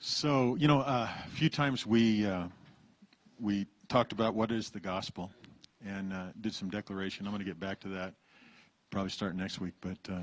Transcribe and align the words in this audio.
So, 0.00 0.54
you 0.54 0.68
know, 0.68 0.80
uh, 0.82 1.08
a 1.26 1.28
few 1.30 1.48
times 1.48 1.84
we 1.84 2.24
uh, 2.24 2.44
we 3.40 3.66
talked 3.88 4.12
about 4.12 4.32
what 4.32 4.52
is 4.52 4.70
the 4.70 4.78
gospel 4.78 5.28
and 5.84 6.12
uh, 6.12 6.26
did 6.40 6.54
some 6.54 6.70
declaration. 6.70 7.26
I'm 7.26 7.32
going 7.32 7.40
to 7.40 7.44
get 7.44 7.58
back 7.58 7.80
to 7.80 7.88
that 7.88 8.14
probably 8.90 9.10
start 9.10 9.34
next 9.34 9.60
week. 9.60 9.74
But 9.80 9.98
uh, 10.08 10.20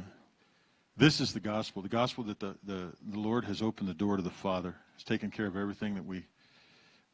this 0.96 1.20
is 1.20 1.34
the 1.34 1.42
gospel 1.42 1.82
the 1.82 1.90
gospel 1.90 2.24
that 2.24 2.40
the, 2.40 2.56
the, 2.64 2.94
the 3.10 3.20
Lord 3.20 3.44
has 3.44 3.62
opened 3.62 3.90
the 3.90 3.94
door 3.94 4.16
to 4.16 4.24
the 4.24 4.30
Father, 4.30 4.74
has 4.94 5.04
taken 5.04 5.30
care 5.30 5.46
of 5.46 5.58
everything 5.58 5.94
that 5.96 6.06
we 6.06 6.26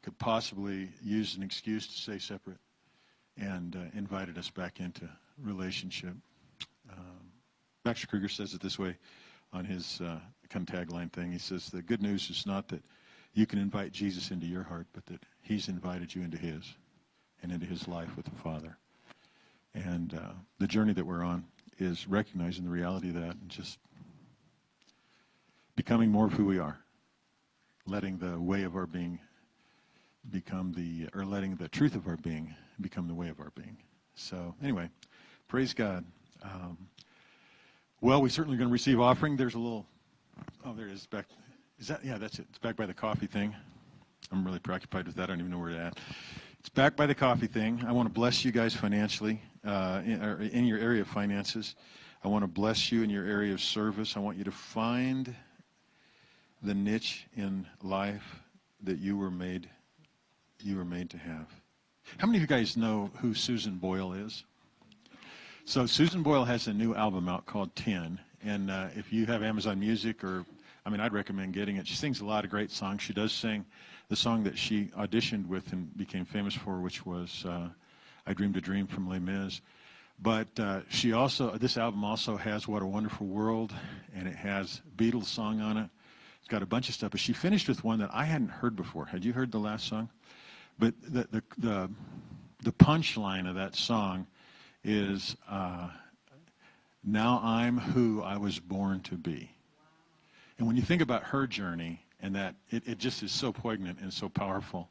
could 0.04 0.18
possibly 0.20 0.89
use 1.04 1.36
an 1.36 1.41
excuse 1.41 1.88
to 1.88 1.93
stay 1.93 2.20
separate, 2.20 2.59
and 3.38 3.75
uh, 3.75 3.98
invited 3.98 4.38
us 4.38 4.52
back 4.52 4.80
into 4.80 5.09
relationship. 5.41 6.14
Um, 6.91 7.32
Baxter 7.84 8.05
Kruger 8.05 8.30
says 8.30 8.54
it 8.54 8.62
this 8.62 8.78
way 8.78 8.98
on 9.52 9.66
his 9.66 10.00
uh, 10.02 10.20
kind 10.52 10.70
of 10.70 10.75
tagline 10.75 11.11
thing. 11.11 11.31
He 11.31 11.39
says, 11.39 11.70
The 11.70 11.81
good 11.81 12.02
news 12.02 12.29
is 12.29 12.46
not 12.46 12.68
that 12.69 12.83
you 13.33 13.46
can 13.46 13.59
invite 13.59 13.92
Jesus 13.92 14.32
into 14.32 14.46
your 14.46 14.64
heart, 14.64 14.87
but 14.93 15.05
that 15.07 15.23
he's 15.42 15.68
invited 15.68 16.14
you 16.14 16.21
into 16.21 16.37
his 16.37 16.75
and 17.42 17.51
into 17.51 17.65
his 17.65 17.87
life 17.87 18.15
with 18.15 18.25
the 18.25 18.36
Father. 18.43 18.78
And 19.73 20.14
uh, 20.14 20.33
the 20.59 20.68
journey 20.68 20.93
that 20.93 21.06
we're 21.06 21.23
on 21.23 21.45
is 21.79 22.07
recognizing 22.07 22.65
the 22.65 22.69
reality 22.69 23.09
of 23.09 23.15
that 23.15 23.36
and 23.36 23.50
just 23.50 23.79
becoming 25.75 26.09
more 26.09 26.28
of 26.28 26.33
who 26.33 26.45
we 26.45 26.59
are, 26.59 26.78
letting 27.87 28.18
the 28.18 28.39
way 28.39 28.64
of 28.64 28.75
our 28.75 28.86
being 28.86 29.20
become 30.29 30.73
the, 30.73 31.07
or 31.15 31.25
letting 31.25 31.56
the 31.56 31.70
truth 31.70 31.95
of 31.95 32.08
our 32.08 32.17
being 32.17 32.53
become 32.81 33.08
the 33.08 33.14
way 33.14 33.30
of 33.30 33.39
our 33.39 33.52
being. 33.56 33.78
So, 34.14 34.53
anyway, 34.61 34.89
praise 35.47 35.73
God. 35.73 36.06
Um, 36.44 36.78
well, 38.02 38.22
we 38.22 38.30
certainly 38.30 38.58
are 38.58 38.59
going 38.59 38.70
to 38.70 38.73
receive 38.73 39.00
offering. 39.00 39.38
There's 39.38 39.56
a 39.56 39.59
little, 39.59 39.86
oh, 40.66 40.73
there 40.73 40.88
it 40.88 40.94
is. 40.94 41.05
Back, 41.05 41.25
is 41.80 41.88
that, 41.88 42.03
yeah, 42.03 42.17
that's 42.17 42.39
it. 42.39 42.45
It's 42.50 42.59
back 42.59 42.75
by 42.75 42.86
the 42.86 42.94
coffee 42.94 43.27
thing. 43.27 43.55
I'm 44.31 44.45
really 44.45 44.59
preoccupied 44.59 45.08
with 45.08 45.16
that. 45.16 45.23
I 45.23 45.25
don't 45.28 45.39
even 45.39 45.52
know 45.52 45.59
where 45.59 45.70
to 45.70 45.80
at. 45.80 46.00
It's 46.59 46.70
back 46.70 46.95
by 46.95 47.06
the 47.06 47.16
coffee 47.16 47.48
thing. 47.48 47.83
I 47.88 47.92
want 47.92 48.08
to 48.08 48.14
bless 48.14 48.45
you 48.45 48.52
guys 48.52 48.75
financially 48.75 49.42
uh, 49.66 50.02
in, 50.06 50.22
in 50.53 50.66
your 50.66 50.80
area 50.80 51.02
of 51.02 51.08
finances. 51.08 51.75
I 52.23 52.28
want 52.28 52.44
to 52.44 52.48
bless 52.48 52.92
you 52.92 53.02
in 53.02 53.09
your 53.09 53.25
area 53.25 53.53
of 53.53 53.61
service. 53.61 54.16
I 54.16 54.20
want 54.20 54.38
you 54.38 54.44
to 54.44 54.52
find 54.52 55.36
the 56.61 56.73
niche 56.73 57.26
in 57.36 57.66
life 57.81 58.42
that 58.83 59.00
you 59.00 59.17
were 59.17 59.31
made 59.31 59.70
you 60.64 60.78
were 60.78 60.86
made 60.86 61.09
to 61.09 61.17
have. 61.17 61.48
How 62.17 62.28
many 62.28 62.38
of 62.38 62.42
you 62.42 62.48
guys 62.48 62.78
know 62.78 63.09
who 63.17 63.33
Susan 63.33 63.78
Boyle 63.78 64.14
is? 64.14 64.44
So 65.66 65.86
Susan 65.88 66.22
Boyle 66.22 66.45
has 66.45 66.67
a 66.67 66.73
new 66.73 66.94
album 66.94 67.28
out 67.28 67.45
called 67.45 67.76
10, 67.76 68.20
and 68.44 68.72
uh, 68.72 68.88
if 68.95 69.11
you 69.11 69.25
have 69.25 69.44
Amazon 69.44 69.80
Music 69.80 70.23
or 70.23 70.45
I 70.86 70.89
mean, 70.89 71.00
I'd 71.00 71.14
recommend 71.14 71.53
getting 71.53 71.78
it. 71.78 71.88
She 71.88 71.95
sings 71.95 72.22
a 72.22 72.25
lot 72.25 72.44
of 72.44 72.50
great 72.50 72.72
songs. 72.72 73.02
She 73.02 73.14
does 73.14 73.31
sing 73.31 73.66
the 74.09 74.16
song 74.16 74.44
that 74.45 74.58
she 74.58 74.86
auditioned 74.98 75.48
with 75.48 75.72
and 75.73 75.95
became 75.95 76.25
famous 76.25 76.56
for, 76.56 76.80
which 76.80 77.06
was 77.06 77.45
uh, 77.45 77.70
"I 78.25 78.33
Dreamed 78.33 78.58
a 78.58 78.61
Dream" 78.61 78.88
from 78.88 79.08
Les 79.08 79.20
Mis. 79.20 79.61
But 80.20 80.59
uh, 80.59 80.81
she 80.89 81.14
also, 81.14 81.58
this 81.58 81.78
album 81.78 82.03
also 82.03 82.36
has 82.38 82.67
"What 82.67 82.81
a 82.81 82.86
Wonderful 82.86 83.28
World," 83.28 83.73
and 84.16 84.28
it 84.28 84.36
has 84.36 84.81
Beatles 84.98 85.26
song 85.26 85.61
on 85.61 85.78
it. 85.78 85.89
It's 86.39 86.48
got 86.48 86.64
a 86.64 86.66
bunch 86.66 86.89
of 86.89 86.95
stuff. 86.95 87.11
But 87.11 87.20
she 87.20 87.33
finished 87.33 87.67
with 87.67 87.83
one 87.83 88.00
that 88.00 88.09
I 88.11 88.26
hadn't 88.26 88.50
heard 88.50 88.76
before. 88.76 89.05
Had 89.05 89.23
you 89.23 89.33
heard 89.33 89.52
the 89.52 89.59
last 89.59 89.88
song? 89.88 90.09
But 90.80 90.95
the 91.02 91.28
the 91.31 91.44
the, 91.59 91.89
the 92.64 92.72
punchline 92.72 93.48
of 93.48 93.55
that 93.55 93.76
song 93.76 94.26
is, 94.83 95.36
uh, 95.48 95.89
"Now 97.04 97.42
I'm 97.44 97.78
who 97.78 98.22
I 98.22 98.38
was 98.38 98.60
born 98.60 99.02
to 99.02 99.16
be." 99.16 99.52
And 100.58 100.68
when 100.68 100.76
you 100.76 100.84
think 100.84 101.02
about 101.02 101.24
her 101.24 101.48
journey, 101.48 102.04
and 102.22 102.36
that 102.36 102.56
it, 102.70 102.88
it 102.88 102.98
just 103.00 103.24
is 103.24 103.32
so 103.32 103.52
poignant 103.52 104.00
and 104.00 104.14
so 104.14 104.30
powerful, 104.30 104.90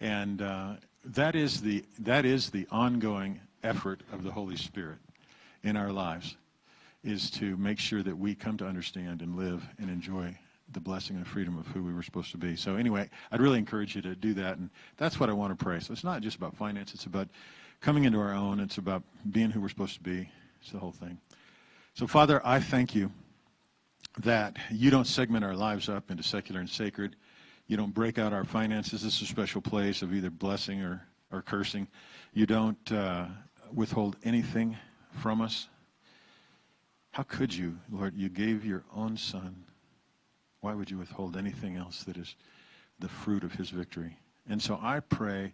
and 0.00 0.40
uh, 0.40 0.74
that 1.04 1.34
is 1.34 1.60
the 1.60 1.84
that 1.98 2.24
is 2.24 2.50
the 2.50 2.66
ongoing 2.70 3.40
effort 3.62 4.02
of 4.12 4.22
the 4.22 4.30
Holy 4.30 4.56
Spirit 4.56 4.98
in 5.62 5.76
our 5.76 5.92
lives, 5.92 6.36
is 7.02 7.30
to 7.30 7.56
make 7.56 7.78
sure 7.78 8.02
that 8.02 8.16
we 8.16 8.34
come 8.34 8.56
to 8.58 8.66
understand 8.66 9.20
and 9.20 9.36
live 9.36 9.66
and 9.78 9.90
enjoy 9.90 10.36
the 10.72 10.80
blessing 10.80 11.16
and 11.16 11.26
freedom 11.26 11.58
of 11.58 11.66
who 11.66 11.82
we 11.82 11.92
were 11.92 12.02
supposed 12.02 12.30
to 12.30 12.38
be. 12.38 12.54
So 12.54 12.76
anyway, 12.76 13.10
I'd 13.32 13.40
really 13.40 13.58
encourage 13.58 13.96
you 13.96 14.02
to 14.02 14.14
do 14.14 14.34
that, 14.34 14.58
and 14.58 14.70
that's 14.96 15.18
what 15.18 15.28
I 15.28 15.32
want 15.32 15.58
to 15.58 15.62
pray. 15.62 15.80
So 15.80 15.92
it's 15.92 16.04
not 16.04 16.22
just 16.22 16.36
about 16.36 16.56
finance; 16.56 16.94
it's 16.94 17.06
about 17.06 17.28
coming 17.80 18.04
into 18.04 18.20
our 18.20 18.34
own. 18.34 18.60
It's 18.60 18.78
about 18.78 19.02
being 19.30 19.50
who 19.50 19.60
we're 19.60 19.68
supposed 19.68 19.94
to 19.94 20.02
be. 20.02 20.30
It's 20.60 20.70
the 20.70 20.78
whole 20.78 20.92
thing. 20.92 21.18
So 21.94 22.06
Father, 22.06 22.40
I 22.44 22.60
thank 22.60 22.94
you 22.94 23.12
that 24.18 24.56
you 24.70 24.90
don't 24.90 25.06
segment 25.06 25.44
our 25.44 25.54
lives 25.54 25.88
up 25.88 26.10
into 26.10 26.22
secular 26.22 26.60
and 26.60 26.68
sacred. 26.68 27.16
You 27.66 27.76
don't 27.76 27.94
break 27.94 28.18
out 28.18 28.32
our 28.32 28.44
finances. 28.44 29.02
This 29.02 29.16
is 29.16 29.22
a 29.22 29.26
special 29.26 29.60
place 29.60 30.02
of 30.02 30.14
either 30.14 30.30
blessing 30.30 30.82
or, 30.82 31.06
or 31.30 31.42
cursing. 31.42 31.86
You 32.32 32.46
don't 32.46 32.92
uh, 32.92 33.26
withhold 33.72 34.16
anything 34.24 34.76
from 35.12 35.40
us. 35.40 35.68
How 37.12 37.24
could 37.24 37.54
you, 37.54 37.76
Lord? 37.90 38.14
You 38.16 38.28
gave 38.28 38.64
your 38.64 38.84
own 38.94 39.16
son. 39.16 39.64
Why 40.60 40.74
would 40.74 40.90
you 40.90 40.98
withhold 40.98 41.36
anything 41.36 41.76
else 41.76 42.04
that 42.04 42.16
is 42.16 42.36
the 42.98 43.08
fruit 43.08 43.44
of 43.44 43.52
his 43.52 43.70
victory? 43.70 44.16
And 44.48 44.60
so 44.62 44.78
I 44.80 45.00
pray 45.00 45.52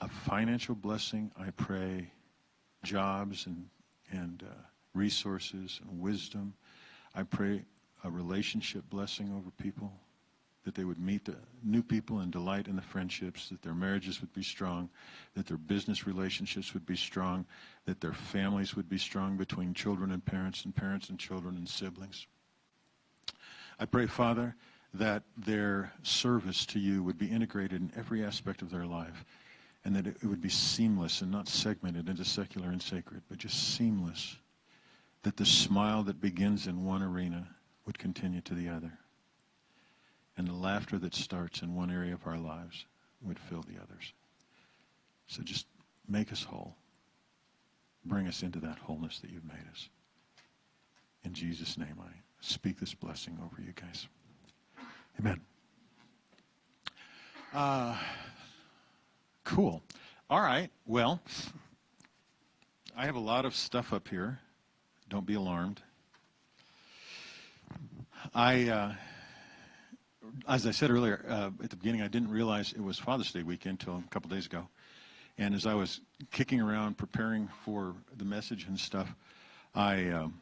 a 0.00 0.08
financial 0.08 0.74
blessing. 0.74 1.30
I 1.38 1.50
pray 1.50 2.10
jobs 2.82 3.46
and, 3.46 3.66
and 4.10 4.42
uh, 4.46 4.54
resources 4.96 5.80
and 5.88 6.00
wisdom. 6.00 6.54
I 7.14 7.22
pray 7.22 7.62
a 8.04 8.10
relationship 8.10 8.88
blessing 8.90 9.32
over 9.36 9.50
people, 9.62 9.92
that 10.64 10.74
they 10.74 10.84
would 10.84 10.98
meet 10.98 11.24
the 11.24 11.36
new 11.62 11.82
people 11.82 12.20
and 12.20 12.32
delight 12.32 12.66
in 12.66 12.76
the 12.76 12.82
friendships, 12.82 13.48
that 13.50 13.62
their 13.62 13.74
marriages 13.74 14.20
would 14.20 14.32
be 14.32 14.42
strong, 14.42 14.88
that 15.34 15.46
their 15.46 15.56
business 15.56 16.06
relationships 16.06 16.74
would 16.74 16.86
be 16.86 16.96
strong, 16.96 17.44
that 17.84 18.00
their 18.00 18.12
families 18.12 18.74
would 18.74 18.88
be 18.88 18.98
strong 18.98 19.36
between 19.36 19.74
children 19.74 20.10
and 20.10 20.24
parents 20.24 20.64
and 20.64 20.74
parents 20.74 21.08
and 21.08 21.18
children 21.18 21.56
and 21.56 21.68
siblings. 21.68 22.26
I 23.78 23.84
pray, 23.84 24.06
Father, 24.06 24.56
that 24.94 25.22
their 25.36 25.92
service 26.02 26.64
to 26.66 26.78
you 26.78 27.02
would 27.02 27.18
be 27.18 27.26
integrated 27.26 27.80
in 27.80 27.92
every 27.96 28.24
aspect 28.24 28.62
of 28.62 28.70
their 28.70 28.86
life 28.86 29.24
and 29.84 29.94
that 29.94 30.06
it 30.06 30.24
would 30.24 30.40
be 30.40 30.48
seamless 30.48 31.20
and 31.20 31.30
not 31.30 31.48
segmented 31.48 32.08
into 32.08 32.24
secular 32.24 32.68
and 32.70 32.82
sacred, 32.82 33.22
but 33.28 33.38
just 33.38 33.76
seamless 33.76 34.36
that 35.22 35.36
the 35.36 35.46
smile 35.46 36.02
that 36.04 36.20
begins 36.20 36.66
in 36.66 36.84
one 36.84 37.02
arena 37.02 37.48
would 37.84 37.98
continue 37.98 38.40
to 38.42 38.54
the 38.54 38.68
other. 38.68 38.98
And 40.36 40.46
the 40.46 40.52
laughter 40.52 40.98
that 40.98 41.14
starts 41.14 41.62
in 41.62 41.74
one 41.74 41.90
area 41.90 42.14
of 42.14 42.26
our 42.26 42.38
lives 42.38 42.84
would 43.22 43.38
fill 43.38 43.62
the 43.62 43.80
others. 43.82 44.12
So 45.26 45.42
just 45.42 45.66
make 46.08 46.30
us 46.32 46.44
whole. 46.44 46.76
Bring 48.04 48.28
us 48.28 48.42
into 48.42 48.60
that 48.60 48.78
wholeness 48.78 49.18
that 49.20 49.30
you've 49.30 49.44
made 49.44 49.64
us. 49.72 49.88
In 51.24 51.32
Jesus' 51.32 51.76
name, 51.76 51.96
I 52.00 52.10
speak 52.40 52.78
this 52.78 52.94
blessing 52.94 53.38
over 53.44 53.60
you 53.60 53.72
guys. 53.72 54.06
Amen. 55.18 55.40
Uh, 57.52 57.96
cool. 59.44 59.82
All 60.28 60.40
right. 60.40 60.70
Well, 60.86 61.20
I 62.96 63.06
have 63.06 63.16
a 63.16 63.20
lot 63.20 63.44
of 63.44 63.54
stuff 63.54 63.92
up 63.92 64.08
here. 64.08 64.40
Don't 65.08 65.26
be 65.26 65.34
alarmed. 65.34 65.80
I, 68.34 68.68
uh, 68.68 68.94
as 70.48 70.66
I 70.66 70.72
said 70.72 70.90
earlier 70.90 71.24
uh, 71.28 71.50
at 71.62 71.70
the 71.70 71.76
beginning, 71.76 72.02
I 72.02 72.08
didn't 72.08 72.30
realize 72.30 72.72
it 72.72 72.82
was 72.82 72.98
Father's 72.98 73.30
Day 73.30 73.44
weekend 73.44 73.78
until 73.80 74.02
a 74.04 74.10
couple 74.10 74.28
days 74.30 74.46
ago. 74.46 74.66
And 75.38 75.54
as 75.54 75.64
I 75.64 75.74
was 75.74 76.00
kicking 76.32 76.60
around 76.60 76.98
preparing 76.98 77.48
for 77.64 77.94
the 78.16 78.24
message 78.24 78.66
and 78.66 78.78
stuff, 78.78 79.14
I 79.74 80.08
um, 80.08 80.40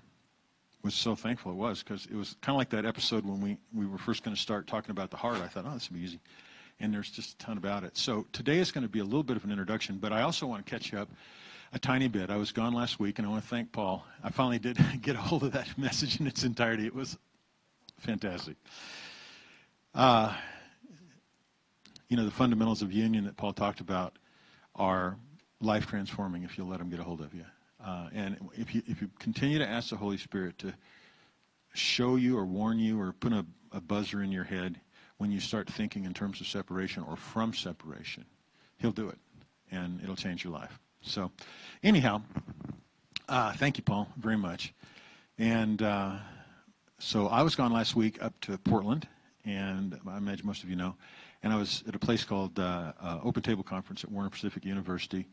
was 0.83 0.95
so 0.95 1.15
thankful 1.15 1.53
it 1.53 1.57
was 1.57 1.83
because 1.83 2.07
it 2.07 2.15
was 2.15 2.37
kind 2.41 2.55
of 2.55 2.59
like 2.59 2.71
that 2.71 2.87
episode 2.87 3.27
when 3.27 3.41
we, 3.41 3.59
we 3.75 3.85
were 3.85 3.99
first 3.99 4.23
going 4.23 4.35
to 4.35 4.41
start 4.41 4.67
talking 4.67 4.93
about 4.93 5.11
the 5.11 5.17
heart. 5.17 5.43
I 5.43 5.49
thought, 5.49 5.65
oh, 5.67 5.75
this 5.75 5.91
will 5.91 5.99
be 5.99 6.05
easy. 6.05 6.21
And 6.81 6.93
there's 6.93 7.11
just 7.11 7.35
a 7.35 7.39
ton 7.39 7.59
about 7.59 7.85
it. 7.85 7.99
So 7.99 8.27
today 8.33 8.59
is 8.59 8.73
going 8.73 8.83
to 8.83 8.89
be 8.89 9.01
a 9.01 9.05
little 9.05 9.23
bit 9.23 9.37
of 9.37 9.45
an 9.45 9.51
introduction, 9.51 9.99
but 9.99 10.13
I 10.13 10.23
also 10.23 10.47
want 10.47 10.65
to 10.65 10.71
catch 10.71 10.91
you 10.91 10.99
up 10.99 11.11
a 11.75 11.79
tiny 11.79 12.07
bit. 12.07 12.31
I 12.31 12.37
was 12.37 12.53
gone 12.53 12.73
last 12.73 13.01
week, 13.01 13.19
and 13.19 13.27
I 13.27 13.31
want 13.31 13.43
to 13.43 13.49
thank 13.49 13.73
Paul. 13.73 14.07
I 14.23 14.31
finally 14.31 14.61
did 14.61 14.79
get 15.03 15.17
a 15.17 15.19
hold 15.19 15.43
of 15.43 15.53
that 15.53 15.77
message 15.79 16.21
in 16.21 16.27
its 16.27 16.45
entirety. 16.45 16.87
It 16.87 16.95
was 16.95 17.19
fantastic. 17.99 18.57
Uh, 19.93 20.33
you 22.09 22.17
know, 22.17 22.25
the 22.25 22.31
fundamentals 22.31 22.81
of 22.81 22.93
union 22.93 23.25
that 23.25 23.37
Paul 23.37 23.53
talked 23.53 23.81
about 23.81 24.17
are 24.77 25.17
life 25.61 25.87
transforming 25.87 26.45
if 26.45 26.57
you'll 26.57 26.69
let 26.69 26.79
them 26.79 26.91
get 26.91 27.01
a 27.01 27.03
hold 27.03 27.21
of 27.21 27.35
you. 27.35 27.45
Uh, 27.85 28.09
and 28.15 28.37
if 28.57 28.75
you 28.75 28.83
if 28.87 29.03
you 29.03 29.11
continue 29.19 29.59
to 29.59 29.69
ask 29.69 29.91
the 29.91 29.97
Holy 29.97 30.17
Spirit 30.17 30.57
to 30.59 30.73
show 31.75 32.17
you 32.17 32.39
or 32.39 32.45
warn 32.45 32.79
you 32.79 33.01
or 33.01 33.13
put 33.13 33.33
a, 33.33 33.45
a 33.73 33.81
buzzer 33.81 34.23
in 34.23 34.31
your 34.31 34.45
head 34.45 34.81
when 35.19 35.33
you 35.33 35.41
start 35.41 35.69
thinking 35.69 36.05
in 36.05 36.15
terms 36.15 36.41
of 36.41 36.47
separation 36.47 37.03
or 37.03 37.17
from 37.17 37.53
separation, 37.53 38.25
He'll 38.79 38.93
do 38.93 39.09
it, 39.09 39.19
and 39.73 40.01
it'll 40.03 40.17
change 40.17 40.45
your 40.45 40.53
life. 40.53 40.79
So, 41.07 41.31
anyhow, 41.83 42.23
uh, 43.29 43.53
thank 43.53 43.77
you, 43.77 43.85
Paul, 43.85 44.09
very 44.17 44.39
much. 44.39 44.73
And 45.39 45.83
uh, 45.83 46.17
so 46.99 47.29
I 47.29 47.43
was 47.43 47.55
gone 47.55 47.73
last 47.73 47.95
week 47.95 48.23
up 48.23 48.33
to 48.43 48.57
Portland, 48.57 49.07
and 49.45 50.01
I 50.09 50.17
imagine 50.17 50.47
most 50.47 50.63
of 50.63 50.71
you 50.71 50.77
know. 50.77 50.97
And 51.43 51.53
I 51.53 51.57
was 51.57 51.85
at 51.87 51.95
a 51.95 51.99
place 51.99 52.25
called 52.25 52.59
uh, 52.59 52.93
uh, 52.99 53.21
Open 53.23 53.43
Table 53.43 53.63
Conference 53.63 54.03
at 54.03 54.11
Warner 54.11 54.31
Pacific 54.31 54.65
University, 54.65 55.29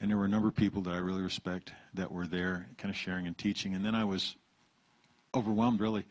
and 0.00 0.08
there 0.08 0.16
were 0.16 0.26
a 0.26 0.28
number 0.28 0.46
of 0.46 0.54
people 0.54 0.80
that 0.82 0.94
I 0.94 0.98
really 0.98 1.22
respect 1.22 1.72
that 1.94 2.10
were 2.10 2.28
there, 2.28 2.68
kind 2.78 2.90
of 2.90 2.96
sharing 2.96 3.26
and 3.26 3.36
teaching. 3.36 3.74
And 3.74 3.84
then 3.84 3.96
I 3.96 4.04
was 4.04 4.36
overwhelmed, 5.34 5.80
really, 5.80 6.04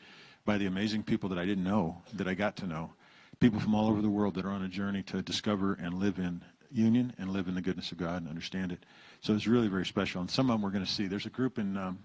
by 0.43 0.57
the 0.57 0.65
amazing 0.65 1.03
people 1.03 1.29
that 1.29 1.39
I 1.39 1.45
didn't 1.45 1.63
know, 1.63 2.01
that 2.15 2.27
I 2.27 2.33
got 2.33 2.57
to 2.57 2.67
know. 2.67 2.91
People 3.39 3.61
from 3.61 3.75
all 3.75 3.87
over 3.87 4.01
the 4.01 4.09
world 4.09 4.35
that 4.35 4.45
are 4.45 4.51
on 4.51 4.63
a 4.63 4.67
journey 4.67 5.03
to 5.03 5.21
discover 5.21 5.73
and 5.81 5.93
live 5.93 6.19
in 6.19 6.43
union 6.71 7.13
and 7.17 7.31
live 7.31 7.47
in 7.47 7.55
the 7.55 7.61
goodness 7.61 7.91
of 7.91 7.97
God 7.97 8.21
and 8.21 8.29
understand 8.29 8.71
it. 8.71 8.85
So 9.21 9.33
it's 9.33 9.47
really 9.47 9.67
very 9.67 9.85
special. 9.85 10.21
And 10.21 10.29
some 10.29 10.49
of 10.49 10.55
them 10.55 10.61
we're 10.61 10.71
going 10.71 10.85
to 10.85 10.91
see. 10.91 11.07
There's 11.07 11.25
a 11.25 11.29
group 11.31 11.57
in, 11.57 11.77
um, 11.77 11.99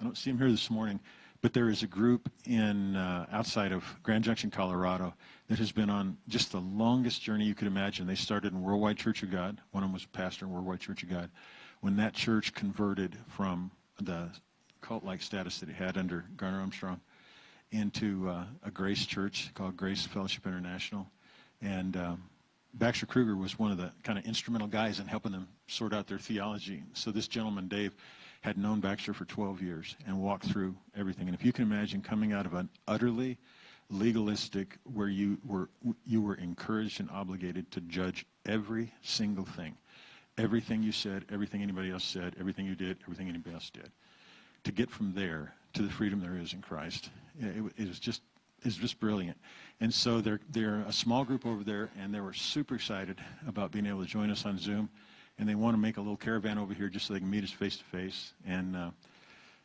I 0.00 0.04
don't 0.04 0.16
see 0.16 0.30
them 0.30 0.38
here 0.38 0.50
this 0.50 0.70
morning, 0.70 1.00
but 1.42 1.52
there 1.52 1.68
is 1.68 1.82
a 1.82 1.86
group 1.86 2.30
in 2.46 2.96
uh, 2.96 3.26
outside 3.30 3.72
of 3.72 3.84
Grand 4.02 4.24
Junction, 4.24 4.50
Colorado, 4.50 5.14
that 5.48 5.58
has 5.58 5.70
been 5.70 5.90
on 5.90 6.16
just 6.28 6.52
the 6.52 6.60
longest 6.60 7.22
journey 7.22 7.44
you 7.44 7.54
could 7.54 7.68
imagine. 7.68 8.06
They 8.06 8.14
started 8.14 8.52
in 8.52 8.62
Worldwide 8.62 8.96
Church 8.96 9.22
of 9.22 9.30
God. 9.30 9.60
One 9.72 9.82
of 9.82 9.88
them 9.88 9.92
was 9.92 10.04
a 10.04 10.08
pastor 10.08 10.46
in 10.46 10.52
Worldwide 10.52 10.80
Church 10.80 11.02
of 11.02 11.10
God. 11.10 11.30
When 11.80 11.96
that 11.96 12.14
church 12.14 12.54
converted 12.54 13.16
from 13.28 13.70
the 14.00 14.30
cult-like 14.80 15.22
status 15.22 15.60
that 15.60 15.68
it 15.68 15.74
had 15.74 15.96
under 15.96 16.24
Garner 16.36 16.60
Armstrong 16.60 17.00
into 17.70 18.28
uh, 18.28 18.44
a 18.64 18.70
Grace 18.70 19.04
Church 19.04 19.50
called 19.54 19.76
Grace 19.76 20.06
Fellowship 20.06 20.46
International, 20.46 21.06
and 21.60 21.96
um, 21.96 22.22
Baxter 22.78 23.06
Kruger 23.06 23.36
was 23.36 23.58
one 23.58 23.70
of 23.70 23.78
the 23.78 23.90
kind 24.02 24.18
of 24.18 24.26
instrumental 24.26 24.68
guys 24.68 25.00
in 25.00 25.06
helping 25.06 25.32
them 25.32 25.48
sort 25.66 25.94
out 25.94 26.06
their 26.06 26.18
theology. 26.18 26.82
So 26.92 27.10
this 27.10 27.26
gentleman, 27.26 27.68
Dave, 27.68 27.96
had 28.42 28.58
known 28.58 28.80
Baxter 28.80 29.14
for 29.14 29.24
12 29.24 29.62
years 29.62 29.96
and 30.06 30.20
walked 30.20 30.44
through 30.44 30.76
everything. 30.94 31.26
And 31.26 31.34
if 31.34 31.44
you 31.44 31.52
can 31.52 31.64
imagine 31.64 32.02
coming 32.02 32.34
out 32.34 32.44
of 32.44 32.52
an 32.52 32.68
utterly 32.86 33.38
legalistic, 33.88 34.78
where 34.92 35.08
you 35.08 35.38
were 35.46 35.70
you 36.04 36.20
were 36.20 36.34
encouraged 36.34 37.00
and 37.00 37.08
obligated 37.10 37.70
to 37.70 37.80
judge 37.82 38.26
every 38.44 38.92
single 39.00 39.44
thing, 39.44 39.76
everything 40.36 40.82
you 40.82 40.92
said, 40.92 41.24
everything 41.30 41.62
anybody 41.62 41.90
else 41.90 42.04
said, 42.04 42.36
everything 42.38 42.66
you 42.66 42.74
did, 42.74 42.98
everything 43.04 43.28
anybody 43.28 43.54
else 43.54 43.70
did, 43.70 43.90
to 44.64 44.72
get 44.72 44.90
from 44.90 45.14
there 45.14 45.54
to 45.72 45.82
the 45.82 45.90
freedom 45.90 46.20
there 46.20 46.36
is 46.36 46.52
in 46.52 46.60
Christ, 46.60 47.10
it, 47.40 47.62
it 47.78 47.88
was 47.88 47.98
just 47.98 48.22
is 48.66 48.76
just 48.76 48.98
brilliant. 48.98 49.38
And 49.80 49.92
so 49.92 50.20
they're, 50.20 50.40
they're 50.50 50.80
a 50.88 50.92
small 50.92 51.24
group 51.24 51.46
over 51.46 51.62
there, 51.62 51.90
and 51.98 52.12
they 52.12 52.20
were 52.20 52.32
super 52.32 52.74
excited 52.74 53.18
about 53.46 53.70
being 53.70 53.86
able 53.86 54.00
to 54.00 54.06
join 54.06 54.30
us 54.30 54.44
on 54.44 54.58
Zoom. 54.58 54.88
And 55.38 55.48
they 55.48 55.54
want 55.54 55.74
to 55.74 55.78
make 55.78 55.98
a 55.98 56.00
little 56.00 56.16
caravan 56.16 56.58
over 56.58 56.72
here 56.72 56.88
just 56.88 57.06
so 57.06 57.12
they 57.12 57.20
can 57.20 57.30
meet 57.30 57.44
us 57.44 57.50
face 57.50 57.76
to 57.76 57.84
face. 57.84 58.32
And 58.46 58.74
uh, 58.74 58.90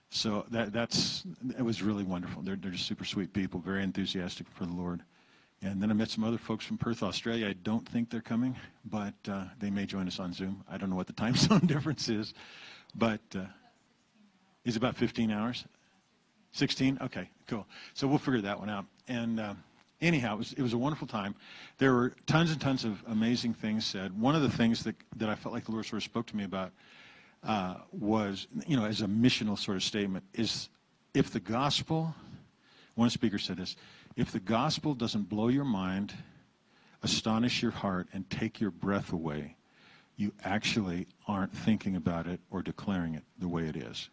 so 0.10 0.46
that, 0.52 0.74
that's, 0.74 1.24
it 1.58 1.62
was 1.62 1.82
really 1.82 2.04
wonderful. 2.04 2.42
They're, 2.42 2.58
they're 2.58 2.72
just 2.72 2.86
super 2.86 3.06
sweet 3.06 3.34
people, 3.34 3.62
very 3.62 3.84
enthusiastic 3.84 4.48
for 4.54 4.66
the 4.66 4.74
Lord. 4.74 5.02
And 5.64 5.82
then 5.82 5.90
I 5.90 5.94
met 5.94 6.10
some 6.10 6.24
other 6.24 6.38
folks 6.38 6.66
from 6.66 6.78
Perth, 6.78 7.04
Australia. 7.04 7.48
I 7.48 7.54
don't 7.54 7.88
think 7.88 8.10
they're 8.10 8.20
coming, 8.20 8.56
but 8.86 9.14
uh, 9.30 9.46
they 9.60 9.70
may 9.70 9.86
join 9.86 10.08
us 10.08 10.20
on 10.20 10.34
Zoom. 10.34 10.64
I 10.70 10.78
don't 10.78 10.90
know 10.90 10.96
what 10.96 11.08
the 11.08 11.14
time 11.24 11.36
zone 11.36 11.60
difference 11.66 12.10
is, 12.10 12.34
but 12.96 13.22
uh, 13.36 13.46
is 14.66 14.76
about 14.76 14.98
15 14.98 15.32
hours. 15.32 15.66
16? 16.54 16.98
Okay, 17.02 17.30
cool. 17.48 17.66
So 17.94 18.08
we'll 18.08 18.18
figure 18.18 18.42
that 18.42 18.60
one 18.60 18.70
out. 18.70 18.86
And 19.08 19.40
uh, 19.40 19.54
anyhow, 20.02 20.36
it 20.36 20.38
was, 20.38 20.54
it 20.54 20.62
was 20.62 20.74
a 20.74 20.78
wonderful 20.78 21.08
time. 21.08 21.36
There 21.78 21.94
were 21.94 22.14
tons 22.26 22.52
and 22.52 22.60
tons 22.60 22.84
of 22.84 23.02
amazing 23.08 23.54
things 23.54 23.86
said. 23.86 24.20
One 24.20 24.36
of 24.36 24.42
the 24.42 24.50
things 24.50 24.84
that, 24.84 24.96
that 25.18 25.30
I 25.30 25.36
felt 25.36 25.54
like 25.54 25.66
the 25.66 25.72
Lord 25.72 25.86
sort 25.86 26.02
of 26.02 26.04
spoke 26.04 26.28
to 26.28 26.36
me 26.36 26.44
about 26.44 26.72
uh, 27.44 27.76
was, 27.92 28.48
you 28.68 28.78
know, 28.78 28.86
as 28.86 29.02
a 29.02 29.08
missional 29.08 29.58
sort 29.58 29.78
of 29.78 29.84
statement, 29.84 30.24
is 30.34 30.70
if 31.14 31.32
the 31.32 31.40
gospel, 31.40 32.14
one 32.96 33.10
speaker 33.10 33.40
said 33.40 33.58
this, 33.58 33.76
if 34.16 34.32
the 34.32 34.40
gospel 34.40 34.94
doesn't 34.94 35.30
blow 35.30 35.48
your 35.48 35.66
mind, 35.66 36.14
astonish 37.02 37.62
your 37.62 37.72
heart, 37.72 38.08
and 38.14 38.30
take 38.30 38.60
your 38.60 38.72
breath 38.72 39.12
away, 39.14 39.56
you 40.18 40.32
actually 40.44 41.08
aren't 41.28 41.56
thinking 41.56 41.96
about 41.96 42.28
it 42.28 42.40
or 42.52 42.62
declaring 42.62 43.16
it 43.16 43.24
the 43.40 43.48
way 43.48 43.64
it 43.64 43.76
is. 43.76 44.10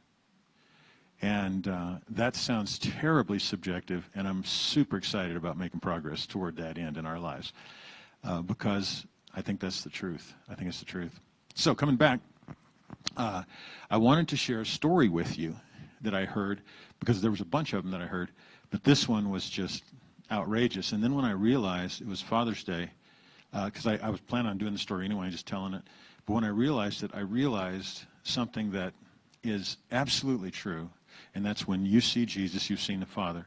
And 1.21 1.67
uh, 1.67 1.95
that 2.11 2.37
sounds 2.37 2.79
terribly 2.79 3.41
subjective, 3.41 4.09
and 4.15 4.29
I'm 4.29 4.45
super 4.45 4.97
excited 4.97 5.37
about 5.37 5.59
making 5.59 5.81
progress 5.81 6.27
toward 6.27 6.57
that 6.57 6.79
end 6.79 6.97
in 6.97 7.07
our 7.07 7.19
lives 7.19 7.53
uh, 8.23 8.41
because 8.43 9.05
I 9.35 9.43
think 9.43 9.59
that's 9.59 9.83
the 9.83 9.91
truth. 9.91 10.35
I 10.49 10.55
think 10.55 10.69
it's 10.69 10.79
the 10.79 10.85
truth. 10.85 11.19
So, 11.55 11.75
coming 11.75 11.97
back, 11.97 12.21
uh, 13.17 13.43
I 13.91 13.97
wanted 13.97 14.29
to 14.29 14.37
share 14.37 14.61
a 14.61 14.67
story 14.67 15.09
with 15.09 15.37
you 15.37 15.57
that 16.03 16.15
I 16.15 16.25
heard 16.25 16.61
because 17.01 17.21
there 17.21 17.33
was 17.33 17.41
a 17.41 17.45
bunch 17.47 17.73
of 17.73 17.83
them 17.83 17.91
that 17.91 18.01
I 18.01 18.07
heard, 18.07 18.31
but 18.71 18.85
this 18.85 19.09
one 19.09 19.29
was 19.29 19.51
just 19.51 19.83
outrageous. 20.31 20.93
And 20.93 21.03
then 21.03 21.17
when 21.17 21.25
I 21.25 21.33
realized 21.33 22.01
it 22.01 22.07
was 22.07 22.21
Father's 22.21 22.63
Day, 22.63 22.91
because 23.65 23.87
uh, 23.89 23.99
I, 24.03 24.07
I 24.07 24.11
was 24.11 24.21
planning 24.21 24.51
on 24.51 24.59
doing 24.59 24.73
the 24.73 24.79
story 24.79 25.05
anyway, 25.05 25.31
just 25.31 25.47
telling 25.47 25.75
it, 25.75 25.83
but 26.27 26.35
when 26.35 26.45
I 26.45 26.49
realized 26.49 27.03
it, 27.03 27.11
I 27.13 27.21
realized 27.21 28.05
something 28.23 28.71
that 28.73 28.93
is 29.43 29.79
absolutely 29.91 30.51
true 30.53 30.89
and 31.35 31.45
that's 31.45 31.67
when 31.67 31.85
you 31.87 32.01
see 32.01 32.27
Jesus, 32.27 32.69
you've 32.71 32.81
seen 32.81 33.01
the 33.01 33.07
Father. 33.07 33.47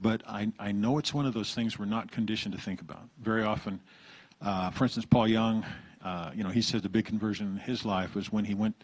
But 0.00 0.22
I, 0.26 0.52
I 0.58 0.72
know 0.72 0.98
it's 0.98 1.14
one 1.14 1.26
of 1.26 1.34
those 1.34 1.54
things 1.54 1.78
we're 1.78 1.84
not 1.84 2.10
conditioned 2.10 2.54
to 2.54 2.60
think 2.60 2.80
about. 2.80 3.08
Very 3.22 3.42
often, 3.42 3.80
uh, 4.42 4.70
for 4.70 4.84
instance, 4.84 5.06
Paul 5.06 5.28
Young, 5.28 5.64
uh, 6.04 6.30
you 6.34 6.42
know, 6.42 6.50
he 6.50 6.62
said 6.62 6.82
the 6.82 6.88
big 6.88 7.04
conversion 7.04 7.46
in 7.46 7.56
his 7.56 7.84
life 7.84 8.14
was 8.14 8.30
when 8.30 8.44
he 8.44 8.54
went, 8.54 8.74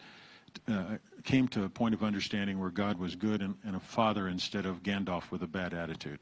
uh, 0.67 0.97
came 1.23 1.47
to 1.49 1.63
a 1.63 1.69
point 1.69 1.93
of 1.93 2.03
understanding 2.03 2.59
where 2.59 2.69
God 2.69 2.97
was 2.97 3.15
good 3.15 3.41
and, 3.41 3.55
and 3.65 3.75
a 3.75 3.79
father 3.79 4.27
instead 4.27 4.65
of 4.65 4.81
Gandalf 4.83 5.29
with 5.31 5.43
a 5.43 5.47
bad 5.47 5.73
attitude. 5.73 6.19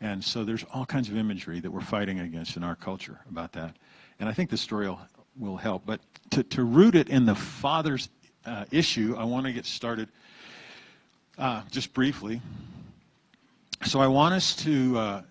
And 0.00 0.22
so 0.22 0.44
there's 0.44 0.64
all 0.72 0.86
kinds 0.86 1.08
of 1.08 1.16
imagery 1.16 1.60
that 1.60 1.70
we're 1.70 1.80
fighting 1.80 2.20
against 2.20 2.56
in 2.56 2.62
our 2.62 2.76
culture 2.76 3.18
about 3.28 3.52
that. 3.54 3.76
And 4.20 4.28
I 4.28 4.32
think 4.32 4.50
this 4.50 4.60
story 4.60 4.88
will, 4.88 5.00
will 5.36 5.56
help. 5.56 5.84
But 5.84 6.00
to, 6.30 6.42
to 6.44 6.62
root 6.62 6.94
it 6.94 7.08
in 7.08 7.26
the 7.26 7.34
father's 7.34 8.08
uh, 8.46 8.64
issue, 8.70 9.16
I 9.18 9.24
want 9.24 9.46
to 9.46 9.52
get 9.52 9.66
started 9.66 10.08
uh, 11.38 11.62
just 11.70 11.94
briefly. 11.94 12.40
So 13.86 14.00
I 14.00 14.08
want 14.08 14.34
us 14.34 14.56
to 14.56 14.98
uh, 14.98 15.22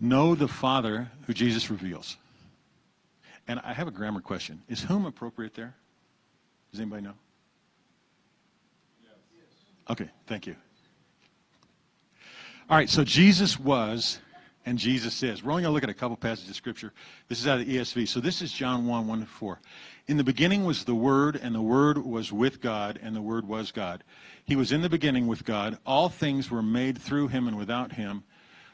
know 0.00 0.34
the 0.34 0.48
Father 0.48 1.10
who 1.26 1.34
Jesus 1.34 1.70
reveals. 1.70 2.16
And 3.48 3.60
I 3.64 3.72
have 3.72 3.88
a 3.88 3.90
grammar 3.90 4.20
question. 4.20 4.62
Is 4.68 4.80
whom 4.80 5.06
appropriate 5.06 5.54
there? 5.54 5.74
Does 6.70 6.80
anybody 6.80 7.02
know? 7.02 7.14
Okay, 9.88 10.08
thank 10.26 10.46
you. 10.46 10.54
All 12.68 12.76
right, 12.76 12.88
so 12.88 13.02
Jesus 13.02 13.58
was 13.58 14.20
and 14.66 14.78
Jesus 14.78 15.22
is. 15.24 15.42
We're 15.42 15.50
only 15.50 15.64
going 15.64 15.70
to 15.70 15.74
look 15.74 15.82
at 15.82 15.90
a 15.90 15.94
couple 15.94 16.16
passages 16.16 16.50
of 16.50 16.56
Scripture. 16.56 16.92
This 17.28 17.40
is 17.40 17.48
out 17.48 17.58
of 17.58 17.66
the 17.66 17.76
ESV. 17.76 18.06
So 18.06 18.20
this 18.20 18.40
is 18.40 18.52
John 18.52 18.86
1 18.86 19.06
1 19.08 19.20
to 19.20 19.26
4. 19.26 19.60
In 20.10 20.16
the 20.16 20.24
beginning 20.24 20.64
was 20.64 20.82
the 20.82 20.94
Word, 20.96 21.36
and 21.40 21.54
the 21.54 21.62
Word 21.62 21.96
was 21.96 22.32
with 22.32 22.60
God, 22.60 22.98
and 23.00 23.14
the 23.14 23.22
Word 23.22 23.46
was 23.46 23.70
God. 23.70 24.02
He 24.44 24.56
was 24.56 24.72
in 24.72 24.82
the 24.82 24.88
beginning 24.88 25.28
with 25.28 25.44
God. 25.44 25.78
All 25.86 26.08
things 26.08 26.50
were 26.50 26.64
made 26.64 26.98
through 26.98 27.28
him, 27.28 27.46
and 27.46 27.56
without 27.56 27.92
him 27.92 28.24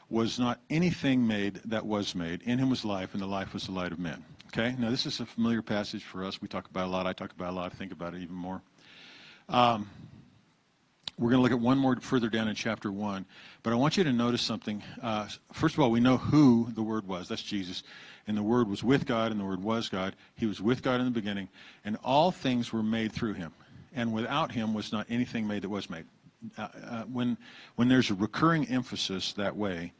was 0.09 0.39
not 0.39 0.59
anything 0.71 1.27
made 1.27 1.61
that 1.65 1.85
was 1.85 2.15
made. 2.15 2.41
In 2.41 2.57
him 2.57 2.71
was 2.71 2.83
life, 2.83 3.13
and 3.13 3.21
the 3.21 3.27
life 3.27 3.53
was 3.53 3.67
the 3.67 3.71
light 3.71 3.91
of 3.91 3.99
men. 3.99 4.25
Okay? 4.47 4.75
Now, 4.79 4.89
this 4.89 5.05
is 5.05 5.19
a 5.19 5.27
familiar 5.27 5.61
passage 5.61 6.03
for 6.03 6.25
us. 6.25 6.41
We 6.41 6.47
talk 6.47 6.67
about 6.71 6.87
a 6.87 6.89
lot. 6.89 7.05
I 7.05 7.13
talk 7.13 7.33
about 7.33 7.51
a 7.51 7.55
lot. 7.55 7.71
I 7.71 7.75
think 7.75 7.91
about 7.91 8.15
it 8.15 8.23
even 8.23 8.35
more. 8.35 8.63
Um, 9.47 9.87
we're 11.19 11.29
going 11.29 11.37
to 11.37 11.43
look 11.43 11.51
at 11.51 11.59
one 11.59 11.77
more 11.77 11.95
further 11.97 12.29
down 12.29 12.47
in 12.47 12.55
chapter 12.55 12.91
1. 12.91 13.27
But 13.61 13.73
I 13.73 13.75
want 13.75 13.95
you 13.95 14.03
to 14.03 14.11
notice 14.11 14.41
something. 14.41 14.81
Uh, 15.03 15.27
first 15.53 15.75
of 15.75 15.81
all, 15.81 15.91
we 15.91 15.99
know 15.99 16.17
who 16.17 16.71
the 16.73 16.81
Word 16.81 17.07
was. 17.07 17.27
That's 17.27 17.43
Jesus. 17.43 17.83
And 18.27 18.37
the 18.37 18.43
Word 18.43 18.67
was 18.67 18.83
with 18.83 19.05
God, 19.05 19.31
and 19.31 19.39
the 19.39 19.45
Word 19.45 19.63
was 19.63 19.89
God. 19.89 20.15
He 20.35 20.45
was 20.45 20.61
with 20.61 20.83
God 20.83 20.99
in 20.99 21.05
the 21.05 21.11
beginning. 21.11 21.47
And 21.85 21.97
all 22.03 22.31
things 22.31 22.73
were 22.73 22.83
made 22.83 23.11
through 23.11 23.33
him. 23.33 23.53
And 23.95 24.13
without 24.13 24.51
him 24.51 24.73
was 24.73 24.91
not 24.91 25.07
anything 25.09 25.47
made 25.47 25.61
that 25.61 25.69
was 25.69 25.89
made. 25.89 26.05
Uh, 26.57 26.67
uh, 26.85 27.03
when, 27.03 27.37
when 27.75 27.87
there's 27.87 28.11
a 28.11 28.13
recurring 28.13 28.67
emphasis 28.67 29.33
that 29.33 29.55
way, 29.55 29.93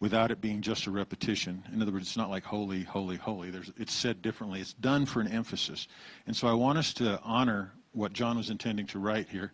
without 0.00 0.30
it 0.30 0.40
being 0.40 0.62
just 0.62 0.86
a 0.86 0.90
repetition. 0.90 1.62
In 1.72 1.80
other 1.80 1.92
words, 1.92 2.08
it's 2.08 2.16
not 2.16 2.30
like 2.30 2.42
holy, 2.42 2.82
holy, 2.82 3.16
holy. 3.16 3.50
There's, 3.50 3.70
it's 3.76 3.92
said 3.92 4.22
differently. 4.22 4.60
It's 4.60 4.72
done 4.72 5.06
for 5.06 5.20
an 5.20 5.28
emphasis. 5.28 5.88
And 6.26 6.34
so 6.34 6.48
I 6.48 6.54
want 6.54 6.78
us 6.78 6.92
to 6.94 7.20
honor 7.22 7.72
what 7.92 8.12
John 8.12 8.36
was 8.36 8.50
intending 8.50 8.86
to 8.88 8.98
write 8.98 9.28
here 9.28 9.52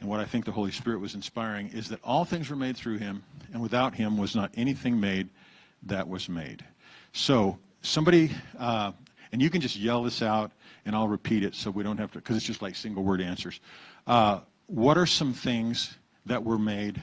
and 0.00 0.08
what 0.08 0.20
I 0.20 0.24
think 0.24 0.44
the 0.44 0.52
Holy 0.52 0.70
Spirit 0.70 1.00
was 1.00 1.14
inspiring 1.14 1.68
is 1.68 1.88
that 1.90 2.00
all 2.02 2.24
things 2.24 2.48
were 2.48 2.56
made 2.56 2.76
through 2.76 2.98
him, 2.98 3.22
and 3.52 3.60
without 3.60 3.94
him 3.94 4.16
was 4.16 4.34
not 4.34 4.50
anything 4.54 4.98
made 4.98 5.28
that 5.82 6.08
was 6.08 6.28
made. 6.28 6.64
So, 7.12 7.58
somebody, 7.82 8.30
uh, 8.58 8.92
and 9.32 9.42
you 9.42 9.50
can 9.50 9.60
just 9.60 9.76
yell 9.76 10.02
this 10.02 10.22
out, 10.22 10.52
and 10.84 10.94
I'll 10.94 11.08
repeat 11.08 11.44
it 11.44 11.54
so 11.54 11.70
we 11.70 11.82
don't 11.82 11.98
have 11.98 12.12
to, 12.12 12.18
because 12.18 12.36
it's 12.36 12.46
just 12.46 12.62
like 12.62 12.74
single 12.74 13.02
word 13.02 13.20
answers. 13.20 13.60
Uh, 14.06 14.40
what 14.66 14.96
are 14.96 15.06
some 15.06 15.32
things 15.32 15.96
that 16.26 16.42
were 16.42 16.58
made 16.58 17.02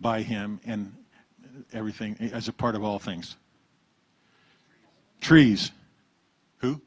by 0.00 0.22
him 0.22 0.60
and 0.64 0.92
everything 1.72 2.16
as 2.32 2.48
a 2.48 2.52
part 2.52 2.74
of 2.74 2.82
all 2.82 2.98
things? 2.98 3.36
Trees. 5.20 5.70
Who? 6.58 6.80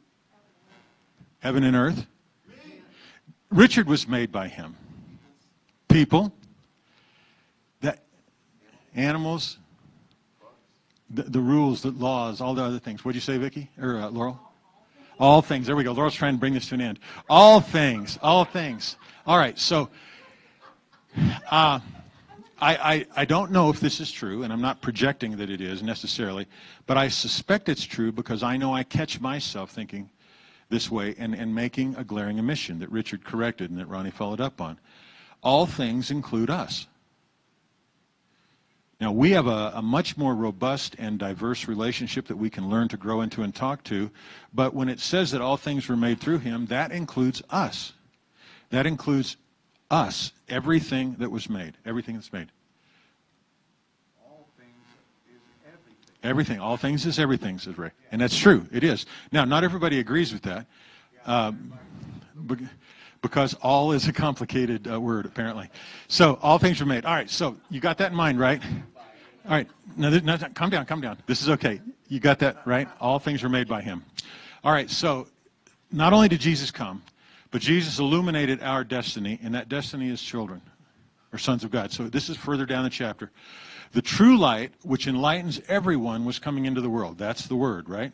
Heaven 1.40 1.64
and 1.64 1.76
earth. 1.76 2.06
Richard 3.50 3.88
was 3.88 4.08
made 4.08 4.32
by 4.32 4.48
him 4.48 4.76
people, 5.96 6.30
that 7.80 8.04
animals, 8.96 9.60
the, 11.16 11.24
the 11.24 11.40
rules, 11.40 11.82
the 11.82 11.92
laws, 11.92 12.42
all 12.42 12.54
the 12.54 12.64
other 12.64 12.80
things. 12.80 13.04
What'd 13.04 13.16
you 13.16 13.22
say, 13.22 13.38
Vicki? 13.38 13.70
Or 13.80 13.98
uh, 13.98 14.10
Laurel? 14.10 14.40
All 15.20 15.42
things. 15.42 15.68
There 15.68 15.76
we 15.76 15.84
go. 15.84 15.94
Laurel's 15.94 16.14
trying 16.14 16.34
to 16.36 16.40
bring 16.40 16.54
this 16.54 16.68
to 16.70 16.76
an 16.76 16.82
end. 16.82 17.00
All 17.30 17.62
things. 17.62 18.20
All 18.22 18.44
things. 18.44 18.98
All 19.26 19.38
right. 19.38 19.58
So, 19.58 19.90
uh, 21.50 21.80
I, 22.60 22.76
I, 22.76 23.06
I 23.16 23.26
don't 23.26 23.52
know 23.52 23.70
if 23.70 23.80
this 23.80 24.00
is 24.00 24.12
true, 24.12 24.44
and 24.44 24.52
I'm 24.52 24.62
not 24.62 24.82
projecting 24.82 25.38
that 25.38 25.50
it 25.50 25.62
is 25.62 25.84
necessarily, 25.84 26.48
but 26.86 26.98
I 26.98 27.08
suspect 27.08 27.70
it's 27.70 27.84
true 27.84 28.12
because 28.12 28.44
I 28.44 28.58
know 28.58 28.74
I 28.74 28.84
catch 28.84 29.20
myself 29.20 29.72
thinking 29.72 30.10
this 30.70 30.90
way 30.90 31.16
and, 31.18 31.34
and 31.36 31.54
making 31.54 31.96
a 31.96 32.04
glaring 32.04 32.40
omission 32.40 32.80
that 32.80 32.90
Richard 32.92 33.24
corrected 33.24 33.70
and 33.70 33.80
that 33.80 33.88
Ronnie 33.88 34.12
followed 34.12 34.42
up 34.42 34.62
on. 34.62 34.80
All 35.44 35.66
things 35.66 36.12
include 36.12 36.50
us. 36.50 36.88
Now, 39.02 39.12
we 39.12 39.32
have 39.32 39.48
a, 39.48 39.74
a, 39.76 39.82
much 39.82 40.16
more 40.16 40.34
robust 40.34 40.96
and 40.98 41.20
diverse 41.20 41.68
relationship 41.68 42.28
that 42.28 42.38
we 42.38 42.50
can 42.50 42.70
learn 42.70 42.88
to 42.90 42.98
grow 42.98 43.22
into 43.22 43.44
and 43.44 43.54
talk 43.54 43.84
to, 43.86 44.10
but 44.54 44.74
when 44.74 44.88
it 44.88 45.02
says 45.02 45.32
that 45.32 45.42
all 45.42 45.58
things 45.58 45.90
were 45.90 45.98
made 45.98 46.22
through 46.22 46.40
him, 46.40 46.66
that 46.68 46.92
includes 46.92 47.42
us. 47.50 47.92
That 48.70 48.86
includes 48.86 49.36
us, 49.92 50.32
everything 50.48 51.16
that 51.20 51.30
was 51.30 51.50
made, 51.50 51.74
everything 51.86 52.16
that's 52.16 52.32
made. 52.32 52.48
Everything. 55.68 55.96
Everything, 56.24 56.60
all 56.60 56.78
things 56.78 57.06
is 57.06 57.20
everything, 57.20 57.60
says 57.60 57.78
Ray. 57.78 57.92
And 58.14 58.22
that's 58.22 58.38
true, 58.38 58.66
it 58.72 58.86
is. 58.86 59.06
Now, 59.32 59.44
not 59.44 59.66
everybody 59.66 60.00
agrees 60.00 60.32
with 60.32 60.44
that. 60.44 60.66
Um, 61.26 61.74
because 63.22 63.54
all 63.56 63.92
is 63.92 64.08
a 64.08 64.14
complicated 64.14 64.88
uh, 64.92 65.00
word, 65.00 65.26
apparently. 65.26 65.70
So 66.08 66.40
all 66.42 66.58
things 66.58 66.80
were 66.80 66.86
made. 66.86 67.06
All 67.06 67.14
right, 67.14 67.30
so 67.30 67.58
you 67.70 67.80
got 67.80 67.98
that 67.98 68.12
in 68.12 68.18
mind, 68.18 68.40
right? 68.40 68.62
All 69.46 69.52
right, 69.52 69.68
no, 69.96 70.10
no, 70.10 70.38
calm 70.54 70.70
down, 70.70 70.86
come 70.86 71.02
down. 71.02 71.18
This 71.26 71.42
is 71.42 71.50
okay. 71.50 71.82
You 72.08 72.20
got 72.20 72.40
that, 72.40 72.66
right? 72.66 72.88
All 73.00 73.20
things 73.20 73.44
were 73.44 73.50
made 73.50 73.68
by 73.68 73.82
him. 73.82 74.04
All 74.64 74.72
right, 74.72 74.90
so 74.90 75.28
not 75.92 76.14
only 76.14 76.28
did 76.28 76.40
Jesus 76.40 76.72
come, 76.72 77.04
but 77.52 77.62
Jesus 77.62 78.00
illuminated 78.00 78.62
our 78.62 78.84
destiny, 78.84 79.40
and 79.44 79.54
that 79.56 79.70
destiny 79.70 80.10
is 80.10 80.22
children 80.22 80.62
or 81.32 81.38
sons 81.38 81.64
of 81.64 81.72
God. 81.72 81.92
So 81.92 82.10
this 82.10 82.30
is 82.30 82.38
further 82.38 82.66
down 82.66 82.84
the 82.84 82.90
chapter. 82.90 83.32
The 83.92 84.02
true 84.02 84.38
light, 84.38 84.74
which 84.84 85.08
enlightens 85.08 85.62
everyone, 85.68 86.26
was 86.26 86.40
coming 86.40 86.66
into 86.66 86.82
the 86.82 86.90
world. 86.90 87.18
That's 87.18 87.48
the 87.48 87.56
word, 87.56 87.88
right? 87.88 88.12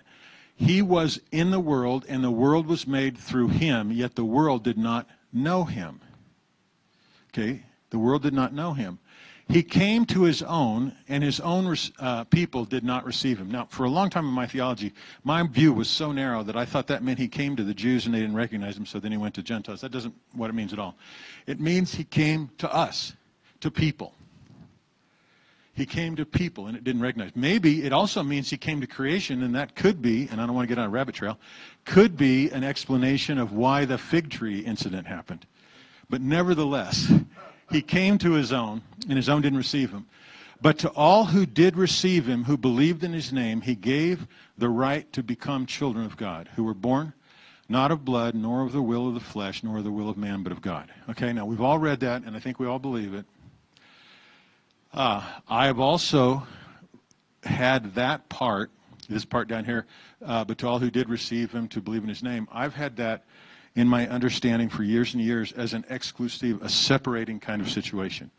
He 0.61 0.83
was 0.83 1.19
in 1.31 1.49
the 1.49 1.59
world, 1.59 2.05
and 2.07 2.23
the 2.23 2.29
world 2.29 2.67
was 2.67 2.85
made 2.85 3.17
through 3.17 3.47
him, 3.47 3.91
yet 3.91 4.13
the 4.13 4.23
world 4.23 4.63
did 4.63 4.77
not 4.77 5.09
know 5.33 5.63
him. 5.63 5.99
Okay? 7.29 7.63
The 7.89 7.97
world 7.97 8.21
did 8.21 8.35
not 8.35 8.53
know 8.53 8.73
him. 8.73 8.99
He 9.49 9.63
came 9.63 10.05
to 10.05 10.21
his 10.21 10.43
own, 10.43 10.95
and 11.09 11.23
his 11.23 11.39
own 11.39 11.75
uh, 11.97 12.25
people 12.25 12.63
did 12.63 12.83
not 12.83 13.05
receive 13.05 13.39
him. 13.39 13.49
Now, 13.49 13.65
for 13.71 13.85
a 13.85 13.89
long 13.89 14.11
time 14.11 14.27
in 14.27 14.33
my 14.33 14.45
theology, 14.45 14.93
my 15.23 15.41
view 15.47 15.73
was 15.73 15.89
so 15.89 16.11
narrow 16.11 16.43
that 16.43 16.55
I 16.55 16.63
thought 16.63 16.85
that 16.87 17.03
meant 17.03 17.17
he 17.17 17.27
came 17.27 17.55
to 17.55 17.63
the 17.63 17.73
Jews 17.73 18.05
and 18.05 18.13
they 18.13 18.19
didn't 18.19 18.35
recognize 18.35 18.77
him, 18.77 18.85
so 18.85 18.99
then 18.99 19.11
he 19.11 19.17
went 19.17 19.33
to 19.35 19.41
Gentiles. 19.41 19.81
That 19.81 19.91
doesn't 19.91 20.13
what 20.33 20.51
it 20.51 20.53
means 20.53 20.73
at 20.73 20.79
all. 20.79 20.95
It 21.47 21.59
means 21.59 21.95
he 21.95 22.03
came 22.03 22.51
to 22.59 22.71
us, 22.71 23.13
to 23.61 23.71
people. 23.71 24.13
He 25.73 25.85
came 25.85 26.15
to 26.17 26.25
people 26.25 26.67
and 26.67 26.75
it 26.75 26.83
didn't 26.83 27.01
recognize. 27.01 27.31
Maybe 27.35 27.83
it 27.83 27.93
also 27.93 28.23
means 28.23 28.49
he 28.49 28.57
came 28.57 28.81
to 28.81 28.87
creation, 28.87 29.41
and 29.43 29.55
that 29.55 29.75
could 29.75 30.01
be, 30.01 30.27
and 30.29 30.41
I 30.41 30.45
don't 30.45 30.55
want 30.55 30.67
to 30.67 30.75
get 30.75 30.79
on 30.79 30.87
a 30.87 30.89
rabbit 30.89 31.15
trail, 31.15 31.39
could 31.85 32.17
be 32.17 32.49
an 32.49 32.63
explanation 32.63 33.37
of 33.37 33.53
why 33.53 33.85
the 33.85 33.97
fig 33.97 34.29
tree 34.29 34.59
incident 34.59 35.07
happened. 35.07 35.45
But 36.09 36.21
nevertheless, 36.21 37.11
he 37.71 37.81
came 37.81 38.17
to 38.17 38.33
his 38.33 38.51
own, 38.51 38.81
and 39.07 39.17
his 39.17 39.29
own 39.29 39.41
didn't 39.41 39.57
receive 39.57 39.91
him. 39.91 40.05
But 40.61 40.77
to 40.79 40.89
all 40.89 41.25
who 41.25 41.45
did 41.45 41.77
receive 41.77 42.27
him, 42.27 42.43
who 42.43 42.57
believed 42.57 43.03
in 43.03 43.13
his 43.13 43.31
name, 43.31 43.61
he 43.61 43.73
gave 43.73 44.27
the 44.57 44.69
right 44.69 45.11
to 45.13 45.23
become 45.23 45.65
children 45.65 46.05
of 46.05 46.17
God, 46.17 46.49
who 46.55 46.63
were 46.63 46.73
born 46.73 47.13
not 47.71 47.89
of 47.89 48.03
blood, 48.03 48.35
nor 48.35 48.63
of 48.63 48.73
the 48.73 48.81
will 48.81 49.07
of 49.07 49.13
the 49.13 49.21
flesh, 49.21 49.63
nor 49.63 49.77
of 49.77 49.85
the 49.85 49.91
will 49.91 50.09
of 50.09 50.17
man, 50.17 50.43
but 50.43 50.51
of 50.51 50.61
God. 50.61 50.91
Okay, 51.09 51.31
now 51.31 51.45
we've 51.45 51.61
all 51.61 51.79
read 51.79 52.01
that, 52.01 52.23
and 52.23 52.35
I 52.35 52.39
think 52.39 52.59
we 52.59 52.67
all 52.67 52.79
believe 52.79 53.13
it. 53.13 53.25
Uh, 54.93 55.23
I 55.47 55.67
have 55.67 55.79
also 55.79 56.45
had 57.43 57.95
that 57.95 58.27
part, 58.27 58.71
this 59.07 59.23
part 59.23 59.47
down 59.47 59.63
here, 59.63 59.85
uh, 60.25 60.43
but 60.43 60.57
to 60.57 60.67
all 60.67 60.79
who 60.79 60.91
did 60.91 61.07
receive 61.07 61.51
him 61.51 61.69
to 61.69 61.79
believe 61.79 62.03
in 62.03 62.09
his 62.09 62.21
name, 62.21 62.45
I've 62.51 62.75
had 62.75 62.97
that 62.97 63.23
in 63.75 63.87
my 63.87 64.05
understanding 64.09 64.67
for 64.67 64.83
years 64.83 65.13
and 65.13 65.23
years 65.23 65.53
as 65.53 65.73
an 65.73 65.85
exclusive, 65.89 66.61
a 66.61 66.67
separating 66.67 67.39
kind 67.39 67.61
of 67.61 67.71
situation. 67.71 68.29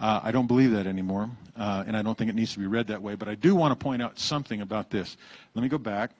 Uh, 0.00 0.18
I 0.24 0.32
don't 0.32 0.48
believe 0.48 0.72
that 0.72 0.88
anymore, 0.88 1.30
uh, 1.56 1.84
and 1.86 1.96
I 1.96 2.02
don't 2.02 2.18
think 2.18 2.30
it 2.30 2.34
needs 2.34 2.52
to 2.54 2.58
be 2.58 2.66
read 2.66 2.88
that 2.88 3.00
way, 3.00 3.14
but 3.14 3.28
I 3.28 3.36
do 3.36 3.54
want 3.54 3.78
to 3.78 3.82
point 3.82 4.02
out 4.02 4.18
something 4.18 4.60
about 4.60 4.90
this. 4.90 5.16
Let 5.54 5.62
me 5.62 5.68
go 5.68 5.78
back. 5.78 6.10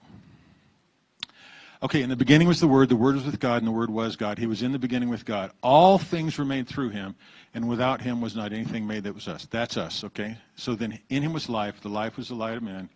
Okay, 1.83 2.01
in 2.01 2.09
the 2.09 2.15
beginning 2.15 2.47
was 2.47 2.61
the 2.61 2.67
Word, 2.67 2.87
the 2.87 2.95
Word 2.95 3.15
was 3.15 3.25
with 3.25 3.41
God, 3.41 3.57
and 3.57 3.67
the 3.67 3.71
Word 3.71 3.89
was 3.89 4.15
God. 4.15 4.37
He 4.37 4.47
was 4.47 4.63
in 4.63 4.71
the 4.71 4.79
beginning 4.79 5.09
with 5.09 5.25
God. 5.25 5.51
All 5.61 5.97
things 5.97 6.37
were 6.37 6.45
made 6.45 6.65
through 6.65 6.91
him, 6.91 7.13
and 7.53 7.67
without 7.67 7.99
him 7.99 8.21
was 8.21 8.37
not 8.37 8.53
anything 8.53 8.87
made 8.87 9.03
that 9.03 9.13
was 9.13 9.27
us. 9.27 9.45
That's 9.51 9.75
us, 9.75 10.05
okay? 10.05 10.37
So 10.55 10.75
then 10.75 10.97
in 11.09 11.21
him 11.21 11.33
was 11.33 11.49
life, 11.49 11.81
the 11.81 11.89
life 11.89 12.15
was 12.15 12.29
the 12.29 12.35
light 12.35 12.55
of 12.55 12.63
men. 12.63 12.87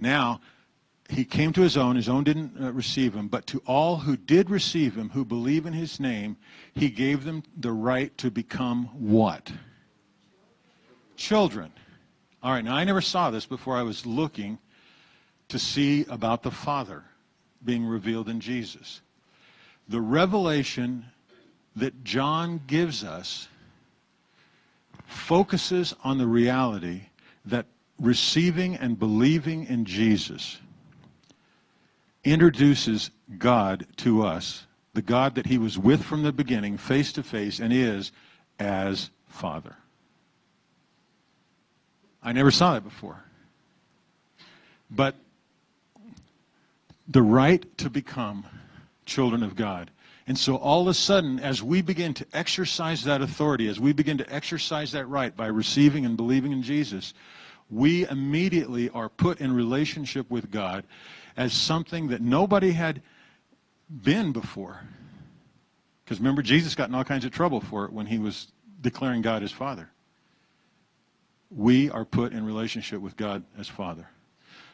Now, 0.00 0.40
he 1.08 1.24
came 1.24 1.52
to 1.52 1.60
his 1.60 1.76
own, 1.76 1.94
his 1.94 2.08
own 2.08 2.24
didn't 2.24 2.54
uh, 2.60 2.72
receive 2.72 3.14
him, 3.14 3.28
but 3.28 3.46
to 3.46 3.62
all 3.66 3.98
who 3.98 4.16
did 4.16 4.50
receive 4.50 4.96
him, 4.96 5.10
who 5.10 5.24
believe 5.24 5.64
in 5.64 5.72
his 5.72 6.00
name, 6.00 6.36
he 6.74 6.90
gave 6.90 7.22
them 7.22 7.44
the 7.56 7.70
right 7.70 8.18
to 8.18 8.32
become 8.32 8.86
what? 8.94 9.52
Children. 11.14 11.72
All 12.42 12.50
right, 12.50 12.64
now 12.64 12.74
I 12.74 12.82
never 12.82 13.00
saw 13.00 13.30
this 13.30 13.46
before 13.46 13.76
I 13.76 13.82
was 13.82 14.04
looking 14.04 14.58
to 15.50 15.58
see 15.60 16.04
about 16.06 16.42
the 16.42 16.50
Father 16.50 17.04
being 17.64 17.84
revealed 17.84 18.28
in 18.28 18.40
Jesus. 18.40 19.00
The 19.88 20.00
revelation 20.00 21.06
that 21.76 22.04
John 22.04 22.60
gives 22.66 23.04
us 23.04 23.48
focuses 25.06 25.94
on 26.04 26.18
the 26.18 26.26
reality 26.26 27.02
that 27.44 27.66
receiving 27.98 28.76
and 28.76 28.98
believing 28.98 29.64
in 29.66 29.84
Jesus 29.84 30.58
introduces 32.24 33.10
God 33.38 33.86
to 33.96 34.22
us, 34.22 34.66
the 34.94 35.02
God 35.02 35.34
that 35.36 35.46
he 35.46 35.58
was 35.58 35.78
with 35.78 36.02
from 36.02 36.22
the 36.22 36.32
beginning, 36.32 36.76
face 36.76 37.12
to 37.12 37.22
face, 37.22 37.58
and 37.58 37.72
is 37.72 38.12
as 38.58 39.10
Father. 39.28 39.76
I 42.22 42.32
never 42.32 42.50
saw 42.50 42.74
that 42.74 42.84
before. 42.84 43.22
But 44.90 45.14
the 47.08 47.22
right 47.22 47.64
to 47.78 47.90
become 47.90 48.46
children 49.06 49.42
of 49.42 49.56
God. 49.56 49.90
And 50.26 50.38
so 50.38 50.56
all 50.56 50.82
of 50.82 50.88
a 50.88 50.94
sudden, 50.94 51.40
as 51.40 51.62
we 51.62 51.80
begin 51.80 52.12
to 52.14 52.26
exercise 52.34 53.02
that 53.04 53.22
authority, 53.22 53.66
as 53.68 53.80
we 53.80 53.94
begin 53.94 54.18
to 54.18 54.32
exercise 54.32 54.92
that 54.92 55.06
right 55.06 55.34
by 55.34 55.46
receiving 55.46 56.04
and 56.04 56.18
believing 56.18 56.52
in 56.52 56.62
Jesus, 56.62 57.14
we 57.70 58.06
immediately 58.08 58.90
are 58.90 59.08
put 59.08 59.40
in 59.40 59.54
relationship 59.54 60.30
with 60.30 60.50
God 60.50 60.84
as 61.36 61.54
something 61.54 62.08
that 62.08 62.20
nobody 62.20 62.72
had 62.72 63.00
been 63.88 64.32
before. 64.32 64.80
Because 66.04 66.18
remember, 66.18 66.42
Jesus 66.42 66.74
got 66.74 66.90
in 66.90 66.94
all 66.94 67.04
kinds 67.04 67.24
of 67.24 67.32
trouble 67.32 67.60
for 67.60 67.86
it 67.86 67.92
when 67.92 68.04
he 68.04 68.18
was 68.18 68.48
declaring 68.82 69.22
God 69.22 69.42
as 69.42 69.52
Father. 69.52 69.90
We 71.50 71.88
are 71.90 72.04
put 72.04 72.32
in 72.32 72.44
relationship 72.44 73.00
with 73.00 73.16
God 73.16 73.44
as 73.58 73.66
Father. 73.66 74.08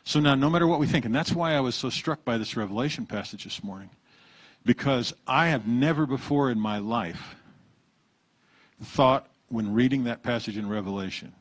So 0.04 0.20
now, 0.20 0.34
no 0.34 0.50
matter 0.50 0.66
what 0.66 0.80
we 0.80 0.86
think, 0.86 1.06
and 1.06 1.14
that's 1.14 1.32
why 1.32 1.54
I 1.54 1.60
was 1.60 1.74
so 1.74 1.88
struck 1.88 2.24
by 2.24 2.36
this 2.36 2.56
Revelation 2.56 3.06
passage 3.06 3.44
this 3.44 3.64
morning, 3.64 3.90
because 4.64 5.14
I 5.26 5.48
have 5.48 5.66
never 5.66 6.06
before 6.06 6.50
in 6.50 6.60
my 6.60 6.78
life 6.78 7.34
thought 8.82 9.26
when 9.48 9.72
reading 9.72 10.04
that 10.04 10.22
passage 10.22 10.58
in 10.58 10.68
Revelation 10.68 11.32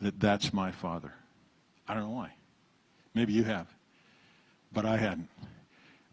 that 0.00 0.18
that's 0.18 0.52
my 0.52 0.70
Father. 0.70 1.12
I 1.86 1.94
don't 1.94 2.04
know 2.04 2.16
why. 2.16 2.32
Maybe 3.14 3.34
you 3.34 3.44
have, 3.44 3.66
but 4.72 4.86
I 4.86 4.96
hadn't. 4.96 5.28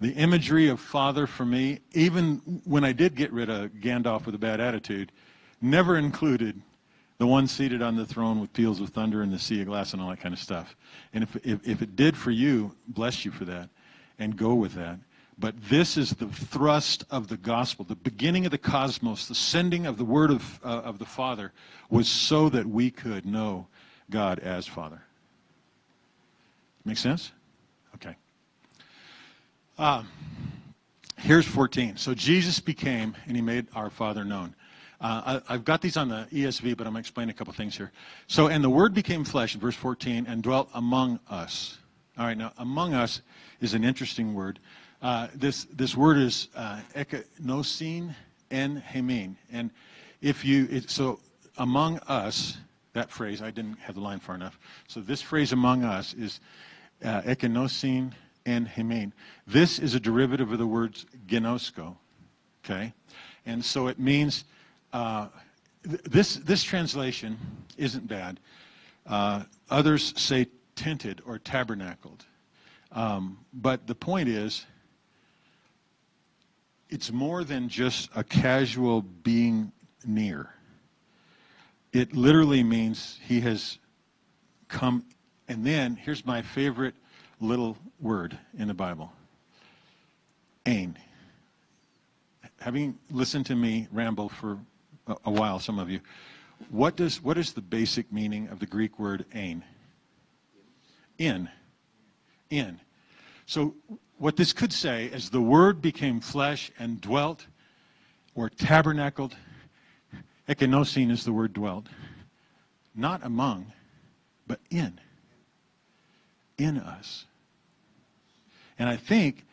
The 0.01 0.12
imagery 0.12 0.67
of 0.67 0.79
Father 0.79 1.25
for 1.25 1.46
me, 1.46 1.79
even 1.94 2.62
when 2.65 2.84
I 2.84 2.91
did 2.91 3.15
get 3.15 3.32
rid 3.32 3.50
of 3.50 3.72
Gandalf 3.72 4.25
with 4.25 4.36
a 4.36 4.39
bad 4.39 4.60
attitude, 4.60 5.12
never 5.62 5.98
included 5.98 6.62
the 7.17 7.27
one 7.27 7.47
seated 7.47 7.81
on 7.81 7.95
the 7.95 8.05
throne 8.05 8.39
with 8.39 8.53
peals 8.53 8.79
of 8.79 8.89
thunder 8.89 9.21
and 9.21 9.31
the 9.31 9.39
sea 9.39 9.62
of 9.62 9.67
glass 9.67 9.93
and 9.93 10.01
all 10.01 10.09
that 10.09 10.19
kind 10.19 10.33
of 10.33 10.39
stuff. 10.39 10.75
And 11.13 11.24
if, 11.24 11.36
if, 11.38 11.67
if 11.67 11.81
it 11.81 11.95
did 11.95 12.15
for 12.15 12.31
you, 12.31 12.75
bless 12.88 13.25
you 13.25 13.31
for 13.31 13.45
that 13.45 13.69
and 14.19 14.38
go 14.38 14.53
with 14.53 14.74
that. 14.74 15.00
But 15.39 15.55
this 15.69 15.97
is 15.97 16.12
the 16.12 16.27
thrust 16.27 17.05
of 17.12 17.27
the 17.27 17.38
gospel. 17.38 17.86
The 17.86 17.95
beginning 17.95 18.45
of 18.45 18.51
the 18.51 18.57
cosmos, 18.57 19.27
the 19.27 19.36
sending 19.36 19.86
of 19.86 19.97
the 19.97 20.05
word 20.05 20.31
of, 20.31 20.59
uh, 20.63 20.67
of 20.67 20.97
the 20.97 21.05
Father 21.05 21.53
was 21.89 22.07
so 22.07 22.50
that 22.50 22.65
we 22.65 22.89
could 22.89 23.25
know 23.25 23.67
God 24.09 24.39
as 24.39 24.65
Father. 24.65 25.01
Make 26.86 26.97
sense? 26.97 27.31
Okay. 27.95 28.15
Uh, 29.77 30.03
here's 31.17 31.45
14. 31.45 31.97
So 31.97 32.15
Jesus 32.15 32.59
became, 32.59 33.15
and 33.27 33.36
he 33.36 33.41
made 33.41 33.67
our 33.75 33.91
Father 33.91 34.24
known. 34.24 34.55
Uh, 34.99 35.39
I, 35.47 35.53
have 35.53 35.65
got 35.65 35.81
these 35.81 35.95
on 35.95 36.09
the 36.09 36.27
ESV, 36.31 36.75
but 36.75 36.87
I'm 36.87 36.93
going 36.93 37.03
to 37.03 37.07
explain 37.07 37.29
a 37.29 37.33
couple 37.33 37.53
things 37.53 37.77
here. 37.77 37.91
So, 38.27 38.47
and 38.47 38.63
the 38.63 38.69
Word 38.69 38.93
became 38.93 39.23
flesh, 39.23 39.55
verse 39.55 39.75
14, 39.75 40.25
and 40.27 40.41
dwelt 40.41 40.69
among 40.73 41.19
us. 41.29 41.77
All 42.17 42.25
right, 42.25 42.37
now, 42.37 42.51
among 42.57 42.95
us 42.95 43.21
is 43.61 43.75
an 43.75 43.83
interesting 43.83 44.33
word. 44.33 44.59
Uh, 45.03 45.27
this, 45.35 45.65
this 45.65 45.95
word 45.95 46.17
is 46.17 46.47
uh, 46.55 46.79
ekinosin 46.95 48.15
en 48.49 48.81
hemin. 48.81 49.35
And 49.51 49.69
if 50.21 50.43
you, 50.43 50.67
it, 50.71 50.89
so 50.89 51.19
among 51.59 51.99
us, 52.07 52.57
that 52.93 53.11
phrase, 53.11 53.43
I 53.43 53.51
didn't 53.51 53.77
have 53.77 53.93
the 53.93 54.01
line 54.01 54.19
far 54.19 54.33
enough. 54.33 54.57
So 54.87 54.99
this 54.99 55.21
phrase 55.21 55.51
among 55.51 55.83
us 55.83 56.15
is 56.15 56.39
uh, 57.03 57.21
ekinosin 57.21 58.13
and 58.47 58.67
hemin. 58.67 59.13
This 59.45 59.77
is 59.77 59.93
a 59.93 59.99
derivative 59.99 60.51
of 60.51 60.57
the 60.57 60.65
words 60.65 61.05
ginosko, 61.27 61.95
okay? 62.65 62.93
And 63.45 63.63
so 63.63 63.87
it 63.87 63.99
means, 63.99 64.45
uh, 64.94 65.27
th- 65.84 66.01
this, 66.03 66.36
this 66.38 66.63
translation 66.63 67.38
isn't 67.77 68.08
bad. 68.08 68.39
Uh, 69.06 69.44
others 69.70 70.13
say 70.20 70.48
tented 70.75 71.22
or 71.25 71.39
tabernacled. 71.39 72.25
Um, 72.91 73.39
but 73.53 73.88
the 73.88 73.96
point 73.96 74.29
is, 74.29 74.65
it's 76.89 77.12
more 77.12 77.44
than 77.44 77.67
just 77.67 78.10
a 78.15 78.24
casual 78.24 79.01
being 79.01 79.72
near. 80.06 80.50
It 81.91 82.15
literally 82.15 82.63
means 82.63 83.20
he 83.25 83.41
has 83.41 83.77
come. 84.67 85.03
And 85.48 85.65
then, 85.65 85.96
here's 85.96 86.25
my 86.25 86.41
favorite 86.41 86.96
little 87.39 87.77
word 88.00 88.38
in 88.58 88.67
the 88.67 88.74
Bible 88.74 89.12
ain. 90.65 90.98
Having 92.60 92.98
listened 93.10 93.46
to 93.46 93.56
me 93.56 93.88
ramble 93.91 94.29
for 94.29 94.60
a, 95.07 95.31
while, 95.31 95.59
some 95.59 95.79
of 95.79 95.89
you, 95.89 95.99
what, 96.69 96.95
does, 96.95 97.21
what 97.21 97.37
is 97.37 97.53
the 97.53 97.61
basic 97.61 98.11
meaning 98.11 98.47
of 98.49 98.59
the 98.59 98.65
Greek 98.65 98.99
word 98.99 99.25
ain? 99.33 99.63
In. 101.17 101.49
In. 102.49 102.79
So, 103.45 103.75
what 104.17 104.35
this 104.35 104.53
could 104.53 104.73
say 104.73 105.05
is 105.05 105.29
the 105.29 105.41
Word 105.41 105.81
became 105.81 106.19
flesh 106.19 106.71
and 106.79 106.99
dwelt 106.99 107.45
or 108.35 108.49
tabernacled. 108.49 109.35
Ekinosin 110.49 111.11
is 111.11 111.23
the 111.23 111.33
word 111.33 111.53
dwelt. 111.53 111.87
Not 112.95 113.23
among, 113.23 113.71
but 114.47 114.59
in. 114.69 114.99
In 116.57 116.77
us. 116.77 117.25
And 118.79 118.89
I 118.89 118.95
think 118.95 119.45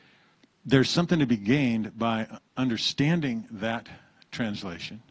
there's 0.65 0.89
something 0.89 1.19
to 1.19 1.27
be 1.27 1.37
gained 1.37 1.99
by 1.99 2.27
understanding 2.57 3.47
that 3.51 3.89
translation 4.31 5.03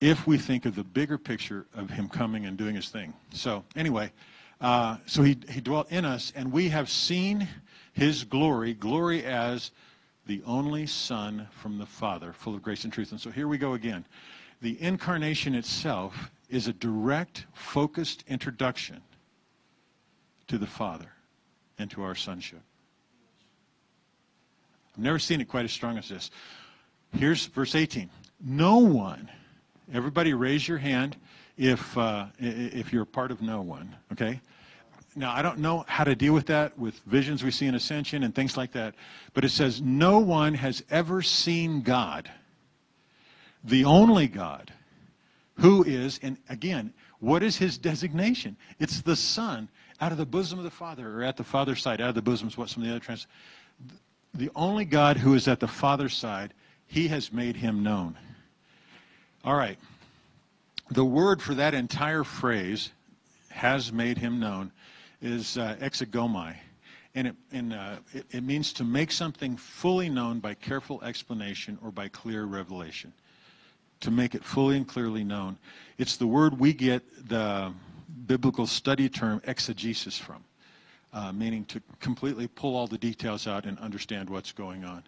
if 0.00 0.26
we 0.26 0.38
think 0.38 0.66
of 0.66 0.74
the 0.74 0.84
bigger 0.84 1.18
picture 1.18 1.66
of 1.74 1.90
him 1.90 2.08
coming 2.08 2.46
and 2.46 2.56
doing 2.56 2.74
his 2.74 2.88
thing. 2.88 3.14
So, 3.32 3.64
anyway, 3.74 4.12
uh, 4.60 4.96
so 5.06 5.22
he, 5.22 5.38
he 5.48 5.60
dwelt 5.60 5.90
in 5.90 6.04
us, 6.04 6.32
and 6.36 6.52
we 6.52 6.68
have 6.68 6.88
seen 6.88 7.48
his 7.92 8.24
glory, 8.24 8.74
glory 8.74 9.24
as 9.24 9.70
the 10.26 10.42
only 10.44 10.86
Son 10.86 11.46
from 11.50 11.78
the 11.78 11.86
Father, 11.86 12.32
full 12.32 12.54
of 12.54 12.62
grace 12.62 12.84
and 12.84 12.92
truth. 12.92 13.12
And 13.12 13.20
so 13.20 13.30
here 13.30 13.48
we 13.48 13.58
go 13.58 13.74
again. 13.74 14.04
The 14.60 14.80
incarnation 14.82 15.54
itself 15.54 16.30
is 16.48 16.68
a 16.68 16.72
direct, 16.72 17.46
focused 17.54 18.24
introduction 18.28 19.00
to 20.48 20.58
the 20.58 20.66
Father 20.66 21.10
and 21.78 21.90
to 21.90 22.02
our 22.02 22.14
sonship. 22.14 22.60
I've 24.96 25.02
never 25.02 25.18
seen 25.18 25.40
it 25.40 25.48
quite 25.48 25.64
as 25.64 25.72
strong 25.72 25.98
as 25.98 26.08
this. 26.08 26.30
Here's 27.12 27.46
verse 27.46 27.74
18. 27.74 28.10
No 28.40 28.78
one, 28.78 29.30
everybody 29.92 30.34
raise 30.34 30.66
your 30.66 30.78
hand 30.78 31.16
if, 31.56 31.96
uh, 31.96 32.26
if 32.38 32.92
you're 32.92 33.04
part 33.04 33.30
of 33.30 33.42
no 33.42 33.62
one, 33.62 33.94
okay? 34.12 34.40
Now, 35.14 35.32
I 35.32 35.40
don't 35.40 35.58
know 35.58 35.84
how 35.88 36.04
to 36.04 36.14
deal 36.14 36.34
with 36.34 36.46
that 36.46 36.78
with 36.78 36.98
visions 37.06 37.42
we 37.42 37.50
see 37.50 37.66
in 37.66 37.74
Ascension 37.74 38.22
and 38.22 38.34
things 38.34 38.56
like 38.56 38.72
that, 38.72 38.94
but 39.32 39.44
it 39.44 39.50
says, 39.50 39.80
No 39.80 40.18
one 40.18 40.52
has 40.52 40.84
ever 40.90 41.22
seen 41.22 41.80
God, 41.80 42.30
the 43.64 43.84
only 43.84 44.28
God, 44.28 44.72
who 45.54 45.84
is, 45.84 46.20
and 46.22 46.36
again, 46.50 46.92
what 47.20 47.42
is 47.42 47.56
his 47.56 47.78
designation? 47.78 48.56
It's 48.78 49.00
the 49.00 49.16
Son 49.16 49.68
out 50.00 50.12
of 50.12 50.18
the 50.18 50.26
bosom 50.26 50.58
of 50.58 50.64
the 50.64 50.70
Father, 50.70 51.20
or 51.20 51.24
at 51.24 51.38
the 51.38 51.44
Father's 51.44 51.82
side, 51.82 52.02
out 52.02 52.10
of 52.10 52.14
the 52.14 52.22
bosom 52.22 52.48
is 52.48 52.58
what 52.58 52.68
some 52.68 52.82
of 52.82 52.88
the 52.88 52.94
other 52.94 53.04
trans. 53.04 53.26
The 54.34 54.50
only 54.54 54.84
God 54.84 55.16
who 55.16 55.32
is 55.32 55.48
at 55.48 55.60
the 55.60 55.68
Father's 55.68 56.14
side, 56.14 56.52
he 56.86 57.08
has 57.08 57.32
made 57.32 57.56
him 57.56 57.82
known. 57.82 58.18
All 59.46 59.54
right. 59.54 59.78
The 60.90 61.04
word 61.04 61.40
for 61.40 61.54
that 61.54 61.72
entire 61.72 62.24
phrase, 62.24 62.90
has 63.50 63.92
made 63.92 64.18
him 64.18 64.40
known, 64.40 64.72
is 65.22 65.56
uh, 65.56 65.76
exegomai. 65.80 66.56
And, 67.14 67.28
it, 67.28 67.36
and 67.52 67.72
uh, 67.72 67.96
it, 68.12 68.26
it 68.32 68.42
means 68.42 68.72
to 68.74 68.84
make 68.84 69.12
something 69.12 69.56
fully 69.56 70.08
known 70.08 70.40
by 70.40 70.54
careful 70.54 71.00
explanation 71.04 71.78
or 71.80 71.92
by 71.92 72.08
clear 72.08 72.44
revelation. 72.44 73.12
To 74.00 74.10
make 74.10 74.34
it 74.34 74.44
fully 74.44 74.76
and 74.76 74.86
clearly 74.86 75.22
known. 75.22 75.58
It's 75.96 76.16
the 76.16 76.26
word 76.26 76.58
we 76.58 76.72
get 76.72 77.28
the 77.28 77.72
biblical 78.26 78.66
study 78.66 79.08
term 79.08 79.40
exegesis 79.46 80.18
from, 80.18 80.42
uh, 81.12 81.30
meaning 81.30 81.64
to 81.66 81.80
completely 82.00 82.48
pull 82.48 82.74
all 82.74 82.88
the 82.88 82.98
details 82.98 83.46
out 83.46 83.64
and 83.64 83.78
understand 83.78 84.28
what's 84.28 84.50
going 84.50 84.84
on. 84.84 85.04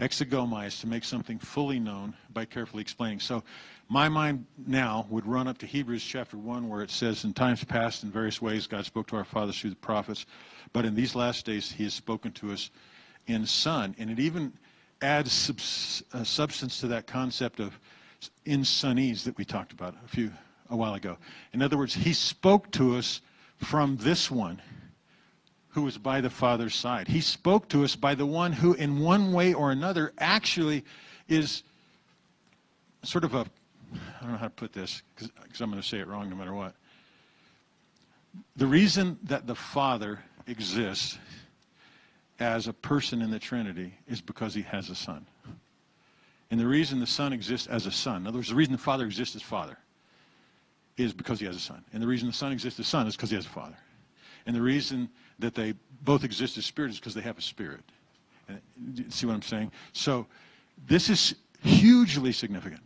Exegomai 0.00 0.66
is 0.66 0.80
to 0.80 0.86
make 0.86 1.04
something 1.04 1.38
fully 1.38 1.78
known 1.78 2.14
by 2.32 2.46
carefully 2.46 2.80
explaining. 2.80 3.20
So 3.20 3.44
my 3.90 4.08
mind 4.08 4.46
now 4.66 5.06
would 5.10 5.26
run 5.26 5.46
up 5.46 5.58
to 5.58 5.66
Hebrews 5.66 6.02
chapter 6.02 6.38
1 6.38 6.68
where 6.68 6.80
it 6.80 6.90
says, 6.90 7.24
In 7.24 7.34
times 7.34 7.62
past, 7.64 8.02
in 8.02 8.10
various 8.10 8.40
ways, 8.40 8.66
God 8.66 8.86
spoke 8.86 9.08
to 9.08 9.16
our 9.16 9.24
fathers 9.24 9.60
through 9.60 9.70
the 9.70 9.76
prophets, 9.76 10.24
but 10.72 10.86
in 10.86 10.94
these 10.94 11.14
last 11.14 11.44
days, 11.44 11.70
he 11.70 11.84
has 11.84 11.92
spoken 11.92 12.32
to 12.32 12.50
us 12.50 12.70
in 13.26 13.44
Son. 13.44 13.94
And 13.98 14.08
it 14.08 14.18
even 14.18 14.54
adds 15.02 15.32
subs- 15.32 16.02
uh, 16.14 16.24
substance 16.24 16.80
to 16.80 16.86
that 16.88 17.06
concept 17.06 17.60
of 17.60 17.78
in 18.46 18.60
sonese 18.60 19.24
that 19.24 19.36
we 19.36 19.44
talked 19.44 19.72
about 19.72 19.94
a 20.04 20.08
few 20.08 20.32
a 20.70 20.76
while 20.76 20.94
ago. 20.94 21.18
In 21.52 21.60
other 21.60 21.76
words, 21.76 21.94
he 21.94 22.14
spoke 22.14 22.70
to 22.72 22.96
us 22.96 23.20
from 23.58 23.96
this 23.98 24.30
one 24.30 24.62
who 25.70 25.82
was 25.82 25.96
by 25.98 26.20
the 26.20 26.30
Father's 26.30 26.74
side. 26.74 27.08
He 27.08 27.20
spoke 27.20 27.68
to 27.68 27.84
us 27.84 27.96
by 27.96 28.14
the 28.14 28.26
one 28.26 28.52
who, 28.52 28.74
in 28.74 29.00
one 29.00 29.32
way 29.32 29.54
or 29.54 29.70
another, 29.70 30.12
actually 30.18 30.84
is 31.28 31.62
sort 33.02 33.24
of 33.24 33.34
a, 33.34 33.38
I 33.38 34.22
don't 34.22 34.32
know 34.32 34.38
how 34.38 34.46
to 34.46 34.50
put 34.50 34.72
this, 34.72 35.02
because 35.14 35.60
I'm 35.60 35.70
going 35.70 35.80
to 35.80 35.88
say 35.88 35.98
it 35.98 36.08
wrong 36.08 36.28
no 36.28 36.36
matter 36.36 36.54
what. 36.54 36.74
The 38.56 38.66
reason 38.66 39.18
that 39.24 39.46
the 39.46 39.54
Father 39.54 40.20
exists 40.46 41.18
as 42.40 42.66
a 42.68 42.72
person 42.72 43.22
in 43.22 43.30
the 43.30 43.38
Trinity 43.38 43.94
is 44.08 44.20
because 44.20 44.54
he 44.54 44.62
has 44.62 44.90
a 44.90 44.94
Son. 44.94 45.26
And 46.50 46.58
the 46.58 46.66
reason 46.66 46.98
the 46.98 47.06
Son 47.06 47.32
exists 47.32 47.68
as 47.68 47.86
a 47.86 47.92
Son, 47.92 48.22
in 48.22 48.26
other 48.26 48.38
words, 48.38 48.48
the 48.48 48.56
reason 48.56 48.72
the 48.72 48.78
Father 48.78 49.04
exists 49.04 49.36
as 49.36 49.42
Father, 49.42 49.78
is 50.96 51.12
because 51.12 51.38
he 51.38 51.46
has 51.46 51.56
a 51.56 51.60
Son. 51.60 51.84
And 51.92 52.02
the 52.02 52.06
reason 52.06 52.26
the 52.26 52.34
Son 52.34 52.50
exists 52.50 52.80
as 52.80 52.88
Son 52.88 53.06
is 53.06 53.14
because 53.14 53.30
he 53.30 53.36
has 53.36 53.46
a 53.46 53.50
Father. 53.50 53.78
And 54.46 54.56
the 54.56 54.62
reason 54.62 55.08
that 55.40 55.54
they 55.54 55.74
both 56.02 56.24
exist 56.24 56.56
as 56.58 56.66
spirits 56.66 56.98
because 56.98 57.14
they 57.14 57.20
have 57.20 57.38
a 57.38 57.42
spirit. 57.42 57.80
See 59.08 59.26
what 59.26 59.34
I'm 59.34 59.42
saying? 59.42 59.70
So 59.92 60.26
this 60.86 61.08
is 61.08 61.34
hugely 61.62 62.32
significant. 62.32 62.82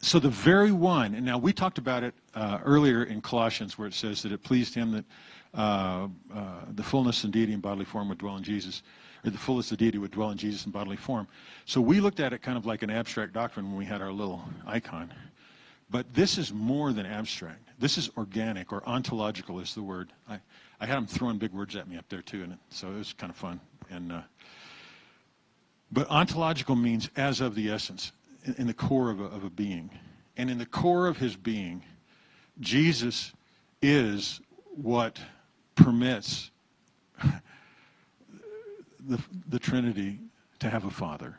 So 0.00 0.18
the 0.18 0.30
very 0.30 0.72
one, 0.72 1.14
and 1.14 1.24
now 1.24 1.38
we 1.38 1.52
talked 1.52 1.78
about 1.78 2.02
it 2.02 2.14
uh, 2.34 2.58
earlier 2.64 3.04
in 3.04 3.20
Colossians 3.20 3.78
where 3.78 3.88
it 3.88 3.94
says 3.94 4.22
that 4.22 4.32
it 4.32 4.42
pleased 4.42 4.74
him 4.74 4.92
that 4.92 5.04
uh, 5.54 6.08
uh, 6.34 6.60
the 6.74 6.82
fullness 6.82 7.24
and 7.24 7.32
deity 7.32 7.52
in 7.52 7.60
bodily 7.60 7.84
form 7.84 8.08
would 8.08 8.18
dwell 8.18 8.36
in 8.36 8.42
Jesus, 8.42 8.82
or 9.24 9.30
the 9.30 9.38
fullness 9.38 9.72
of 9.72 9.78
deity 9.78 9.98
would 9.98 10.10
dwell 10.10 10.30
in 10.30 10.38
Jesus 10.38 10.64
in 10.64 10.70
bodily 10.70 10.96
form. 10.96 11.26
So 11.66 11.80
we 11.80 12.00
looked 12.00 12.20
at 12.20 12.32
it 12.32 12.40
kind 12.40 12.56
of 12.56 12.66
like 12.66 12.82
an 12.82 12.90
abstract 12.90 13.32
doctrine 13.32 13.66
when 13.66 13.76
we 13.76 13.84
had 13.84 14.00
our 14.00 14.12
little 14.12 14.42
icon. 14.66 15.12
But 15.90 16.14
this 16.14 16.38
is 16.38 16.52
more 16.52 16.92
than 16.92 17.04
abstract. 17.04 17.68
This 17.78 17.98
is 17.98 18.10
organic 18.16 18.72
or 18.72 18.86
ontological 18.88 19.58
is 19.58 19.74
the 19.74 19.82
word. 19.82 20.12
I, 20.28 20.38
I 20.80 20.86
had 20.86 20.96
them 20.96 21.06
throwing 21.06 21.38
big 21.38 21.52
words 21.52 21.74
at 21.74 21.88
me 21.88 21.96
up 21.96 22.08
there 22.08 22.22
too, 22.22 22.42
and 22.44 22.56
so 22.68 22.88
it 22.88 22.98
was 22.98 23.12
kind 23.12 23.30
of 23.30 23.36
fun. 23.36 23.60
And 23.90 24.12
uh, 24.12 24.20
but 25.90 26.08
ontological 26.08 26.76
means 26.76 27.10
as 27.16 27.40
of 27.40 27.56
the 27.56 27.70
essence, 27.70 28.12
in, 28.44 28.54
in 28.58 28.66
the 28.68 28.74
core 28.74 29.10
of 29.10 29.20
a, 29.20 29.24
of 29.24 29.42
a 29.44 29.50
being, 29.50 29.90
and 30.36 30.48
in 30.48 30.58
the 30.58 30.66
core 30.66 31.08
of 31.08 31.16
his 31.16 31.34
being, 31.34 31.82
Jesus 32.60 33.32
is 33.82 34.40
what 34.76 35.18
permits 35.74 36.50
the, 39.00 39.18
the 39.48 39.58
Trinity 39.58 40.20
to 40.60 40.70
have 40.70 40.84
a 40.84 40.90
father. 40.90 41.36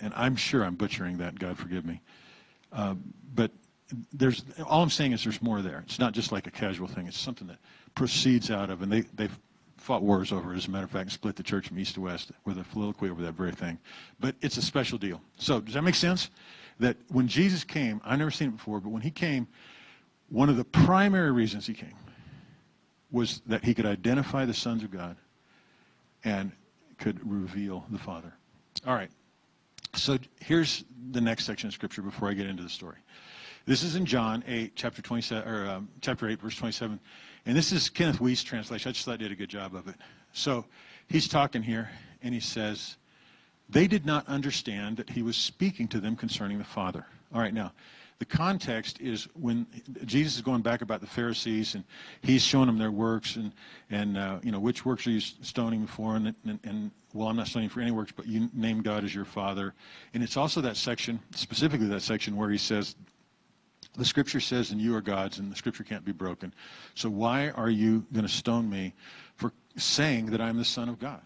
And 0.00 0.12
I'm 0.16 0.34
sure 0.34 0.64
I'm 0.64 0.74
butchering 0.74 1.18
that. 1.18 1.38
God 1.38 1.56
forgive 1.56 1.84
me. 1.84 2.00
Uh, 2.72 2.94
but 3.34 3.52
there's 4.12 4.44
all 4.64 4.82
I'm 4.82 4.90
saying 4.90 5.12
is 5.12 5.22
there's 5.22 5.42
more 5.42 5.62
there. 5.62 5.82
It's 5.86 5.98
not 5.98 6.12
just 6.12 6.32
like 6.32 6.46
a 6.46 6.50
casual 6.50 6.88
thing. 6.88 7.06
It's 7.06 7.18
something 7.18 7.46
that 7.48 7.58
proceeds 7.94 8.50
out 8.50 8.70
of, 8.70 8.82
and 8.82 8.90
they 8.90 9.02
they 9.14 9.28
fought 9.76 10.02
wars 10.02 10.32
over 10.32 10.52
as 10.52 10.66
a 10.66 10.70
matter 10.70 10.84
of 10.84 10.90
fact, 10.90 11.12
split 11.12 11.36
the 11.36 11.42
church 11.42 11.68
from 11.68 11.78
east 11.78 11.94
to 11.94 12.00
west 12.00 12.32
with 12.44 12.58
a 12.58 12.64
filioque 12.64 13.08
over 13.08 13.22
that 13.22 13.34
very 13.34 13.52
thing. 13.52 13.78
But 14.18 14.34
it's 14.40 14.56
a 14.56 14.62
special 14.62 14.98
deal. 14.98 15.20
So 15.38 15.60
does 15.60 15.74
that 15.74 15.82
make 15.82 15.94
sense? 15.94 16.30
That 16.80 16.96
when 17.08 17.28
Jesus 17.28 17.62
came, 17.62 18.00
I've 18.04 18.18
never 18.18 18.30
seen 18.30 18.48
it 18.48 18.56
before, 18.56 18.80
but 18.80 18.90
when 18.90 19.02
he 19.02 19.10
came, 19.10 19.46
one 20.28 20.48
of 20.48 20.56
the 20.56 20.64
primary 20.64 21.30
reasons 21.30 21.66
he 21.66 21.72
came 21.72 21.94
was 23.12 23.42
that 23.46 23.64
he 23.64 23.74
could 23.74 23.86
identify 23.86 24.44
the 24.44 24.52
sons 24.52 24.82
of 24.82 24.90
God 24.90 25.16
and 26.24 26.50
could 26.98 27.20
reveal 27.28 27.86
the 27.90 27.98
Father. 27.98 28.32
All 28.86 28.94
right. 28.94 29.10
So 29.94 30.18
here's 30.40 30.84
the 31.12 31.20
next 31.20 31.44
section 31.46 31.68
of 31.68 31.74
Scripture 31.74 32.02
before 32.02 32.28
I 32.28 32.34
get 32.34 32.46
into 32.46 32.62
the 32.62 32.68
story. 32.68 32.96
This 33.66 33.82
is 33.82 33.96
in 33.96 34.06
John 34.06 34.44
8, 34.46 34.76
chapter 34.76 35.02
27, 35.02 35.48
or 35.48 35.68
um, 35.68 35.88
chapter 36.00 36.28
8, 36.28 36.40
verse 36.40 36.54
27. 36.54 37.00
And 37.46 37.56
this 37.56 37.72
is 37.72 37.90
Kenneth 37.90 38.20
Wuest's 38.20 38.44
translation. 38.44 38.88
I 38.88 38.92
just 38.92 39.04
thought 39.04 39.14
I 39.14 39.16
did 39.16 39.32
a 39.32 39.34
good 39.34 39.48
job 39.48 39.74
of 39.74 39.88
it. 39.88 39.96
So 40.32 40.64
he's 41.08 41.26
talking 41.26 41.64
here, 41.64 41.90
and 42.22 42.32
he 42.32 42.38
says, 42.38 42.96
They 43.68 43.88
did 43.88 44.06
not 44.06 44.24
understand 44.28 44.98
that 44.98 45.10
he 45.10 45.22
was 45.22 45.36
speaking 45.36 45.88
to 45.88 45.98
them 45.98 46.14
concerning 46.14 46.58
the 46.58 46.64
Father. 46.64 47.06
All 47.34 47.40
right, 47.40 47.52
now, 47.52 47.72
the 48.20 48.24
context 48.24 49.00
is 49.00 49.26
when 49.34 49.66
Jesus 50.04 50.36
is 50.36 50.42
going 50.42 50.62
back 50.62 50.80
about 50.80 51.00
the 51.00 51.08
Pharisees 51.08 51.74
and 51.74 51.82
he's 52.22 52.42
showing 52.42 52.66
them 52.66 52.78
their 52.78 52.92
works 52.92 53.34
and, 53.34 53.52
and 53.90 54.16
uh, 54.16 54.38
you 54.44 54.52
know, 54.52 54.60
which 54.60 54.86
works 54.86 55.08
are 55.08 55.10
you 55.10 55.20
stoning 55.20 55.88
for? 55.88 56.14
And, 56.14 56.32
and, 56.44 56.60
and, 56.62 56.90
well, 57.14 57.26
I'm 57.26 57.36
not 57.36 57.48
stoning 57.48 57.68
for 57.68 57.80
any 57.80 57.90
works, 57.90 58.12
but 58.14 58.26
you 58.26 58.48
name 58.54 58.80
God 58.80 59.02
as 59.02 59.12
your 59.12 59.24
Father. 59.24 59.74
And 60.14 60.22
it's 60.22 60.36
also 60.36 60.60
that 60.60 60.76
section, 60.76 61.18
specifically 61.34 61.88
that 61.88 62.02
section 62.02 62.36
where 62.36 62.48
he 62.48 62.58
says, 62.58 62.94
the 63.96 64.04
scripture 64.04 64.40
says, 64.40 64.70
and 64.70 64.80
you 64.80 64.94
are 64.94 65.00
God's, 65.00 65.38
and 65.38 65.50
the 65.50 65.56
scripture 65.56 65.84
can't 65.84 66.04
be 66.04 66.12
broken. 66.12 66.52
So 66.94 67.08
why 67.08 67.50
are 67.50 67.70
you 67.70 68.04
going 68.12 68.26
to 68.26 68.32
stone 68.32 68.68
me 68.68 68.94
for 69.34 69.52
saying 69.76 70.26
that 70.26 70.40
I'm 70.40 70.56
the 70.56 70.64
Son 70.64 70.88
of 70.88 70.98
God? 70.98 71.22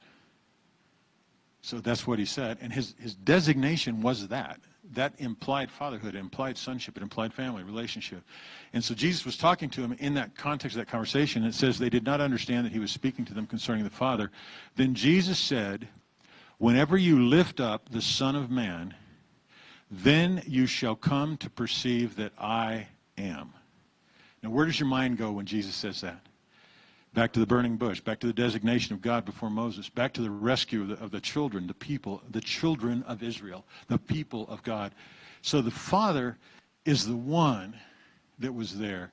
So 1.62 1.80
that's 1.80 2.06
what 2.06 2.18
he 2.18 2.24
said. 2.24 2.58
And 2.60 2.72
his, 2.72 2.94
his 2.98 3.14
designation 3.14 4.00
was 4.00 4.28
that 4.28 4.60
that 4.94 5.14
implied 5.18 5.70
fatherhood, 5.70 6.14
implied 6.14 6.58
sonship, 6.58 6.96
it 6.96 7.02
implied 7.02 7.32
family 7.32 7.62
relationship. 7.62 8.22
And 8.72 8.82
so 8.82 8.94
Jesus 8.94 9.24
was 9.24 9.36
talking 9.36 9.70
to 9.70 9.82
him 9.82 9.92
in 9.98 10.14
that 10.14 10.34
context 10.36 10.76
of 10.76 10.80
that 10.84 10.90
conversation. 10.90 11.44
It 11.44 11.54
says 11.54 11.78
they 11.78 11.90
did 11.90 12.04
not 12.04 12.20
understand 12.20 12.66
that 12.66 12.72
he 12.72 12.78
was 12.78 12.90
speaking 12.90 13.24
to 13.26 13.34
them 13.34 13.46
concerning 13.46 13.84
the 13.84 13.90
Father. 13.90 14.30
Then 14.76 14.94
Jesus 14.94 15.38
said, 15.38 15.88
Whenever 16.58 16.98
you 16.98 17.22
lift 17.22 17.60
up 17.60 17.88
the 17.88 18.02
Son 18.02 18.36
of 18.36 18.50
Man, 18.50 18.94
then 19.90 20.42
you 20.46 20.66
shall 20.66 20.94
come 20.94 21.36
to 21.38 21.50
perceive 21.50 22.16
that 22.16 22.32
I 22.38 22.86
am. 23.18 23.52
Now, 24.42 24.50
where 24.50 24.64
does 24.64 24.78
your 24.78 24.88
mind 24.88 25.18
go 25.18 25.32
when 25.32 25.46
Jesus 25.46 25.74
says 25.74 26.00
that? 26.00 26.20
Back 27.12 27.32
to 27.32 27.40
the 27.40 27.46
burning 27.46 27.76
bush, 27.76 28.00
back 28.00 28.20
to 28.20 28.28
the 28.28 28.32
designation 28.32 28.94
of 28.94 29.02
God 29.02 29.24
before 29.24 29.50
Moses, 29.50 29.88
back 29.88 30.12
to 30.12 30.22
the 30.22 30.30
rescue 30.30 30.82
of 30.82 30.88
the, 30.88 30.94
of 31.00 31.10
the, 31.10 31.20
children, 31.20 31.66
the 31.66 31.74
people, 31.74 32.22
the 32.30 32.40
children 32.40 33.02
of 33.02 33.22
Israel, 33.22 33.64
the 33.88 33.98
people 33.98 34.46
of 34.48 34.62
God. 34.62 34.94
So 35.42 35.60
the 35.60 35.72
Father 35.72 36.38
is 36.84 37.06
the 37.06 37.16
one 37.16 37.74
that 38.38 38.54
was 38.54 38.78
there 38.78 39.12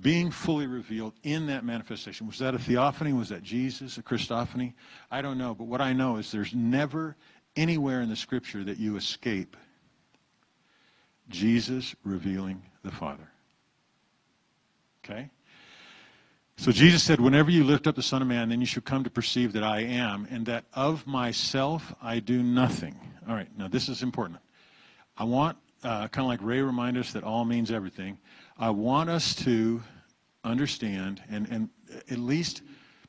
being 0.00 0.30
fully 0.30 0.66
revealed 0.66 1.12
in 1.22 1.46
that 1.46 1.64
manifestation. 1.64 2.26
Was 2.26 2.38
that 2.38 2.54
a 2.54 2.58
theophany? 2.58 3.12
Was 3.12 3.28
that 3.28 3.42
Jesus, 3.42 3.96
a 3.96 4.02
Christophany? 4.02 4.72
I 5.10 5.22
don't 5.22 5.38
know. 5.38 5.54
But 5.54 5.66
what 5.66 5.80
I 5.80 5.92
know 5.92 6.16
is 6.16 6.32
there's 6.32 6.54
never 6.54 7.16
anywhere 7.54 8.00
in 8.00 8.08
the 8.08 8.16
scripture 8.16 8.64
that 8.64 8.78
you 8.78 8.96
escape 8.96 9.56
Jesus 11.30 11.94
revealing 12.04 12.62
the 12.82 12.90
Father. 12.90 13.28
Okay? 15.04 15.30
So 16.56 16.70
Jesus 16.70 17.02
said, 17.02 17.20
Whenever 17.20 17.50
you 17.50 17.64
lift 17.64 17.86
up 17.86 17.96
the 17.96 18.02
Son 18.02 18.20
of 18.20 18.28
Man, 18.28 18.50
then 18.50 18.60
you 18.60 18.66
shall 18.66 18.82
come 18.82 19.02
to 19.04 19.10
perceive 19.10 19.54
that 19.54 19.62
I 19.62 19.80
am, 19.80 20.28
and 20.30 20.44
that 20.44 20.64
of 20.74 21.06
myself 21.06 21.94
I 22.02 22.18
do 22.18 22.42
nothing. 22.42 22.94
All 23.26 23.34
right, 23.34 23.48
now 23.56 23.68
this 23.68 23.88
is 23.88 24.02
important. 24.02 24.40
I 25.16 25.24
want, 25.24 25.56
uh, 25.82 26.08
kind 26.08 26.24
of 26.24 26.28
like 26.28 26.42
Ray 26.42 26.60
reminded 26.60 27.00
us 27.00 27.12
that 27.12 27.24
all 27.24 27.44
means 27.44 27.70
everything, 27.70 28.18
I 28.58 28.70
want 28.70 29.08
us 29.08 29.34
to 29.36 29.82
understand 30.44 31.22
and, 31.30 31.48
and 31.50 31.70
at 32.10 32.18
least 32.18 32.62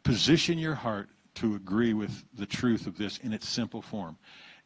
position 0.04 0.58
your 0.58 0.76
heart 0.76 1.10
to 1.36 1.56
agree 1.56 1.94
with 1.94 2.24
the 2.34 2.46
truth 2.46 2.88
of 2.88 2.98
this 2.98 3.18
in 3.20 3.34
its 3.34 3.48
simple 3.48 3.82
form. 3.82 4.18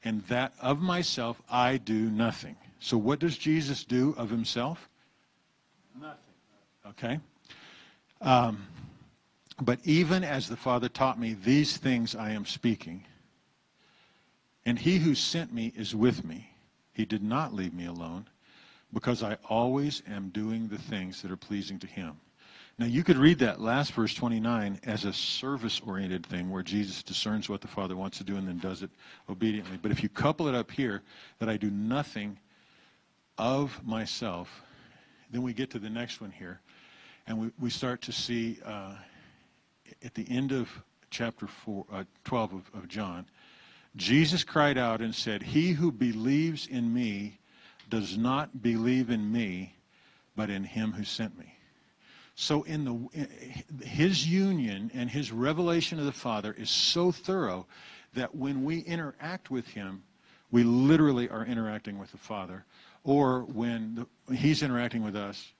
And 0.03 0.21
that 0.27 0.53
of 0.61 0.81
myself 0.81 1.41
I 1.49 1.77
do 1.77 2.11
nothing. 2.11 2.55
So 2.85 2.99
what 2.99 3.17
does 3.17 3.35
Jesus 3.35 3.83
do 3.83 4.13
of 4.15 4.29
himself? 4.29 4.89
Nothing. 5.99 6.19
Okay? 6.89 7.19
Um, 8.21 8.67
but 9.59 9.79
even 9.85 10.23
as 10.23 10.47
the 10.47 10.55
Father 10.55 10.87
taught 10.87 11.19
me, 11.19 11.33
these 11.33 11.77
things 11.77 12.15
I 12.15 12.29
am 12.29 12.45
speaking. 12.45 13.03
And 14.67 14.77
he 14.77 14.99
who 14.99 15.15
sent 15.15 15.51
me 15.51 15.73
is 15.75 15.95
with 15.95 16.23
me. 16.23 16.51
He 16.93 17.05
did 17.05 17.23
not 17.23 17.55
leave 17.55 17.73
me 17.73 17.87
alone, 17.87 18.27
because 18.93 19.23
I 19.23 19.39
always 19.49 20.03
am 20.07 20.29
doing 20.29 20.67
the 20.67 20.77
things 20.77 21.23
that 21.23 21.31
are 21.31 21.37
pleasing 21.37 21.79
to 21.79 21.87
him. 21.87 22.15
Now, 22.77 22.85
you 22.85 23.03
could 23.03 23.17
read 23.17 23.39
that 23.39 23.59
last 23.59 23.93
verse 23.93 24.13
29 24.13 24.79
as 24.83 25.05
a 25.05 25.13
service 25.13 25.81
oriented 25.83 26.23
thing 26.23 26.51
where 26.51 26.61
Jesus 26.61 27.01
discerns 27.01 27.49
what 27.49 27.61
the 27.61 27.67
Father 27.67 27.95
wants 27.95 28.19
to 28.19 28.23
do 28.23 28.35
and 28.35 28.47
then 28.47 28.59
does 28.59 28.83
it 28.83 28.91
obediently. 29.27 29.79
But 29.81 29.91
if 29.91 30.03
you 30.03 30.09
couple 30.09 30.47
it 30.47 30.53
up 30.53 30.69
here, 30.69 31.01
that 31.39 31.49
I 31.49 31.57
do 31.57 31.71
nothing 31.71 32.37
of 33.37 33.85
myself, 33.85 34.63
then 35.31 35.41
we 35.41 35.53
get 35.53 35.69
to 35.71 35.79
the 35.79 35.89
next 35.89 36.21
one 36.21 36.31
here. 36.31 36.61
And 37.27 37.37
we, 37.39 37.51
we 37.59 37.69
start 37.69 38.01
to 38.03 38.11
see 38.11 38.59
uh, 38.63 38.93
at 40.03 40.13
the 40.13 40.25
end 40.29 40.51
of 40.51 40.69
chapter 41.09 41.47
four, 41.47 41.85
uh, 41.91 42.03
12 42.23 42.53
of, 42.53 42.71
of 42.73 42.87
John, 42.87 43.25
Jesus 43.95 44.43
cried 44.43 44.77
out 44.77 45.01
and 45.01 45.15
said, 45.15 45.41
He 45.41 45.71
who 45.71 45.91
believes 45.91 46.67
in 46.67 46.93
me 46.93 47.39
does 47.89 48.17
not 48.17 48.61
believe 48.61 49.09
in 49.09 49.31
me, 49.31 49.75
but 50.35 50.49
in 50.49 50.63
him 50.63 50.91
who 50.91 51.03
sent 51.03 51.37
me. 51.37 51.55
So 52.35 52.63
in 52.63 52.83
the 52.83 53.85
his 53.85 54.27
union 54.27 54.91
and 54.93 55.09
his 55.09 55.31
revelation 55.31 55.99
of 55.99 56.05
the 56.05 56.11
Father 56.11 56.53
is 56.57 56.69
so 56.69 57.11
thorough 57.11 57.65
that 58.13 58.35
when 58.35 58.65
we 58.65 58.79
interact 58.79 59.49
with 59.49 59.67
him, 59.67 60.03
we 60.51 60.63
literally 60.63 61.29
are 61.29 61.45
interacting 61.45 61.97
with 61.97 62.11
the 62.11 62.17
Father. 62.17 62.65
Or 63.05 63.43
when 63.43 64.05
the, 64.27 64.35
he's 64.35 64.61
interacting 64.61 65.03
with 65.03 65.15
us, 65.15 65.53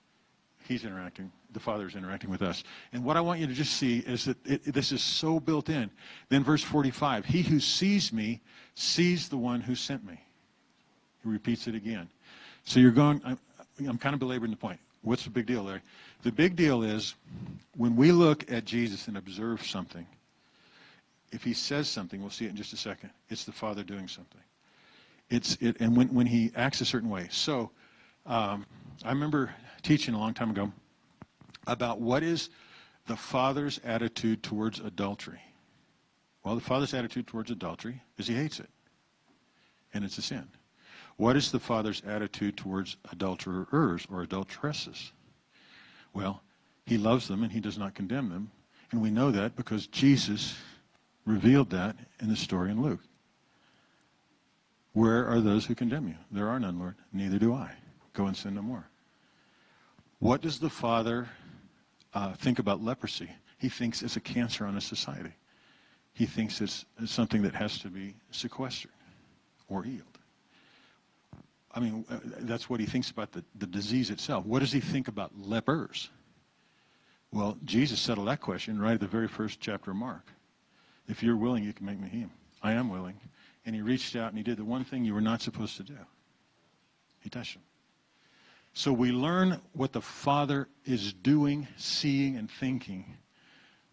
he's 0.68 0.84
interacting 0.84 1.32
the 1.56 1.60
Father 1.60 1.86
is 1.86 1.96
interacting 1.96 2.28
with 2.28 2.42
us. 2.42 2.62
And 2.92 3.02
what 3.02 3.16
I 3.16 3.22
want 3.22 3.40
you 3.40 3.46
to 3.46 3.54
just 3.54 3.78
see 3.78 4.00
is 4.00 4.26
that 4.26 4.36
it, 4.44 4.62
this 4.74 4.92
is 4.92 5.02
so 5.02 5.40
built 5.40 5.70
in. 5.70 5.90
Then 6.28 6.44
verse 6.44 6.62
45, 6.62 7.24
he 7.24 7.40
who 7.40 7.60
sees 7.60 8.12
me 8.12 8.42
sees 8.74 9.30
the 9.30 9.38
one 9.38 9.62
who 9.62 9.74
sent 9.74 10.04
me. 10.04 10.20
He 11.22 11.30
repeats 11.30 11.66
it 11.66 11.74
again. 11.74 12.10
So 12.64 12.78
you're 12.78 12.90
going, 12.90 13.22
I'm, 13.24 13.38
I'm 13.88 13.96
kind 13.96 14.12
of 14.12 14.20
belaboring 14.20 14.50
the 14.50 14.56
point. 14.58 14.78
What's 15.00 15.24
the 15.24 15.30
big 15.30 15.46
deal, 15.46 15.62
Larry? 15.62 15.80
The 16.24 16.32
big 16.32 16.56
deal 16.56 16.82
is 16.82 17.14
when 17.74 17.96
we 17.96 18.12
look 18.12 18.50
at 18.52 18.66
Jesus 18.66 19.08
and 19.08 19.16
observe 19.16 19.64
something, 19.64 20.06
if 21.32 21.42
he 21.42 21.54
says 21.54 21.88
something, 21.88 22.20
we'll 22.20 22.30
see 22.30 22.44
it 22.44 22.50
in 22.50 22.56
just 22.56 22.74
a 22.74 22.76
second, 22.76 23.10
it's 23.30 23.44
the 23.44 23.52
Father 23.52 23.82
doing 23.82 24.08
something. 24.08 24.42
It's 25.30 25.56
it, 25.60 25.76
and 25.80 25.96
when, 25.96 26.08
when 26.08 26.26
he 26.26 26.52
acts 26.54 26.80
a 26.80 26.84
certain 26.84 27.08
way. 27.08 27.28
So 27.30 27.70
um, 28.26 28.66
I 29.04 29.10
remember 29.10 29.54
teaching 29.82 30.14
a 30.14 30.18
long 30.18 30.34
time 30.34 30.50
ago 30.50 30.72
about 31.66 32.00
what 32.00 32.22
is 32.22 32.50
the 33.06 33.16
father's 33.16 33.80
attitude 33.84 34.42
towards 34.42 34.80
adultery. 34.80 35.40
Well, 36.44 36.54
the 36.54 36.60
father's 36.60 36.94
attitude 36.94 37.26
towards 37.26 37.50
adultery 37.50 38.00
is 38.18 38.26
he 38.26 38.34
hates 38.34 38.60
it, 38.60 38.70
and 39.94 40.04
it's 40.04 40.18
a 40.18 40.22
sin. 40.22 40.46
What 41.16 41.34
is 41.34 41.50
the 41.50 41.58
father's 41.58 42.02
attitude 42.06 42.56
towards 42.56 42.96
adulterers 43.10 44.06
or 44.10 44.22
adulteresses? 44.22 45.12
Well, 46.12 46.42
he 46.84 46.98
loves 46.98 47.26
them 47.26 47.42
and 47.42 47.50
he 47.50 47.60
does 47.60 47.78
not 47.78 47.94
condemn 47.94 48.28
them. 48.28 48.50
And 48.92 49.02
we 49.02 49.10
know 49.10 49.30
that 49.30 49.56
because 49.56 49.86
Jesus 49.88 50.56
revealed 51.24 51.70
that 51.70 51.96
in 52.20 52.28
the 52.28 52.36
story 52.36 52.70
in 52.70 52.82
Luke. 52.82 53.00
Where 54.96 55.28
are 55.28 55.40
those 55.40 55.66
who 55.66 55.74
condemn 55.74 56.08
you? 56.08 56.16
There 56.30 56.48
are 56.48 56.58
none, 56.58 56.78
Lord. 56.78 56.94
Neither 57.12 57.38
do 57.38 57.52
I. 57.52 57.70
Go 58.14 58.26
and 58.26 58.36
sin 58.36 58.54
no 58.54 58.62
more. 58.62 58.88
What 60.20 60.40
does 60.40 60.58
the 60.58 60.70
Father 60.70 61.28
uh, 62.16 62.32
think 62.32 62.58
about 62.58 62.82
leprosy. 62.82 63.28
He 63.58 63.68
thinks 63.68 64.02
it's 64.02 64.16
a 64.16 64.20
cancer 64.20 64.64
on 64.64 64.76
a 64.78 64.80
society. 64.80 65.34
He 66.14 66.24
thinks 66.24 66.62
it's, 66.62 66.86
it's 66.98 67.12
something 67.12 67.42
that 67.42 67.54
has 67.54 67.78
to 67.80 67.88
be 67.88 68.16
sequestered 68.30 68.90
or 69.68 69.82
healed. 69.82 70.18
I 71.74 71.80
mean, 71.80 72.06
uh, 72.08 72.18
that's 72.40 72.70
what 72.70 72.80
he 72.80 72.86
thinks 72.86 73.10
about 73.10 73.32
the, 73.32 73.44
the 73.56 73.66
disease 73.66 74.08
itself. 74.08 74.46
What 74.46 74.60
does 74.60 74.72
he 74.72 74.80
think 74.80 75.08
about 75.08 75.30
lepers? 75.38 76.08
Well, 77.32 77.58
Jesus 77.66 78.00
settled 78.00 78.28
that 78.28 78.40
question 78.40 78.80
right 78.80 78.94
at 78.94 79.00
the 79.00 79.06
very 79.06 79.28
first 79.28 79.60
chapter 79.60 79.90
of 79.90 79.98
Mark. 79.98 80.32
If 81.08 81.22
you're 81.22 81.36
willing, 81.36 81.64
you 81.64 81.74
can 81.74 81.84
make 81.84 82.00
me 82.00 82.08
heal. 82.08 82.30
I 82.62 82.72
am 82.72 82.88
willing. 82.88 83.20
And 83.66 83.74
he 83.74 83.82
reached 83.82 84.16
out 84.16 84.28
and 84.28 84.38
he 84.38 84.44
did 84.44 84.56
the 84.56 84.64
one 84.64 84.84
thing 84.84 85.04
you 85.04 85.12
were 85.12 85.20
not 85.20 85.42
supposed 85.42 85.76
to 85.76 85.82
do. 85.82 85.98
He 87.20 87.28
touched 87.28 87.56
him. 87.56 87.62
So 88.72 88.92
we 88.92 89.10
learn 89.10 89.60
what 89.72 89.92
the 89.92 90.00
Father 90.00 90.68
is 90.84 91.12
doing, 91.12 91.66
seeing, 91.76 92.36
and 92.36 92.50
thinking 92.50 93.16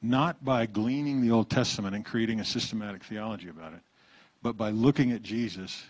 not 0.04 0.44
by 0.44 0.66
gleaning 0.66 1.22
the 1.22 1.32
Old 1.32 1.50
Testament 1.50 1.96
and 1.96 2.06
creating 2.06 2.42
a 2.42 2.46
systematic 2.46 3.04
theology 3.06 3.48
about 3.48 3.74
it, 3.74 3.80
but 4.42 4.58
by 4.58 4.70
looking 4.70 5.14
at 5.14 5.24
Jesus 5.24 5.84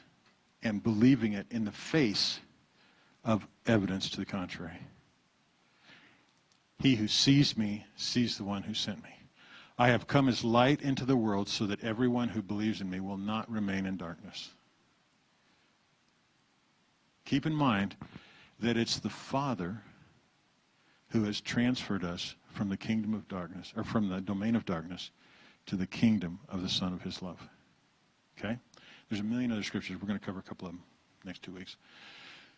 and 0.62 0.82
believing 0.82 1.34
it 1.34 1.48
in 1.50 1.66
the 1.66 1.72
face 1.72 2.40
of 3.26 3.46
evidence 3.66 4.10
to 4.12 4.18
the 4.18 4.26
contrary. 4.26 4.78
He 6.78 6.96
who 6.96 7.08
sees 7.08 7.58
me 7.58 7.86
sees 7.96 8.38
the 8.38 8.44
one 8.44 8.62
who 8.62 8.76
sent 8.76 9.02
me. 9.04 9.10
I 9.78 9.90
have 9.90 10.08
come 10.08 10.30
as 10.30 10.44
light 10.44 10.82
into 10.82 11.06
the 11.06 11.18
world 11.18 11.50
so 11.50 11.66
that 11.66 11.84
everyone 11.84 12.30
who 12.30 12.42
believes 12.42 12.82
in 12.82 12.90
me 12.90 13.00
will 13.00 13.18
not 13.18 13.50
remain 13.50 13.86
in 13.86 13.98
darkness. 13.98 14.52
Keep 17.26 17.46
in 17.46 17.54
mind 17.54 17.96
that 18.60 18.78
it's 18.78 19.00
the 19.00 19.10
Father 19.10 19.82
who 21.10 21.24
has 21.24 21.42
transferred 21.42 22.04
us 22.04 22.36
from 22.54 22.70
the 22.70 22.78
kingdom 22.78 23.14
of 23.14 23.28
darkness, 23.28 23.74
or 23.76 23.84
from 23.84 24.10
the 24.10 24.22
domain 24.22 24.56
of 24.56 24.66
darkness, 24.66 25.12
to 25.66 25.76
the 25.76 25.88
kingdom 25.88 26.40
of 26.50 26.62
the 26.62 26.70
Son 26.70 26.94
of 26.94 27.02
His 27.02 27.22
love. 27.22 27.40
Okay? 28.38 28.58
There's 29.10 29.22
a 29.22 29.24
million 29.24 29.52
other 29.52 29.64
scriptures. 29.64 29.98
We're 30.00 30.08
going 30.08 30.20
to 30.20 30.26
cover 30.26 30.40
a 30.40 30.44
couple 30.44 30.68
of 30.68 30.74
them 30.74 30.84
next 31.24 31.44
two 31.44 31.52
weeks. 31.52 31.78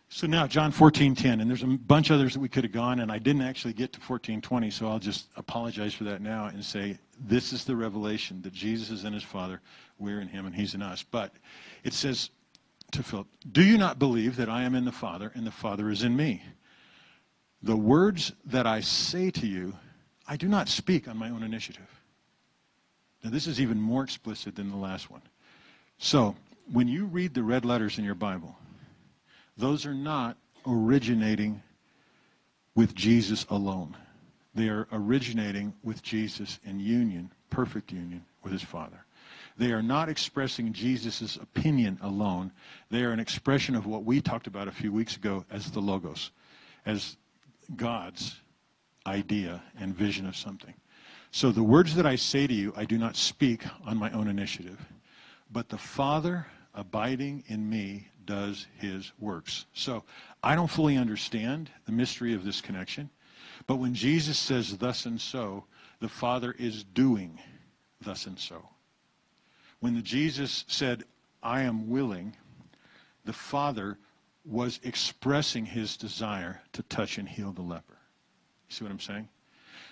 So 0.08 0.26
now, 0.26 0.46
John 0.46 0.70
14:10, 0.70 1.40
and 1.40 1.50
there's 1.50 1.64
a 1.64 1.66
bunch 1.66 2.10
others 2.10 2.34
that 2.34 2.40
we 2.40 2.48
could 2.48 2.64
have 2.64 2.72
gone, 2.72 3.00
and 3.00 3.10
I 3.10 3.18
didn't 3.18 3.42
actually 3.42 3.74
get 3.74 3.92
to 3.94 4.00
14:20, 4.00 4.70
so 4.70 4.88
I'll 4.88 5.00
just 5.00 5.28
apologize 5.36 5.94
for 5.94 6.04
that 6.04 6.22
now 6.22 6.46
and 6.46 6.64
say 6.64 6.98
this 7.18 7.52
is 7.52 7.64
the 7.64 7.74
revelation 7.74 8.40
that 8.42 8.52
Jesus 8.52 8.90
is 8.90 9.04
in 9.04 9.12
His 9.12 9.24
Father, 9.24 9.60
we're 9.98 10.20
in 10.20 10.28
Him, 10.28 10.46
and 10.46 10.54
He's 10.54 10.74
in 10.74 10.82
us. 10.82 11.02
But 11.02 11.34
it 11.82 11.92
says 11.92 12.30
to 12.92 13.02
Philip, 13.02 13.26
"Do 13.50 13.64
you 13.64 13.76
not 13.76 13.98
believe 13.98 14.36
that 14.36 14.48
I 14.48 14.62
am 14.62 14.76
in 14.76 14.84
the 14.84 14.92
Father, 14.92 15.32
and 15.34 15.44
the 15.46 15.50
Father 15.50 15.90
is 15.90 16.04
in 16.04 16.16
me? 16.16 16.42
The 17.62 17.76
words 17.76 18.32
that 18.44 18.66
I 18.66 18.80
say 18.80 19.30
to 19.32 19.46
you, 19.46 19.76
I 20.28 20.36
do 20.36 20.46
not 20.46 20.68
speak 20.68 21.08
on 21.08 21.16
my 21.16 21.30
own 21.30 21.42
initiative." 21.42 22.00
Now, 23.24 23.30
this 23.30 23.48
is 23.48 23.60
even 23.60 23.80
more 23.80 24.04
explicit 24.04 24.54
than 24.54 24.70
the 24.70 24.76
last 24.76 25.10
one. 25.10 25.22
So, 25.98 26.36
when 26.70 26.86
you 26.86 27.06
read 27.06 27.34
the 27.34 27.42
red 27.42 27.64
letters 27.64 27.98
in 27.98 28.04
your 28.04 28.14
Bible, 28.14 28.56
those 29.56 29.86
are 29.86 29.94
not 29.94 30.36
originating 30.66 31.62
with 32.74 32.94
Jesus 32.94 33.46
alone. 33.48 33.96
They 34.54 34.68
are 34.68 34.86
originating 34.92 35.74
with 35.82 36.02
Jesus 36.02 36.58
in 36.64 36.80
union, 36.80 37.30
perfect 37.50 37.92
union 37.92 38.24
with 38.42 38.52
his 38.52 38.62
Father. 38.62 39.04
They 39.58 39.72
are 39.72 39.82
not 39.82 40.08
expressing 40.08 40.72
Jesus' 40.72 41.36
opinion 41.36 41.98
alone. 42.02 42.52
They 42.90 43.02
are 43.02 43.12
an 43.12 43.20
expression 43.20 43.74
of 43.74 43.86
what 43.86 44.04
we 44.04 44.20
talked 44.20 44.46
about 44.46 44.68
a 44.68 44.72
few 44.72 44.92
weeks 44.92 45.16
ago 45.16 45.44
as 45.50 45.70
the 45.70 45.80
Logos, 45.80 46.30
as 46.84 47.16
God's 47.74 48.36
idea 49.06 49.62
and 49.78 49.94
vision 49.94 50.26
of 50.26 50.36
something. 50.36 50.74
So 51.30 51.50
the 51.50 51.62
words 51.62 51.94
that 51.96 52.06
I 52.06 52.16
say 52.16 52.46
to 52.46 52.54
you, 52.54 52.72
I 52.76 52.84
do 52.84 52.98
not 52.98 53.16
speak 53.16 53.64
on 53.84 53.96
my 53.96 54.10
own 54.12 54.28
initiative, 54.28 54.78
but 55.50 55.68
the 55.68 55.78
Father 55.78 56.46
abiding 56.74 57.44
in 57.48 57.68
me 57.68 58.08
does 58.26 58.66
his 58.78 59.12
works. 59.18 59.66
So 59.72 60.04
I 60.42 60.54
don't 60.54 60.70
fully 60.70 60.96
understand 60.96 61.70
the 61.86 61.92
mystery 61.92 62.34
of 62.34 62.44
this 62.44 62.60
connection, 62.60 63.10
but 63.66 63.76
when 63.76 63.94
Jesus 63.94 64.38
says 64.38 64.76
thus 64.76 65.06
and 65.06 65.20
so, 65.20 65.64
the 66.00 66.08
Father 66.08 66.54
is 66.58 66.84
doing 66.84 67.38
thus 68.00 68.26
and 68.26 68.38
so. 68.38 68.68
When 69.80 69.94
the 69.94 70.02
Jesus 70.02 70.64
said, 70.68 71.04
I 71.42 71.62
am 71.62 71.88
willing, 71.88 72.36
the 73.24 73.32
Father 73.32 73.98
was 74.44 74.80
expressing 74.84 75.66
his 75.66 75.96
desire 75.96 76.60
to 76.72 76.82
touch 76.84 77.18
and 77.18 77.28
heal 77.28 77.52
the 77.52 77.62
leper. 77.62 77.98
You 78.68 78.74
see 78.74 78.84
what 78.84 78.92
I'm 78.92 79.00
saying? 79.00 79.28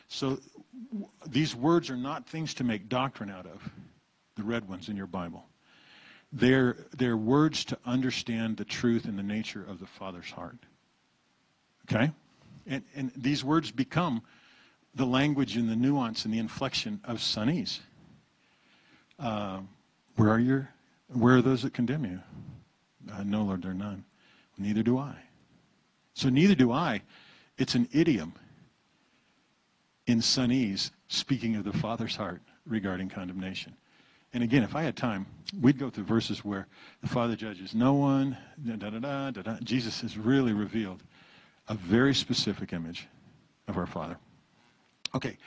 So 0.09 0.39
w- 0.93 1.09
these 1.27 1.55
words 1.55 1.91
are 1.91 1.97
not 1.97 2.29
things 2.29 2.55
to 2.55 2.65
make 2.65 2.89
doctrine 2.89 3.31
out 3.31 3.47
of, 3.47 3.69
the 4.37 4.43
red 4.43 4.69
ones 4.69 4.89
in 4.89 4.97
your 4.97 5.07
Bible. 5.07 5.45
They're, 6.35 7.17
words 7.17 7.65
to 7.67 7.79
understand 7.87 8.57
the 8.57 8.65
truth 8.65 9.05
and 9.05 9.17
the 9.17 9.23
nature 9.23 9.65
of 9.69 9.79
the 9.79 9.87
Father's 9.87 10.31
heart. 10.31 10.59
Okay? 11.89 12.11
And, 12.67 12.83
and 12.97 13.13
these 13.17 13.45
words 13.45 13.71
become 13.71 14.21
the 14.97 15.07
language 15.07 15.57
and 15.57 15.69
the 15.69 15.77
nuance 15.77 16.25
and 16.25 16.35
the 16.35 16.39
inflection 16.39 17.01
of 17.05 17.19
Sonese. 17.19 17.79
Uh, 19.19 19.61
where 20.17 20.31
are 20.31 20.41
your, 20.41 20.71
where 21.09 21.37
are 21.37 21.43
those 21.43 21.63
that 21.63 21.73
condemn 21.73 22.05
you? 22.05 22.21
Uh, 23.13 23.23
no, 23.23 23.43
Lord, 23.43 23.63
there 23.63 23.71
are 23.71 23.75
none. 23.75 24.05
Neither 24.59 24.83
do 24.83 24.99
I. 24.99 25.15
So 26.15 26.29
neither 26.29 26.55
do 26.57 26.73
I. 26.73 27.03
It's 27.59 27.77
an 27.77 27.89
idiom 27.93 28.35
in 30.07 30.19
Sonese 30.19 30.91
speaking 31.07 31.55
of 31.55 31.65
the 31.65 31.73
Father's 31.73 32.17
heart 32.17 32.43
regarding 32.67 33.09
condemnation. 33.09 33.77
And 34.35 34.43
again, 34.43 34.65
if 34.65 34.75
I 34.75 34.83
had 34.83 34.97
time, 34.97 35.27
we'd 35.61 35.79
go 35.79 35.89
through 35.89 36.05
verses 36.05 36.45
where 36.45 36.67
the 37.01 37.09
Father 37.09 37.37
judges 37.37 37.73
no 37.73 37.95
one, 37.95 38.37
da, 38.67 38.75
da, 38.75 38.91
da, 38.91 39.31
da, 39.31 39.43
da. 39.43 39.57
Jesus 39.63 40.01
has 40.01 40.19
really 40.19 40.53
revealed 40.53 41.05
a 41.69 41.75
very 41.75 42.15
specific 42.15 42.73
image 42.73 43.07
of 43.69 43.79
our 43.79 43.87
Father. 43.87 44.19
Okay, 45.15 45.39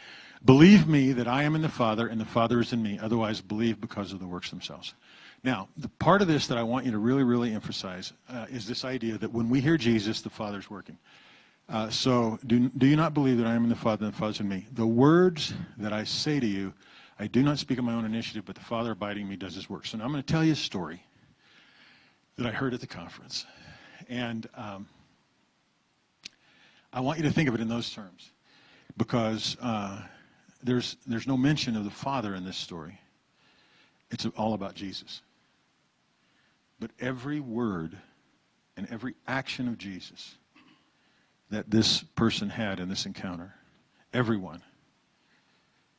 believe 0.45 0.88
me 0.88 1.12
that 1.12 1.28
I 1.28 1.43
am 1.43 1.54
in 1.54 1.62
the 1.62 1.69
Father 1.69 2.08
and 2.08 2.19
the 2.19 2.26
Father 2.26 2.62
is 2.62 2.71
in 2.71 2.82
me, 2.82 2.97
otherwise 3.02 3.41
believe 3.41 3.82
because 3.82 4.13
of 4.13 4.19
the 4.19 4.26
works 4.26 4.50
themselves. 4.50 4.93
Now, 5.43 5.67
the 5.76 5.89
part 5.89 6.21
of 6.21 6.30
this 6.30 6.47
that 6.47 6.58
I 6.58 6.63
want 6.63 6.86
you 6.86 6.91
to 6.91 6.97
really, 6.97 7.23
really 7.23 7.54
emphasize 7.54 8.13
uh, 8.30 8.45
is 8.50 8.65
this 8.65 8.86
idea 8.86 9.17
that 9.17 9.32
when 9.34 9.50
we 9.50 9.60
hear 9.60 9.78
Jesus, 9.78 10.21
the 10.21 10.30
Father's 10.30 10.69
working. 10.69 10.97
Uh, 11.69 11.89
so, 11.89 12.39
do, 12.47 12.69
do 12.69 12.88
you 12.88 12.95
not 12.95 13.13
believe 13.13 13.38
that 13.38 13.47
I 13.47 13.54
am 13.54 13.63
in 13.63 13.69
the 13.69 13.76
Father 13.76 14.06
and 14.06 14.13
the 14.13 14.17
Father 14.17 14.32
is 14.32 14.39
in 14.39 14.47
me? 14.47 14.65
The 14.71 14.88
words 14.88 15.54
that 15.78 15.91
I 15.91 16.06
say 16.06 16.39
to 16.39 16.47
you, 16.47 16.73
I 17.19 17.27
do 17.27 17.41
not 17.41 17.58
speak 17.58 17.80
on 17.80 17.86
my 17.86 17.93
own 17.93 18.06
initiative, 18.06 18.45
but 18.45 18.56
the 18.56 18.62
Father 18.62 18.91
abiding 18.91 19.23
in 19.23 19.30
me 19.30 19.36
does 19.36 19.56
his 19.56 19.69
work. 19.69 19.86
So 19.86 19.97
now 19.97 20.06
I'm 20.06 20.12
going 20.12 20.23
to 20.23 20.32
tell 20.32 20.43
you 20.43 20.53
a 20.53 20.56
story 20.56 21.01
that 22.38 22.45
I 22.45 22.51
heard 22.51 22.73
at 22.73 22.80
the 22.80 22.88
conference. 22.88 23.45
And 24.08 24.47
um, 24.56 24.88
I 26.93 26.99
want 26.99 27.17
you 27.17 27.23
to 27.23 27.32
think 27.32 27.49
of 27.49 27.56
it 27.56 27.62
in 27.62 27.67
those 27.67 27.91
terms 27.91 28.32
because 28.97 29.58
uh, 29.62 30.01
there's, 30.62 30.97
there's 31.08 31.27
no 31.27 31.38
mention 31.38 31.75
of 31.75 31.84
the 31.84 31.91
Father 31.91 32.36
in 32.36 32.45
this 32.45 32.58
story. 32.58 32.99
It's 34.12 34.25
all 34.38 34.53
about 34.53 34.75
Jesus. 34.75 35.21
But 36.80 36.91
every 36.99 37.39
word 37.39 37.97
and 38.77 38.88
every 38.91 39.15
action 39.27 39.67
of 39.67 39.80
Jesus 39.80 40.36
that 41.49 41.69
this 41.71 42.03
person 42.03 42.49
had 42.49 42.80
in 42.80 42.89
this 42.89 43.06
encounter, 43.06 43.56
everyone, 44.13 44.62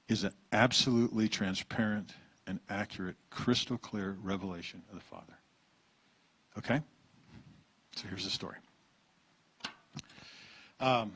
is 0.09 0.25
an 0.25 0.33
absolutely 0.53 1.29
transparent 1.29 2.15
and 2.47 2.59
accurate, 2.71 3.17
crystal 3.31 3.77
clear 3.77 4.17
revelation 4.23 4.83
of 4.91 4.95
the 4.95 5.05
Father. 5.05 5.35
Okay? 6.57 6.81
So 7.95 8.09
here's 8.09 8.25
the 8.25 8.31
story. 8.31 8.57
Um, 10.81 11.13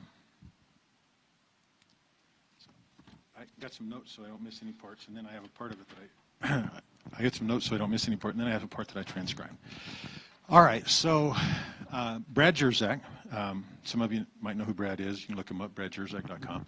I 3.38 3.44
got 3.60 3.72
some 3.72 3.88
notes 3.88 4.12
so 4.12 4.24
I 4.24 4.28
don't 4.28 4.42
miss 4.42 4.60
any 4.62 4.72
parts, 4.72 5.06
and 5.08 5.16
then 5.16 5.26
I 5.26 5.32
have 5.32 5.44
a 5.44 5.48
part 5.48 5.72
of 5.72 5.78
it 5.80 5.86
that 5.88 6.50
I. 6.50 6.70
I 7.18 7.22
get 7.22 7.34
some 7.34 7.46
notes 7.46 7.66
so 7.66 7.74
I 7.74 7.78
don't 7.78 7.90
miss 7.90 8.06
any 8.06 8.16
part, 8.16 8.34
and 8.34 8.40
then 8.40 8.48
I 8.48 8.52
have 8.52 8.64
a 8.64 8.68
part 8.68 8.88
that 8.88 8.98
I 8.98 9.02
transcribe. 9.02 9.56
All 10.48 10.62
right, 10.62 10.86
so 10.88 11.34
uh, 11.92 12.20
Brad 12.28 12.54
Jersak, 12.54 13.00
um, 13.32 13.64
some 13.84 14.02
of 14.02 14.12
you 14.12 14.26
might 14.40 14.56
know 14.56 14.64
who 14.64 14.74
Brad 14.74 15.00
is. 15.00 15.20
You 15.20 15.28
can 15.28 15.36
look 15.36 15.50
him 15.50 15.60
up, 15.60 15.74
bradjersak.com. 15.74 16.66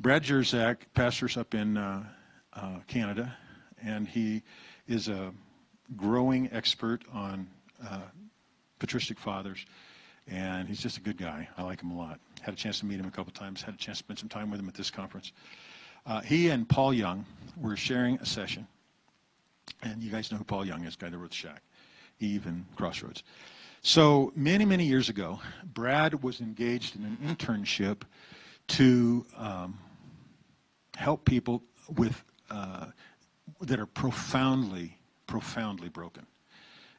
Brad 0.00 0.22
Jersak 0.22 0.76
pastors 0.94 1.36
up 1.36 1.56
in 1.56 1.76
uh, 1.76 2.04
uh, 2.52 2.76
Canada, 2.86 3.36
and 3.82 4.06
he 4.06 4.44
is 4.86 5.08
a 5.08 5.32
growing 5.96 6.48
expert 6.52 7.02
on 7.12 7.48
uh, 7.84 8.02
patristic 8.78 9.18
fathers, 9.18 9.66
and 10.28 10.68
he's 10.68 10.78
just 10.78 10.98
a 10.98 11.00
good 11.00 11.16
guy. 11.16 11.48
I 11.56 11.64
like 11.64 11.82
him 11.82 11.90
a 11.90 11.96
lot. 11.96 12.20
Had 12.42 12.54
a 12.54 12.56
chance 12.56 12.78
to 12.78 12.86
meet 12.86 13.00
him 13.00 13.06
a 13.06 13.10
couple 13.10 13.32
times. 13.32 13.60
Had 13.60 13.74
a 13.74 13.76
chance 13.76 13.98
to 13.98 14.04
spend 14.04 14.20
some 14.20 14.28
time 14.28 14.52
with 14.52 14.60
him 14.60 14.68
at 14.68 14.74
this 14.74 14.88
conference. 14.88 15.32
Uh, 16.06 16.20
he 16.20 16.50
and 16.50 16.68
Paul 16.68 16.94
Young 16.94 17.26
were 17.56 17.76
sharing 17.76 18.18
a 18.18 18.26
session, 18.26 18.68
and 19.82 20.00
you 20.00 20.12
guys 20.12 20.30
know 20.30 20.38
who 20.38 20.44
Paul 20.44 20.64
Young 20.64 20.84
is, 20.84 20.94
guy 20.94 21.08
that 21.08 21.18
wrote 21.18 21.30
the 21.30 21.36
Shack, 21.36 21.62
Eve, 22.20 22.46
and 22.46 22.64
Crossroads. 22.76 23.24
So 23.82 24.32
many, 24.36 24.64
many 24.64 24.84
years 24.84 25.08
ago, 25.08 25.40
Brad 25.74 26.22
was 26.22 26.40
engaged 26.40 26.94
in 26.94 27.04
an 27.04 27.18
internship 27.26 28.02
to 28.68 29.26
um, 29.36 29.78
help 30.98 31.24
people 31.24 31.62
with 31.96 32.24
uh, 32.50 32.86
that 33.60 33.78
are 33.78 33.86
profoundly, 33.86 34.98
profoundly 35.26 35.88
broken, 35.88 36.26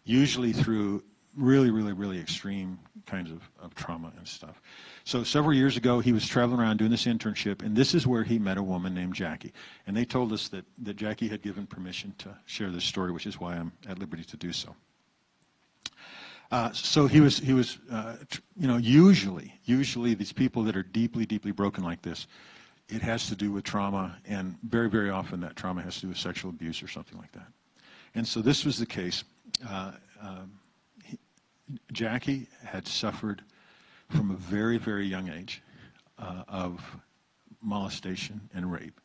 usually 0.06 0.54
through 0.54 1.04
really, 1.36 1.70
really, 1.70 1.94
really 1.94 2.20
extreme 2.20 2.80
kinds 3.06 3.30
of, 3.30 3.42
of 3.62 3.76
trauma 3.76 4.12
and 4.18 4.28
stuff. 4.28 4.62
So 5.04 5.24
several 5.24 5.54
years 5.54 5.78
ago, 5.78 6.00
he 6.00 6.12
was 6.12 6.28
traveling 6.28 6.60
around 6.60 6.78
doing 6.78 6.92
this 6.92 7.06
internship, 7.06 7.62
and 7.62 7.76
this 7.76 7.94
is 7.94 8.08
where 8.08 8.24
he 8.24 8.40
met 8.40 8.58
a 8.58 8.64
woman 8.64 8.94
named 8.94 9.14
Jackie. 9.14 9.54
And 9.86 9.96
they 9.96 10.06
told 10.06 10.34
us 10.34 10.48
that, 10.48 10.66
that 10.80 10.96
Jackie 10.96 11.28
had 11.28 11.42
given 11.42 11.68
permission 11.68 12.14
to 12.20 12.36
share 12.46 12.72
this 12.72 12.86
story, 12.86 13.12
which 13.12 13.28
is 13.28 13.40
why 13.40 13.56
I'm 13.56 13.72
at 13.88 14.00
liberty 14.00 14.24
to 14.24 14.38
do 14.38 14.52
so. 14.54 14.76
Uh, 16.52 16.72
so 16.72 17.06
he 17.06 17.20
was, 17.20 17.38
he 17.38 17.54
was, 17.54 17.78
uh, 17.92 18.16
you 18.58 18.68
know, 18.68 18.78
usually, 18.78 19.54
usually 19.66 20.16
these 20.16 20.34
people 20.34 20.64
that 20.64 20.76
are 20.76 20.84
deeply, 20.84 21.26
deeply 21.26 21.52
broken 21.52 21.84
like 21.84 22.02
this, 22.02 22.26
it 22.89 23.02
has 23.02 23.28
to 23.28 23.36
do 23.36 23.52
with 23.52 23.63
trauma, 23.63 24.17
and 24.25 24.58
very, 24.63 24.89
very 24.89 25.10
often 25.10 25.39
that 25.41 25.56
trauma 25.56 25.82
has 25.82 25.95
to 25.95 26.02
do 26.02 26.08
with 26.10 26.17
sexual 26.17 26.49
abuse 26.49 26.82
or 26.82 26.88
something 26.88 27.17
like 27.17 27.32
that. 27.34 27.47
And 28.15 28.28
so 28.28 28.41
this 28.41 28.65
was 28.65 28.80
the 28.80 28.86
case. 28.86 29.23
Uh, 29.67 29.91
he, 31.06 31.17
Jackie 31.91 32.47
had 32.65 32.88
suffered 32.88 33.43
from 34.10 34.32
a 34.32 34.36
very, 34.36 34.78
very 34.78 35.06
young 35.06 35.30
age 35.30 35.62
uh, 36.17 36.43
of 36.47 36.82
molestation 37.62 38.41
and 38.56 38.71
rape 38.71 38.99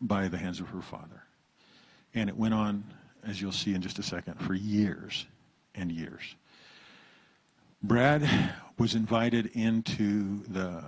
by 0.00 0.26
the 0.28 0.38
hands 0.38 0.58
of 0.58 0.68
her 0.68 0.80
father. 0.80 1.22
And 2.14 2.30
it 2.30 2.36
went 2.36 2.54
on, 2.54 2.82
as 3.26 3.40
you'll 3.40 3.52
see 3.52 3.74
in 3.74 3.82
just 3.82 3.98
a 3.98 4.02
second, 4.02 4.40
for 4.40 4.54
years 4.54 5.26
and 5.74 5.92
years. 5.92 6.22
Brad 7.82 8.28
was 8.78 8.94
invited 8.94 9.50
into 9.54 10.42
the 10.44 10.82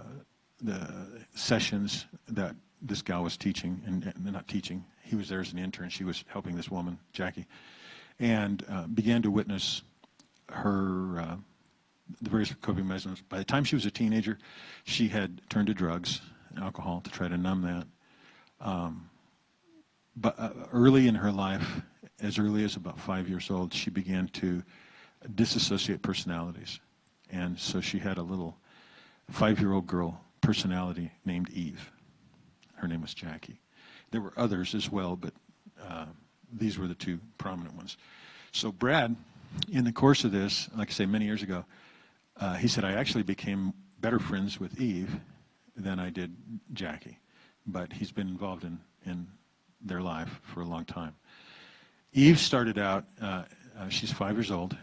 the 0.61 1.25
sessions 1.35 2.07
that 2.29 2.55
this 2.81 3.03
guy 3.03 3.19
was 3.19 3.37
teaching, 3.37 3.81
and, 3.87 4.05
and 4.05 4.33
not 4.33 4.47
teaching. 4.47 4.85
He 5.03 5.17
was 5.17 5.29
there 5.29 5.41
as 5.41 5.53
an 5.53 5.59
intern. 5.59 5.89
She 5.89 6.05
was 6.05 6.25
helping 6.29 6.55
this 6.55 6.71
woman, 6.71 6.99
Jackie, 7.13 7.47
and 8.19 8.65
uh, 8.69 8.87
began 8.89 9.23
to 9.23 9.31
witness 9.31 9.83
her 10.51 11.21
uh, 11.21 11.37
the 12.21 12.31
various 12.31 12.55
coping 12.61 12.87
mechanisms. 12.87 13.23
By 13.29 13.39
the 13.39 13.45
time 13.45 13.65
she 13.65 13.77
was 13.77 13.87
a 13.87 13.91
teenager, 13.91 14.39
she 14.85 15.09
had 15.09 15.41
turned 15.49 15.69
to 15.69 15.75
drugs, 15.75 16.21
alcohol, 16.61 17.01
to 17.01 17.11
try 17.11 17.29
to 17.29 17.37
numb 17.37 17.63
that. 17.63 17.87
Um, 18.61 19.09
but 20.17 20.39
uh, 20.39 20.51
early 20.73 21.09
in 21.09 21.15
her 21.15 21.33
life, 21.33 21.81
as 22.21 22.39
early 22.39 22.65
as 22.65 22.77
about 22.77 22.99
five 22.99 23.29
years 23.29 23.51
old, 23.51 23.73
she 23.73 23.91
began 23.91 24.29
to 24.29 24.63
disassociate 25.35 26.03
personalities. 26.03 26.79
And 27.31 27.59
so 27.59 27.81
she 27.81 27.99
had 27.99 28.19
a 28.19 28.23
little 28.23 28.57
five 29.31 29.59
year 29.59 29.73
old 29.73 29.87
girl 29.87 30.21
personality 30.45 31.11
named 31.25 31.51
Eve. 31.51 31.91
Her 32.75 32.87
name 32.87 33.01
was 33.01 33.15
Jackie. 33.15 33.59
There 34.11 34.21
were 34.21 34.35
others 34.37 34.75
as 34.75 34.91
well, 34.91 35.17
but 35.17 35.33
uh, 35.83 36.07
these 36.53 36.79
were 36.79 36.87
the 36.87 36.95
two 36.95 37.19
prominent 37.39 37.75
ones. 37.75 37.97
So, 38.53 38.71
Brad, 38.71 39.17
in 39.73 39.85
the 39.85 39.93
course 39.93 40.25
of 40.25 40.33
this, 40.33 40.69
like 40.77 40.91
I 40.91 40.93
say, 40.93 41.07
many 41.07 41.25
years 41.25 41.43
ago, 41.43 41.65
uh, 42.39 42.55
he 42.55 42.69
said, 42.69 42.85
I 42.85 42.93
actually 42.93 43.23
became 43.23 43.73
better 44.01 44.19
friends 44.19 44.61
with 44.61 44.81
Eve 44.81 45.17
than 45.77 45.99
I 45.99 46.11
did 46.11 46.35
Jackie. 46.73 47.19
But 47.67 47.93
he's 47.93 48.13
been 48.13 48.29
involved 48.29 48.65
in, 48.65 48.79
in 49.07 49.27
their 49.81 50.03
life 50.03 50.41
for 50.43 50.61
a 50.61 50.67
long 50.67 50.85
time. 50.85 51.15
Eve 52.13 52.39
started 52.39 52.79
out, 52.79 53.05
uh, 53.21 53.45
uh, 53.79 53.89
she's 53.89 54.13
five 54.13 54.37
years 54.37 54.51
old, 54.51 54.77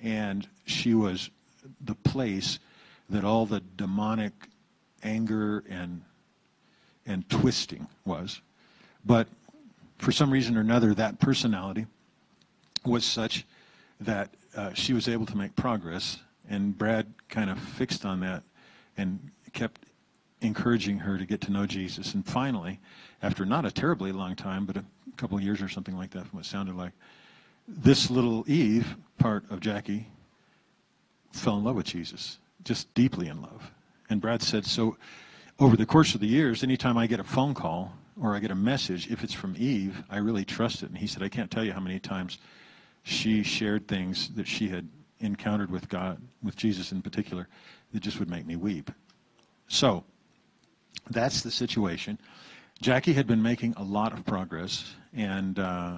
and 0.00 0.46
she 0.66 0.94
was 0.94 1.30
the 1.80 1.94
place 1.94 2.58
that 3.08 3.24
all 3.24 3.46
the 3.46 3.60
demonic 3.76 4.32
anger 5.02 5.64
and 5.68 6.02
and 7.06 7.28
twisting 7.30 7.88
was. 8.04 8.40
But 9.04 9.28
for 9.98 10.12
some 10.12 10.30
reason 10.30 10.56
or 10.56 10.60
another, 10.60 10.94
that 10.94 11.18
personality 11.18 11.86
was 12.84 13.04
such 13.04 13.46
that 14.00 14.30
uh, 14.54 14.72
she 14.74 14.92
was 14.92 15.08
able 15.08 15.26
to 15.26 15.36
make 15.36 15.56
progress, 15.56 16.18
and 16.48 16.76
Brad 16.76 17.06
kind 17.28 17.50
of 17.50 17.58
fixed 17.58 18.04
on 18.04 18.20
that 18.20 18.42
and 18.96 19.18
kept 19.52 19.80
encouraging 20.40 20.98
her 20.98 21.18
to 21.18 21.24
get 21.24 21.40
to 21.42 21.50
know 21.50 21.66
Jesus. 21.66 22.14
And 22.14 22.24
finally, 22.24 22.78
after 23.22 23.44
not 23.44 23.64
a 23.64 23.70
terribly 23.70 24.12
long 24.12 24.36
time, 24.36 24.66
but 24.66 24.76
a 24.76 24.84
couple 25.16 25.36
of 25.36 25.42
years 25.42 25.60
or 25.60 25.68
something 25.68 25.96
like 25.96 26.10
that, 26.10 26.26
from 26.26 26.38
what 26.38 26.46
it 26.46 26.48
sounded 26.48 26.76
like, 26.76 26.92
this 27.66 28.10
little 28.10 28.44
Eve, 28.48 28.96
part 29.18 29.44
of 29.50 29.60
Jackie, 29.60 30.06
fell 31.32 31.58
in 31.58 31.64
love 31.64 31.76
with 31.76 31.86
Jesus, 31.86 32.38
just 32.64 32.92
deeply 32.94 33.28
in 33.28 33.42
love. 33.42 33.70
And 34.10 34.20
Brad 34.20 34.42
said, 34.42 34.64
so 34.64 34.96
over 35.58 35.76
the 35.76 35.86
course 35.86 36.14
of 36.14 36.20
the 36.20 36.26
years, 36.26 36.62
anytime 36.62 36.96
I 36.96 37.06
get 37.06 37.20
a 37.20 37.24
phone 37.24 37.54
call 37.54 37.92
or 38.20 38.34
I 38.34 38.38
get 38.38 38.50
a 38.50 38.56
message, 38.56 39.10
if 39.10 39.22
it's 39.22 39.34
from 39.34 39.54
Eve, 39.58 40.02
I 40.08 40.18
really 40.18 40.44
trust 40.44 40.82
it. 40.82 40.88
And 40.88 40.98
he 40.98 41.06
said, 41.06 41.22
I 41.22 41.28
can't 41.28 41.50
tell 41.50 41.64
you 41.64 41.72
how 41.72 41.80
many 41.80 41.98
times 41.98 42.38
she 43.02 43.42
shared 43.42 43.88
things 43.88 44.28
that 44.30 44.46
she 44.46 44.68
had 44.68 44.88
encountered 45.20 45.70
with 45.70 45.88
God, 45.88 46.20
with 46.42 46.56
Jesus 46.56 46.92
in 46.92 47.02
particular, 47.02 47.48
that 47.92 48.00
just 48.00 48.18
would 48.18 48.30
make 48.30 48.46
me 48.46 48.56
weep. 48.56 48.90
So 49.66 50.04
that's 51.10 51.42
the 51.42 51.50
situation. 51.50 52.18
Jackie 52.80 53.12
had 53.12 53.26
been 53.26 53.42
making 53.42 53.74
a 53.76 53.82
lot 53.82 54.12
of 54.12 54.24
progress, 54.24 54.94
and 55.12 55.58
uh, 55.58 55.96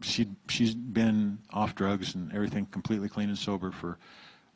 she 0.00 0.28
she's 0.48 0.74
been 0.74 1.38
off 1.52 1.74
drugs 1.74 2.14
and 2.14 2.32
everything 2.32 2.66
completely 2.66 3.08
clean 3.08 3.28
and 3.28 3.38
sober 3.38 3.70
for 3.70 3.98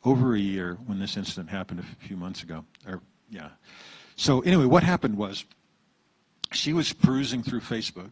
over 0.05 0.35
a 0.35 0.39
year 0.39 0.77
when 0.85 0.99
this 0.99 1.17
incident 1.17 1.49
happened 1.49 1.79
a 1.79 2.05
few 2.05 2.15
months 2.15 2.43
ago. 2.43 2.63
Or 2.87 3.01
yeah. 3.29 3.49
So 4.15 4.41
anyway, 4.41 4.65
what 4.65 4.83
happened 4.83 5.17
was 5.17 5.43
she 6.53 6.71
was 6.71 6.93
perusing 6.93 7.43
through 7.43 7.61
Facebook. 7.61 8.11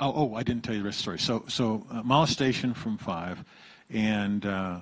Oh, 0.00 0.12
oh, 0.14 0.34
I 0.34 0.42
didn't 0.42 0.64
tell 0.64 0.74
you 0.74 0.80
the 0.80 0.86
rest 0.86 1.06
of 1.06 1.14
the 1.14 1.18
story. 1.18 1.40
So, 1.40 1.44
so 1.48 1.86
uh, 1.90 2.02
molestation 2.02 2.74
from 2.74 2.98
five, 2.98 3.42
and 3.90 4.44
uh, 4.44 4.78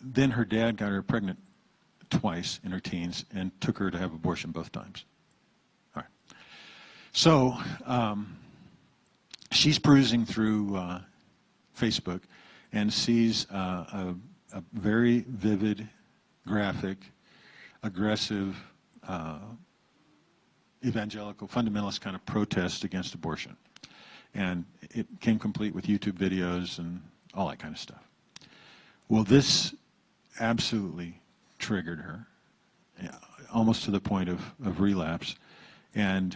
then 0.00 0.30
her 0.30 0.44
dad 0.44 0.76
got 0.76 0.90
her 0.90 1.02
pregnant 1.02 1.38
twice 2.08 2.60
in 2.64 2.70
her 2.70 2.80
teens 2.80 3.24
and 3.34 3.50
took 3.60 3.76
her 3.78 3.90
to 3.90 3.98
have 3.98 4.14
abortion 4.14 4.52
both 4.52 4.72
times. 4.72 5.04
All 5.94 6.02
right. 6.02 6.36
So 7.12 7.56
um, 7.84 8.36
she's 9.50 9.78
perusing 9.78 10.24
through 10.24 10.76
uh, 10.76 11.00
Facebook 11.78 12.20
and 12.72 12.92
sees 12.92 13.46
uh, 13.50 13.84
a 13.92 14.14
a 14.56 14.62
very 14.72 15.22
vivid, 15.28 15.86
graphic, 16.46 16.96
aggressive, 17.82 18.56
uh, 19.06 19.38
evangelical, 20.82 21.46
fundamentalist 21.46 22.00
kind 22.00 22.16
of 22.16 22.24
protest 22.24 22.82
against 22.82 23.14
abortion. 23.14 23.54
And 24.34 24.64
it 24.94 25.06
came 25.20 25.38
complete 25.38 25.74
with 25.74 25.84
YouTube 25.84 26.14
videos 26.14 26.78
and 26.78 27.02
all 27.34 27.48
that 27.48 27.58
kind 27.58 27.74
of 27.74 27.78
stuff. 27.78 28.02
Well, 29.10 29.24
this 29.24 29.74
absolutely 30.40 31.20
triggered 31.58 31.98
her, 31.98 32.26
almost 33.52 33.84
to 33.84 33.90
the 33.90 34.00
point 34.00 34.30
of, 34.30 34.40
of 34.64 34.80
relapse. 34.80 35.36
And 35.94 36.34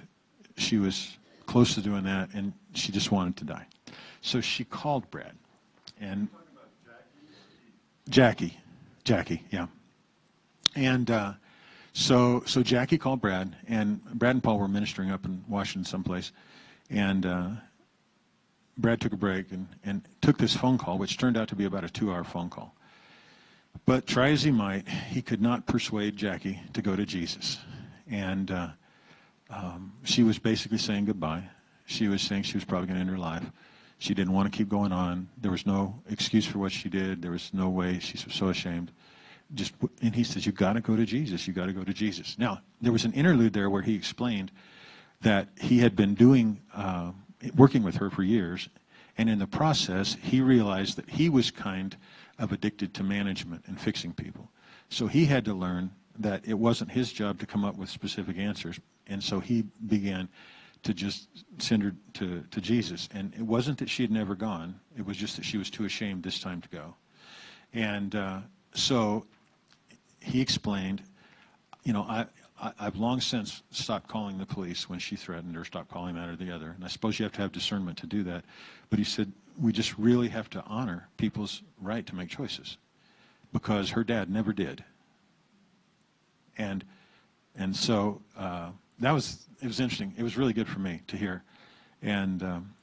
she 0.59 0.77
was 0.77 1.17
close 1.47 1.75
to 1.75 1.81
doing 1.81 2.05
that, 2.05 2.29
and 2.35 2.53
she 2.75 2.93
just 2.93 3.11
wanted 3.11 3.37
to 3.39 3.45
die. 3.45 3.67
So 4.21 4.43
she 4.43 4.65
called 4.65 5.11
Brad. 5.11 5.33
And 6.01 6.29
Jackie. 8.09 8.57
Jackie, 9.05 9.45
yeah. 9.51 9.67
And 10.75 11.11
uh, 11.11 11.33
so, 11.93 12.43
so 12.47 12.63
Jackie 12.63 12.99
called 12.99 13.21
Brad, 13.21 13.57
and 13.69 14.03
Brad 14.15 14.37
and 14.37 14.43
Paul 14.43 14.59
were 14.59 14.69
ministering 14.69 15.11
up 15.11 15.25
in 15.25 15.45
Washington 15.49 15.85
someplace. 15.85 16.33
And 16.91 17.27
uh, 17.27 17.51
Brad 18.79 19.01
took 19.01 19.13
a 19.13 19.17
break 19.17 19.53
and, 19.53 19.69
and 19.85 20.03
took 20.21 20.39
this 20.39 20.57
phone 20.57 20.79
call, 20.79 20.99
which 20.99 21.19
turned 21.19 21.37
out 21.37 21.49
to 21.49 21.57
be 21.57 21.65
about 21.65 21.85
a 21.85 21.89
two 21.89 22.13
hour 22.13 22.25
phone 22.25 22.51
call. 22.51 22.75
But 23.87 24.07
try 24.07 24.31
as 24.31 24.43
he 24.43 24.51
might, 24.51 24.89
he 24.89 25.23
could 25.23 25.41
not 25.41 25.67
persuade 25.67 26.17
Jackie 26.17 26.61
to 26.73 26.83
go 26.83 26.97
to 26.97 27.07
Jesus. 27.07 27.59
And 28.11 28.51
uh, 28.51 28.69
um, 29.49 29.93
she 30.05 30.23
was 30.23 30.39
basically 30.39 30.79
saying 30.79 31.07
goodbye. 31.07 31.45
She 31.87 32.09
was 32.09 32.23
saying 32.23 32.45
she 32.45 32.57
was 32.57 32.65
probably 32.65 32.89
going 32.89 32.97
to 32.97 33.01
end 33.01 33.11
her 33.11 33.19
life. 33.19 33.45
She 34.01 34.15
didn't 34.15 34.33
want 34.33 34.51
to 34.51 34.57
keep 34.57 34.71
going 34.71 34.93
on. 34.93 35.29
There 35.37 35.51
was 35.51 35.67
no 35.67 36.03
excuse 36.09 36.47
for 36.47 36.59
what 36.59 36.73
she 36.73 36.89
did. 36.89 37.21
There 37.21 37.33
was 37.33 37.51
no 37.53 37.69
way. 37.69 37.99
She 37.99 38.19
was 38.25 38.35
so 38.35 38.49
ashamed. 38.49 38.93
Just 39.53 39.75
and 40.01 40.15
he 40.15 40.25
says, 40.25 40.47
"You 40.47 40.53
got 40.53 40.73
to 40.73 40.81
go 40.81 40.97
to 40.97 41.05
Jesus. 41.05 41.47
You 41.47 41.53
got 41.53 41.67
to 41.67 41.75
go 41.75 41.85
to 41.85 41.93
Jesus." 41.93 42.39
Now 42.39 42.63
there 42.81 42.93
was 42.93 43.05
an 43.05 43.13
interlude 43.13 43.53
there 43.53 43.69
where 43.69 43.83
he 43.83 43.95
explained 43.95 44.53
that 45.21 45.49
he 45.61 45.81
had 45.81 45.97
been 45.97 46.15
doing 46.15 46.63
uh, 46.75 47.13
working 47.55 47.83
with 47.83 47.97
her 47.97 48.09
for 48.09 48.23
years, 48.23 48.71
and 49.19 49.29
in 49.29 49.39
the 49.39 49.47
process 49.47 50.17
he 50.23 50.41
realized 50.41 50.97
that 50.97 51.11
he 51.11 51.29
was 51.29 51.51
kind 51.51 51.95
of 52.39 52.53
addicted 52.53 52.95
to 52.95 53.03
management 53.03 53.65
and 53.67 53.79
fixing 53.79 54.15
people. 54.15 54.49
So 54.89 55.09
he 55.09 55.27
had 55.27 55.45
to 55.45 55.53
learn 55.53 55.91
that 56.19 56.49
it 56.49 56.55
wasn't 56.55 56.91
his 56.91 57.13
job 57.13 57.39
to 57.41 57.47
come 57.47 57.67
up 57.67 57.77
with 57.77 57.91
specific 57.91 58.39
answers, 58.39 58.81
and 59.07 59.23
so 59.23 59.41
he 59.41 59.65
began 59.87 60.31
to 60.83 60.95
just 60.95 61.29
send 61.59 61.83
her 61.83 61.95
to, 62.15 62.43
to 62.51 62.61
Jesus. 62.61 63.09
And 63.13 63.35
it 63.35 63.43
wasn't 63.43 63.79
that 63.79 63.91
she 63.91 64.03
had 64.03 64.11
never 64.11 64.35
gone, 64.35 64.79
it 64.97 65.05
was 65.05 65.17
just 65.17 65.37
that 65.37 65.45
she 65.45 65.59
was 65.59 65.71
too 65.71 65.85
ashamed 65.85 66.23
this 66.23 66.41
time 66.41 66.61
to 66.61 66.69
go. 66.69 66.95
And 67.73 68.15
uh, 68.15 68.39
so 68.75 69.27
he 70.21 70.41
explained, 70.41 71.03
you 71.85 71.93
know, 71.93 72.03
I, 72.03 72.27
I, 72.61 72.85
have 72.85 72.97
long 72.97 73.21
since 73.21 73.63
stopped 73.71 74.09
calling 74.09 74.39
the 74.39 74.47
police 74.47 74.89
when 74.89 74.99
she 74.99 75.17
threatened 75.17 75.57
or 75.57 75.65
stopped 75.65 75.91
calling 75.91 76.15
that 76.17 76.29
or 76.29 76.37
the 76.37 76.51
other. 76.55 76.71
And 76.71 76.85
I 76.85 76.89
suppose 76.89 77.19
you 77.19 77.25
have 77.25 77.33
to 77.33 77.43
have 77.43 77.53
discernment 77.53 77.99
to 77.99 78.07
do 78.07 78.23
that. 78.25 78.45
But 78.91 78.99
he 78.99 79.05
said, 79.05 79.33
we 79.61 79.73
just 79.73 79.97
really 79.99 80.29
have 80.29 80.51
to 80.51 80.63
honor 80.65 81.09
people's 81.17 81.63
right 81.81 82.07
to 82.07 82.15
make 82.15 82.29
choices 82.29 82.77
because 83.53 83.91
her 83.91 84.05
dad 84.05 84.31
never 84.31 84.53
did. 84.53 84.85
And, 86.59 86.85
and 87.57 87.75
so 87.75 88.21
uh, 88.37 88.71
that 89.01 89.13
was 89.13 89.47
it 89.61 89.67
was 89.67 89.81
interesting. 89.81 90.15
It 90.17 90.23
was 90.23 90.37
really 90.37 90.53
good 90.53 90.69
for 90.69 90.79
me 90.79 91.03
to 91.09 91.17
hear. 91.17 91.43
And 92.03 92.43
um, 92.43 92.75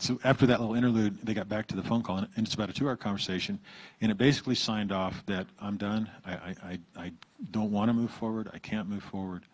so 0.00 0.18
after 0.24 0.46
that 0.46 0.60
little 0.60 0.74
interlude, 0.74 1.18
they 1.24 1.34
got 1.34 1.48
back 1.48 1.66
to 1.68 1.76
the 1.76 1.82
phone 1.82 2.02
call, 2.02 2.18
and 2.18 2.28
it's 2.36 2.54
about 2.54 2.70
a 2.70 2.72
two-hour 2.72 2.96
conversation, 2.96 3.58
and 4.00 4.10
it 4.10 4.18
basically 4.18 4.54
signed 4.54 4.92
off 4.92 5.24
that 5.26 5.46
I'm 5.60 5.76
done. 5.76 6.08
I, 6.24 6.54
I, 6.64 6.78
I 6.96 7.12
don't 7.50 7.72
want 7.72 7.88
to 7.88 7.92
move 7.92 8.10
forward. 8.10 8.48
I 8.52 8.58
can't 8.58 8.88
move 8.88 9.02
forward. 9.02 9.44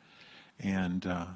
And, 0.61 1.07
uh, 1.07 1.27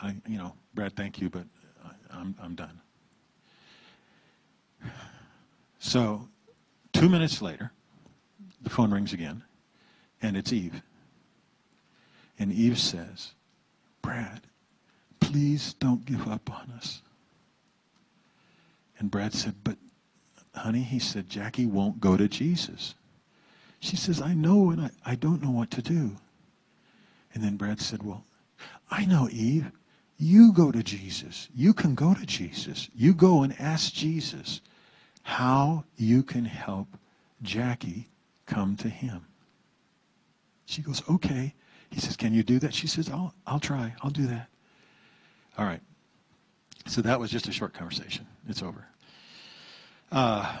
I, 0.00 0.16
you 0.26 0.38
know, 0.38 0.54
Brad, 0.74 0.94
thank 0.96 1.20
you, 1.20 1.28
but 1.28 1.44
I, 1.84 2.18
I'm, 2.18 2.34
I'm 2.42 2.54
done. 2.54 2.80
So, 5.78 6.28
two 6.92 7.08
minutes 7.08 7.42
later, 7.42 7.72
the 8.62 8.70
phone 8.70 8.92
rings 8.92 9.12
again, 9.12 9.42
and 10.22 10.36
it's 10.36 10.52
Eve. 10.52 10.82
And 12.40 12.50
Eve 12.50 12.78
says, 12.78 13.32
Brad, 14.00 14.40
please 15.20 15.74
don't 15.74 16.06
give 16.06 16.26
up 16.26 16.50
on 16.50 16.72
us. 16.74 17.02
And 18.98 19.10
Brad 19.10 19.34
said, 19.34 19.54
But, 19.62 19.76
honey, 20.54 20.82
he 20.82 20.98
said, 20.98 21.28
Jackie 21.28 21.66
won't 21.66 22.00
go 22.00 22.16
to 22.16 22.28
Jesus. 22.28 22.94
She 23.78 23.96
says, 23.96 24.22
I 24.22 24.32
know, 24.32 24.70
and 24.70 24.80
I, 24.80 24.90
I 25.04 25.14
don't 25.16 25.42
know 25.42 25.50
what 25.50 25.70
to 25.72 25.82
do. 25.82 26.16
And 27.34 27.44
then 27.44 27.56
Brad 27.56 27.78
said, 27.78 28.02
Well, 28.02 28.24
I 28.90 29.04
know, 29.04 29.28
Eve. 29.30 29.70
You 30.16 30.52
go 30.52 30.72
to 30.72 30.82
Jesus. 30.82 31.48
You 31.54 31.74
can 31.74 31.94
go 31.94 32.14
to 32.14 32.26
Jesus. 32.26 32.88
You 32.94 33.12
go 33.12 33.42
and 33.42 33.58
ask 33.60 33.92
Jesus 33.92 34.62
how 35.22 35.84
you 35.96 36.22
can 36.22 36.46
help 36.46 36.88
Jackie 37.42 38.08
come 38.46 38.76
to 38.76 38.88
him. 38.88 39.26
She 40.64 40.80
goes, 40.80 41.02
Okay. 41.08 41.54
He 41.90 42.00
says, 42.00 42.16
Can 42.16 42.32
you 42.32 42.42
do 42.42 42.58
that? 42.60 42.74
She 42.74 42.86
says, 42.86 43.08
I'll, 43.10 43.34
I'll 43.46 43.60
try. 43.60 43.94
I'll 44.02 44.10
do 44.10 44.26
that. 44.26 44.48
All 45.58 45.64
right. 45.64 45.80
So 46.86 47.02
that 47.02 47.20
was 47.20 47.30
just 47.30 47.48
a 47.48 47.52
short 47.52 47.74
conversation. 47.74 48.26
It's 48.48 48.62
over. 48.62 48.86
Uh, 50.10 50.58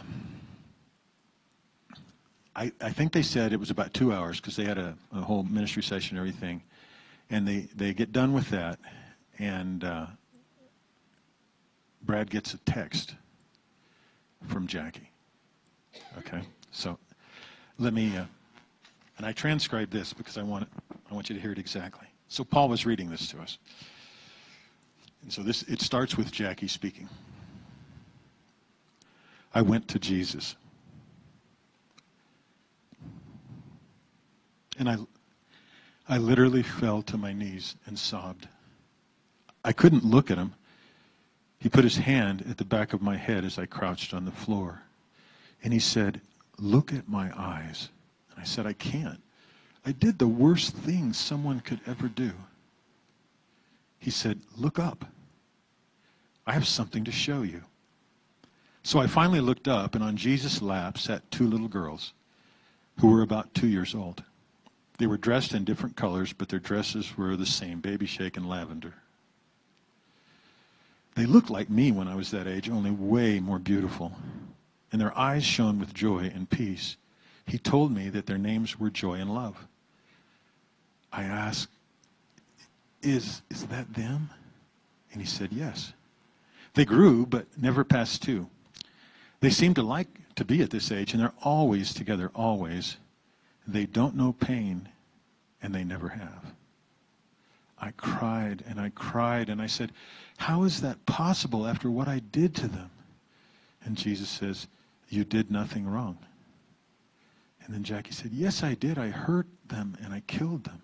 I, 2.54 2.72
I 2.80 2.90
think 2.90 3.12
they 3.12 3.22
said 3.22 3.52
it 3.52 3.60
was 3.60 3.70
about 3.70 3.94
two 3.94 4.12
hours 4.12 4.40
because 4.40 4.56
they 4.56 4.64
had 4.64 4.78
a, 4.78 4.94
a, 5.12 5.20
whole 5.20 5.44
ministry 5.44 5.82
session 5.82 6.16
and 6.16 6.26
everything. 6.26 6.62
And 7.30 7.46
they, 7.46 7.68
they 7.74 7.94
get 7.94 8.12
done 8.12 8.32
with 8.32 8.50
that, 8.50 8.78
and 9.38 9.84
uh, 9.84 10.06
Brad 12.02 12.28
gets 12.28 12.54
a 12.54 12.58
text 12.58 13.14
from 14.48 14.66
Jackie. 14.66 15.10
Okay? 16.18 16.42
So 16.72 16.98
let 17.78 17.94
me, 17.94 18.16
uh, 18.16 18.24
and 19.16 19.26
I 19.26 19.32
transcribed 19.32 19.92
this 19.92 20.12
because 20.12 20.36
I 20.36 20.42
want, 20.42 20.68
I 21.10 21.14
want 21.14 21.28
you 21.28 21.34
to 21.34 21.40
hear 21.40 21.52
it 21.52 21.58
exactly. 21.58 22.06
So 22.28 22.44
Paul 22.44 22.68
was 22.68 22.86
reading 22.86 23.10
this 23.10 23.28
to 23.28 23.40
us. 23.40 23.58
And 25.22 25.32
so 25.32 25.42
this, 25.42 25.62
it 25.64 25.80
starts 25.80 26.16
with 26.16 26.30
Jackie 26.30 26.68
speaking. 26.68 27.08
I 29.52 29.62
went 29.62 29.88
to 29.88 29.98
Jesus. 29.98 30.54
And 34.78 34.88
I, 34.88 34.96
I 36.08 36.18
literally 36.18 36.62
fell 36.62 37.02
to 37.02 37.18
my 37.18 37.32
knees 37.32 37.74
and 37.86 37.98
sobbed. 37.98 38.48
I 39.64 39.72
couldn't 39.72 40.04
look 40.04 40.30
at 40.30 40.38
him. 40.38 40.54
He 41.58 41.68
put 41.68 41.84
his 41.84 41.96
hand 41.96 42.44
at 42.48 42.56
the 42.56 42.64
back 42.64 42.92
of 42.92 43.02
my 43.02 43.16
head 43.16 43.44
as 43.44 43.58
I 43.58 43.66
crouched 43.66 44.14
on 44.14 44.24
the 44.24 44.30
floor. 44.30 44.80
And 45.62 45.72
he 45.72 45.78
said, 45.78 46.20
Look 46.58 46.92
at 46.92 47.08
my 47.08 47.30
eyes. 47.38 47.88
And 48.30 48.40
I 48.40 48.44
said, 48.44 48.66
I 48.66 48.74
can't. 48.74 49.20
I 49.84 49.92
did 49.92 50.18
the 50.18 50.28
worst 50.28 50.74
thing 50.74 51.12
someone 51.12 51.60
could 51.60 51.80
ever 51.86 52.08
do. 52.08 52.32
He 53.98 54.10
said, 54.10 54.40
Look 54.56 54.78
up. 54.78 55.04
I 56.46 56.52
have 56.52 56.66
something 56.66 57.04
to 57.04 57.12
show 57.12 57.42
you. 57.42 57.62
So 58.82 58.98
I 58.98 59.06
finally 59.06 59.40
looked 59.40 59.68
up, 59.68 59.94
and 59.94 60.02
on 60.02 60.16
Jesus' 60.16 60.62
lap 60.62 60.98
sat 60.98 61.30
two 61.30 61.46
little 61.46 61.68
girls 61.68 62.12
who 62.98 63.10
were 63.10 63.22
about 63.22 63.54
two 63.54 63.68
years 63.68 63.94
old. 63.94 64.22
They 64.98 65.06
were 65.06 65.16
dressed 65.16 65.54
in 65.54 65.64
different 65.64 65.96
colors, 65.96 66.32
but 66.32 66.48
their 66.48 66.58
dresses 66.58 67.16
were 67.16 67.36
the 67.36 67.46
same 67.46 67.80
baby 67.80 68.06
shake 68.06 68.36
and 68.36 68.48
lavender. 68.48 68.94
They 71.14 71.26
looked 71.26 71.50
like 71.50 71.70
me 71.70 71.92
when 71.92 72.08
I 72.08 72.14
was 72.14 72.30
that 72.30 72.46
age, 72.46 72.68
only 72.68 72.90
way 72.90 73.40
more 73.40 73.58
beautiful. 73.58 74.12
And 74.92 75.00
their 75.00 75.16
eyes 75.16 75.44
shone 75.44 75.78
with 75.78 75.94
joy 75.94 76.30
and 76.34 76.48
peace. 76.48 76.96
He 77.46 77.58
told 77.58 77.92
me 77.92 78.08
that 78.10 78.26
their 78.26 78.38
names 78.38 78.78
were 78.78 78.90
Joy 78.90 79.14
and 79.14 79.34
Love. 79.34 79.66
I 81.12 81.24
asked, 81.24 81.68
Is, 83.02 83.42
is 83.50 83.64
that 83.66 83.92
them? 83.94 84.30
And 85.12 85.20
he 85.20 85.26
said, 85.26 85.52
Yes. 85.52 85.92
They 86.74 86.84
grew, 86.84 87.26
but 87.26 87.46
never 87.60 87.82
past 87.82 88.22
two. 88.22 88.48
They 89.40 89.50
seem 89.50 89.74
to 89.74 89.82
like 89.82 90.08
to 90.36 90.44
be 90.44 90.62
at 90.62 90.70
this 90.70 90.92
age, 90.92 91.12
and 91.12 91.20
they're 91.20 91.32
always 91.42 91.92
together, 91.92 92.30
always. 92.34 92.96
They 93.66 93.86
don't 93.86 94.14
know 94.14 94.32
pain, 94.32 94.88
and 95.62 95.74
they 95.74 95.84
never 95.84 96.08
have. 96.08 96.52
I 97.80 97.92
cried 97.92 98.62
and 98.68 98.78
I 98.78 98.90
cried 98.90 99.48
and 99.48 99.60
I 99.60 99.66
said, 99.66 99.92
How 100.36 100.64
is 100.64 100.80
that 100.82 101.04
possible 101.06 101.66
after 101.66 101.90
what 101.90 102.08
I 102.08 102.20
did 102.30 102.54
to 102.56 102.68
them? 102.68 102.90
And 103.84 103.96
Jesus 103.96 104.28
says, 104.28 104.66
You 105.08 105.24
did 105.24 105.50
nothing 105.50 105.86
wrong. 105.86 106.18
And 107.64 107.74
then 107.74 107.82
Jackie 107.82 108.12
said, 108.12 108.32
Yes, 108.32 108.62
I 108.62 108.74
did. 108.74 108.98
I 108.98 109.08
hurt 109.08 109.46
them 109.68 109.96
and 110.04 110.12
I 110.12 110.20
killed 110.26 110.64
them. 110.64 110.82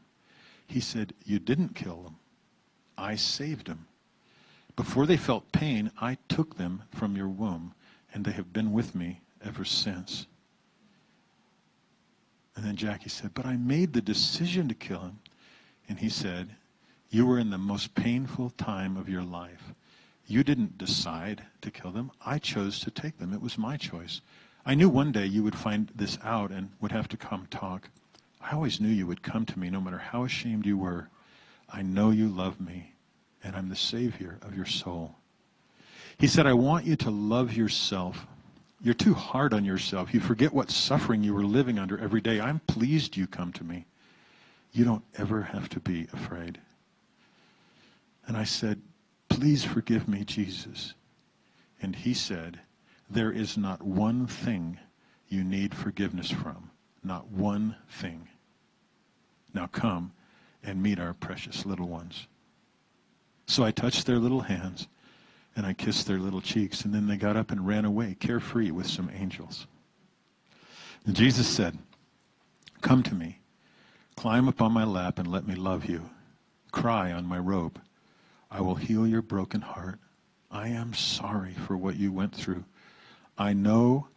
He 0.66 0.80
said, 0.80 1.14
You 1.24 1.38
didn't 1.38 1.74
kill 1.74 2.02
them. 2.02 2.16
I 2.98 3.16
saved 3.16 3.66
them. 3.66 3.86
Before 4.74 5.06
they 5.06 5.16
felt 5.16 5.52
pain, 5.52 5.90
I 6.00 6.18
took 6.28 6.56
them 6.56 6.82
from 6.94 7.16
your 7.16 7.28
womb, 7.28 7.74
and 8.12 8.24
they 8.24 8.32
have 8.32 8.52
been 8.52 8.72
with 8.72 8.94
me 8.94 9.20
ever 9.42 9.64
since. 9.64 10.26
And 12.54 12.64
then 12.64 12.76
Jackie 12.76 13.08
said, 13.10 13.32
But 13.34 13.46
I 13.46 13.56
made 13.56 13.92
the 13.92 14.00
decision 14.00 14.68
to 14.68 14.74
kill 14.74 15.00
him. 15.00 15.18
And 15.88 15.98
he 15.98 16.08
said, 16.08 16.54
You 17.10 17.26
were 17.26 17.38
in 17.38 17.50
the 17.50 17.58
most 17.58 17.94
painful 17.94 18.50
time 18.50 18.96
of 18.96 19.08
your 19.08 19.22
life. 19.22 19.72
You 20.26 20.42
didn't 20.42 20.78
decide 20.78 21.42
to 21.60 21.70
kill 21.70 21.92
them. 21.92 22.10
I 22.24 22.38
chose 22.38 22.80
to 22.80 22.90
take 22.90 23.18
them. 23.18 23.32
It 23.32 23.40
was 23.40 23.56
my 23.56 23.76
choice. 23.76 24.20
I 24.64 24.74
knew 24.74 24.88
one 24.88 25.12
day 25.12 25.26
you 25.26 25.44
would 25.44 25.56
find 25.56 25.90
this 25.94 26.18
out 26.24 26.50
and 26.50 26.70
would 26.80 26.90
have 26.90 27.08
to 27.08 27.16
come 27.16 27.46
talk. 27.50 27.88
I 28.48 28.54
always 28.54 28.80
knew 28.80 28.88
you 28.88 29.08
would 29.08 29.24
come 29.24 29.44
to 29.46 29.58
me 29.58 29.70
no 29.70 29.80
matter 29.80 29.98
how 29.98 30.22
ashamed 30.22 30.66
you 30.66 30.78
were. 30.78 31.08
I 31.68 31.82
know 31.82 32.10
you 32.10 32.28
love 32.28 32.60
me, 32.60 32.92
and 33.42 33.56
I'm 33.56 33.68
the 33.68 33.74
Savior 33.74 34.38
of 34.42 34.56
your 34.56 34.66
soul. 34.66 35.16
He 36.18 36.28
said, 36.28 36.46
I 36.46 36.52
want 36.52 36.86
you 36.86 36.94
to 36.96 37.10
love 37.10 37.54
yourself. 37.54 38.24
You're 38.80 38.94
too 38.94 39.14
hard 39.14 39.52
on 39.52 39.64
yourself. 39.64 40.14
You 40.14 40.20
forget 40.20 40.52
what 40.52 40.70
suffering 40.70 41.24
you 41.24 41.34
were 41.34 41.44
living 41.44 41.76
under 41.76 41.98
every 41.98 42.20
day. 42.20 42.40
I'm 42.40 42.60
pleased 42.60 43.16
you 43.16 43.26
come 43.26 43.52
to 43.54 43.64
me. 43.64 43.84
You 44.72 44.84
don't 44.84 45.04
ever 45.16 45.42
have 45.42 45.68
to 45.70 45.80
be 45.80 46.06
afraid. 46.12 46.60
And 48.28 48.36
I 48.36 48.44
said, 48.44 48.80
Please 49.28 49.64
forgive 49.64 50.06
me, 50.06 50.24
Jesus. 50.24 50.94
And 51.82 51.96
he 51.96 52.14
said, 52.14 52.60
There 53.10 53.32
is 53.32 53.58
not 53.58 53.82
one 53.82 54.28
thing 54.28 54.78
you 55.28 55.42
need 55.42 55.74
forgiveness 55.74 56.30
from. 56.30 56.70
Not 57.02 57.28
one 57.28 57.74
thing. 57.88 58.28
Now 59.56 59.68
come 59.68 60.12
and 60.62 60.82
meet 60.82 61.00
our 61.00 61.14
precious 61.14 61.64
little 61.64 61.88
ones. 61.88 62.26
So 63.46 63.64
I 63.64 63.70
touched 63.70 64.04
their 64.04 64.18
little 64.18 64.42
hands 64.42 64.86
and 65.56 65.64
I 65.64 65.72
kissed 65.72 66.06
their 66.06 66.18
little 66.18 66.42
cheeks, 66.42 66.84
and 66.84 66.92
then 66.92 67.06
they 67.06 67.16
got 67.16 67.38
up 67.38 67.50
and 67.50 67.66
ran 67.66 67.86
away, 67.86 68.14
carefree 68.20 68.70
with 68.70 68.86
some 68.86 69.10
angels. 69.18 69.66
And 71.06 71.16
Jesus 71.16 71.48
said, 71.48 71.78
Come 72.82 73.02
to 73.04 73.14
me, 73.14 73.38
climb 74.14 74.46
upon 74.46 74.72
my 74.72 74.84
lap, 74.84 75.18
and 75.18 75.26
let 75.26 75.46
me 75.46 75.54
love 75.54 75.86
you. 75.86 76.10
Cry 76.70 77.10
on 77.10 77.24
my 77.24 77.38
robe. 77.38 77.80
I 78.50 78.60
will 78.60 78.74
heal 78.74 79.06
your 79.06 79.22
broken 79.22 79.62
heart. 79.62 79.98
I 80.50 80.68
am 80.68 80.92
sorry 80.92 81.54
for 81.54 81.78
what 81.78 81.96
you 81.96 82.12
went 82.12 82.34
through. 82.34 82.64
I 83.38 83.54
know 83.54 84.08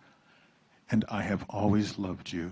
and 0.91 1.05
I 1.07 1.21
have 1.21 1.45
always 1.49 1.97
loved 1.97 2.33
you. 2.33 2.51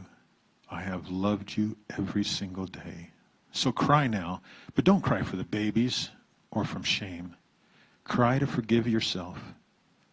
I 0.69 0.81
have 0.81 1.09
loved 1.09 1.55
you 1.57 1.77
every 1.97 2.23
single 2.23 2.65
day. 2.65 3.11
So 3.51 3.71
cry 3.71 4.07
now, 4.07 4.41
but 4.75 4.85
don't 4.85 5.01
cry 5.01 5.23
for 5.23 5.35
the 5.35 5.43
babies 5.43 6.09
or 6.51 6.65
from 6.65 6.83
shame. 6.83 7.35
Cry 8.03 8.39
to 8.39 8.47
forgive 8.47 8.87
yourself, 8.87 9.53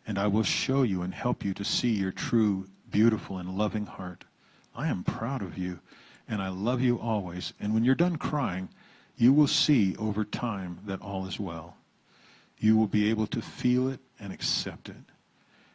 and 0.06 0.18
I 0.18 0.26
will 0.26 0.42
show 0.42 0.82
you 0.82 1.02
and 1.02 1.14
help 1.14 1.44
you 1.44 1.54
to 1.54 1.64
see 1.64 1.90
your 1.90 2.12
true, 2.12 2.66
beautiful, 2.90 3.38
and 3.38 3.56
loving 3.58 3.86
heart. 3.86 4.24
I 4.74 4.88
am 4.88 5.04
proud 5.04 5.42
of 5.42 5.58
you, 5.58 5.80
and 6.28 6.40
I 6.40 6.48
love 6.48 6.80
you 6.80 6.98
always. 6.98 7.52
And 7.60 7.74
when 7.74 7.84
you're 7.84 7.94
done 7.94 8.16
crying, 8.16 8.68
you 9.16 9.32
will 9.32 9.46
see 9.46 9.94
over 9.96 10.24
time 10.24 10.78
that 10.86 11.00
all 11.00 11.26
is 11.26 11.38
well. 11.38 11.76
You 12.58 12.76
will 12.76 12.86
be 12.86 13.10
able 13.10 13.26
to 13.28 13.42
feel 13.42 13.88
it 13.88 14.00
and 14.18 14.32
accept 14.32 14.88
it. 14.88 14.96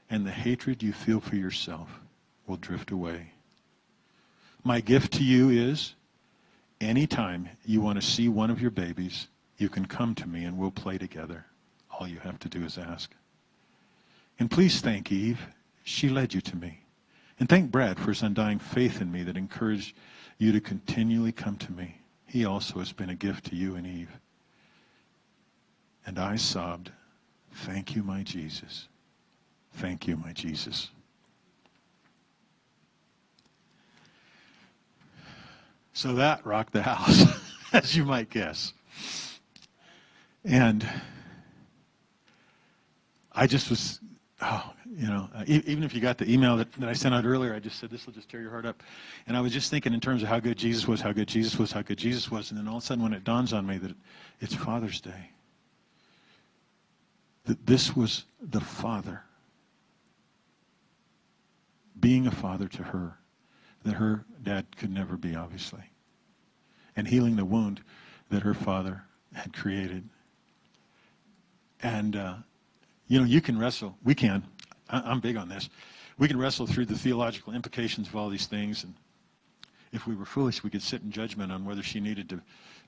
And 0.10 0.26
the 0.26 0.32
hatred 0.32 0.82
you 0.82 0.92
feel 0.92 1.20
for 1.20 1.36
yourself 1.36 2.00
will 2.48 2.58
drift 2.58 2.92
away. 2.92 3.34
My 4.64 4.82
gift 4.82 5.14
to 5.14 5.24
you 5.24 5.50
is 5.50 5.96
anytime 6.82 7.50
you 7.66 7.82
want 7.82 8.00
to 8.02 8.06
see 8.06 8.28
one 8.28 8.50
of 8.50 8.62
your 8.62 8.72
babies, 8.72 9.28
you 9.58 9.70
can 9.70 9.86
come 9.86 10.16
to 10.16 10.28
me 10.28 10.46
and 10.46 10.58
we'll 10.58 10.72
play 10.72 10.98
together. 10.98 11.46
All 11.92 12.08
you 12.08 12.20
have 12.20 12.40
to 12.40 12.50
do 12.50 12.64
is 12.64 12.78
ask. 12.78 13.12
And 14.40 14.50
please 14.50 14.82
thank 14.82 15.12
Eve. 15.12 15.40
She 15.84 16.10
led 16.10 16.34
you 16.34 16.42
to 16.42 16.56
me. 16.56 16.80
And 17.40 17.48
thank 17.48 17.72
Brad 17.72 17.98
for 17.98 18.08
his 18.08 18.22
undying 18.22 18.60
faith 18.60 19.02
in 19.02 19.12
me 19.12 19.24
that 19.24 19.38
encouraged 19.38 19.96
you 20.38 20.52
to 20.52 20.62
continually 20.62 21.32
come 21.32 21.58
to 21.58 21.72
me. 21.72 21.96
he 22.26 22.46
also 22.46 22.80
has 22.80 22.92
been 22.92 23.10
a 23.10 23.16
gift 23.16 23.46
to 23.46 23.56
you 23.56 23.76
and 23.76 23.88
Eve. 23.88 24.12
And 26.06 26.20
I 26.20 26.36
sobbed, 26.36 26.92
Thank 27.52 27.96
you, 27.96 28.04
my 28.04 28.22
Jesus. 28.24 28.88
Thank 29.74 30.08
you, 30.08 30.16
my 30.16 30.32
Jesus. 30.34 30.90
So 36.00 36.14
that 36.14 36.46
rocked 36.46 36.72
the 36.72 36.82
house, 36.82 37.26
as 37.74 37.94
you 37.94 38.06
might 38.06 38.30
guess. 38.30 38.72
And 40.46 40.90
I 43.34 43.48
just 43.48 43.70
was, 43.70 44.00
oh, 44.42 44.72
you 44.96 45.08
know, 45.08 45.30
uh, 45.36 45.44
even 45.46 45.84
if 45.84 45.94
you 45.94 46.00
got 46.00 46.18
the 46.18 46.32
email 46.32 46.56
that, 46.56 46.72
that 46.72 46.88
I 46.88 46.94
sent 46.94 47.14
out 47.14 47.26
earlier, 47.26 47.54
I 47.54 47.60
just 47.60 47.82
said, 47.82 47.90
this 47.90 48.06
will 48.06 48.14
just 48.14 48.30
tear 48.30 48.40
your 48.40 48.50
heart 48.50 48.66
up. 48.66 48.82
And 49.28 49.36
I 49.36 49.42
was 49.42 49.52
just 49.52 49.70
thinking 49.72 49.94
in 49.94 50.00
terms 50.00 50.24
of 50.24 50.30
how 50.30 50.40
good 50.40 50.58
Jesus 50.58 50.88
was, 50.88 51.02
how 51.02 51.12
good 51.12 51.28
Jesus 51.28 51.60
was, 51.60 51.74
how 51.74 51.82
good 51.82 51.98
Jesus 51.98 52.32
was. 52.32 52.52
And 52.52 52.58
then 52.58 52.70
all 52.70 52.78
of 52.78 52.84
a 52.84 52.86
sudden, 52.86 53.04
when 53.04 53.12
it 53.12 53.26
dawns 53.26 53.52
on 53.52 53.68
me 53.68 53.78
that 53.80 53.94
it's 54.40 54.56
Father's 54.56 55.02
Day, 55.02 55.32
that 57.44 57.68
this 57.68 57.94
was 57.94 58.24
the 58.40 58.62
Father 58.62 59.22
being 62.00 62.26
a 62.26 62.32
father 62.32 62.70
to 62.70 62.84
her 62.84 63.19
that 63.84 63.94
her 63.94 64.26
dad 64.44 64.66
could 64.78 64.92
never 64.92 65.18
be, 65.18 65.36
obviously, 65.36 65.84
and 66.96 67.08
healing 67.08 67.36
the 67.36 67.46
wound 67.46 67.82
that 68.30 68.44
her 68.44 68.54
father 68.54 69.04
had 69.34 69.54
created. 69.54 70.08
And, 71.82 72.16
uh, 72.16 72.36
you 73.08 73.20
know, 73.20 73.26
you 73.26 73.42
can 73.42 73.58
wrestle. 73.58 73.98
We 74.04 74.16
can. 74.16 74.44
I- 74.90 75.02
I'm 75.02 75.20
big 75.20 75.38
on 75.38 75.50
this. 75.50 75.70
We 76.18 76.28
can 76.28 76.38
wrestle 76.38 76.68
through 76.68 76.88
the 76.88 76.98
theological 76.98 77.54
implications 77.54 78.08
of 78.08 78.16
all 78.16 78.30
these 78.30 78.48
things. 78.48 78.84
And 78.84 78.94
if 79.92 80.06
we 80.06 80.16
were 80.16 80.26
foolish, 80.26 80.64
we 80.64 80.70
could 80.70 80.84
sit 80.84 81.02
in 81.02 81.12
judgment 81.12 81.52
on 81.52 81.64
whether 81.64 81.82
she 81.82 82.00
needed 82.00 82.30
to 82.30 82.42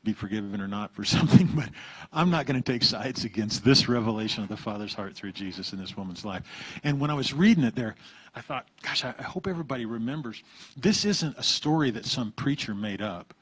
be 0.04 0.14
forgiven 0.14 0.60
or 0.62 0.68
not 0.68 0.94
for 0.94 1.04
something. 1.06 1.50
But 1.54 1.70
I'm 2.12 2.30
not 2.30 2.46
going 2.46 2.62
to 2.62 2.72
take 2.72 2.84
sides 2.84 3.26
against 3.26 3.64
this 3.64 3.88
revelation 3.88 4.44
of 4.44 4.50
the 4.50 4.58
Father's 4.58 4.94
heart 4.94 5.16
through 5.16 5.34
Jesus 5.34 5.74
in 5.74 5.80
this 5.80 5.96
woman's 5.96 6.26
life. 6.26 6.44
And 6.84 7.00
when 7.00 7.10
I 7.10 7.14
was 7.14 7.34
reading 7.34 7.64
it 7.64 7.76
there, 7.76 7.96
I 8.36 8.42
thought, 8.42 8.68
gosh, 8.82 9.04
I 9.04 9.12
hope 9.22 9.48
everybody 9.48 9.86
remembers 9.86 10.44
this 10.78 11.06
isn't 11.06 11.38
a 11.38 11.44
story 11.44 11.92
that 11.92 12.06
some 12.06 12.32
preacher 12.32 12.74
made 12.74 13.02
up. 13.02 13.34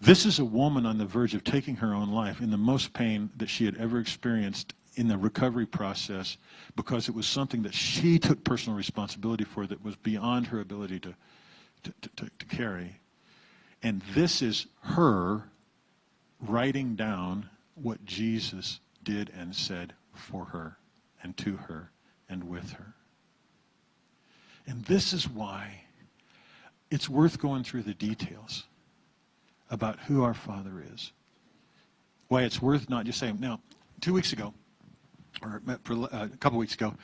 This 0.00 0.24
is 0.24 0.38
a 0.38 0.44
woman 0.44 0.86
on 0.86 0.96
the 0.96 1.04
verge 1.04 1.34
of 1.34 1.44
taking 1.44 1.76
her 1.76 1.92
own 1.92 2.10
life 2.10 2.40
in 2.40 2.50
the 2.50 2.56
most 2.56 2.94
pain 2.94 3.28
that 3.36 3.50
she 3.50 3.66
had 3.66 3.76
ever 3.76 3.98
experienced 3.98 4.72
in 4.96 5.08
the 5.08 5.18
recovery 5.18 5.66
process 5.66 6.38
because 6.74 7.08
it 7.08 7.14
was 7.14 7.26
something 7.26 7.62
that 7.62 7.74
she 7.74 8.18
took 8.18 8.42
personal 8.42 8.76
responsibility 8.76 9.44
for 9.44 9.66
that 9.66 9.82
was 9.84 9.96
beyond 9.96 10.46
her 10.46 10.60
ability 10.60 11.00
to, 11.00 11.14
to, 11.82 11.92
to, 12.16 12.30
to 12.38 12.46
carry. 12.46 12.98
And 13.82 14.02
this 14.14 14.40
is 14.40 14.66
her 14.82 15.44
writing 16.40 16.94
down 16.94 17.48
what 17.74 18.04
Jesus 18.04 18.80
did 19.04 19.30
and 19.36 19.54
said 19.54 19.94
for 20.14 20.44
her 20.46 20.76
and 21.22 21.36
to 21.38 21.56
her 21.56 21.90
and 22.28 22.44
with 22.44 22.72
her. 22.72 22.94
And 24.66 24.84
this 24.84 25.12
is 25.12 25.28
why 25.28 25.82
it's 26.90 27.08
worth 27.08 27.38
going 27.38 27.64
through 27.64 27.82
the 27.82 27.94
details 27.94 28.64
about 29.70 29.98
who 30.00 30.22
our 30.22 30.34
Father 30.34 30.84
is. 30.92 31.12
Why 32.28 32.42
it's 32.42 32.62
worth 32.62 32.88
not 32.88 33.06
just 33.06 33.18
saying, 33.18 33.38
now, 33.40 33.60
two 34.00 34.12
weeks 34.12 34.32
ago, 34.32 34.54
or 35.42 35.62
uh, 35.68 35.76
a 36.12 36.28
couple 36.38 36.58
weeks 36.58 36.74
ago, 36.74 36.94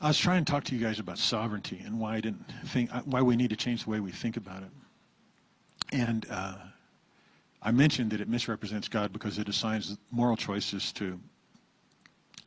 I 0.00 0.08
was 0.08 0.18
trying 0.18 0.44
to 0.44 0.50
talk 0.50 0.64
to 0.64 0.74
you 0.74 0.84
guys 0.84 0.98
about 0.98 1.18
sovereignty 1.18 1.82
and 1.84 1.98
why 1.98 2.16
I 2.16 2.20
didn't 2.20 2.44
think, 2.66 2.94
uh, 2.94 3.00
why 3.04 3.22
we 3.22 3.36
need 3.36 3.50
to 3.50 3.56
change 3.56 3.84
the 3.84 3.90
way 3.90 4.00
we 4.00 4.10
think 4.10 4.36
about 4.36 4.62
it. 4.62 4.70
And 5.92 6.26
uh, 6.30 6.56
I 7.66 7.72
mentioned 7.72 8.12
that 8.12 8.20
it 8.20 8.28
misrepresents 8.28 8.86
God 8.86 9.12
because 9.12 9.40
it 9.40 9.48
assigns 9.48 9.98
moral 10.12 10.36
choices 10.36 10.92
to 10.92 11.18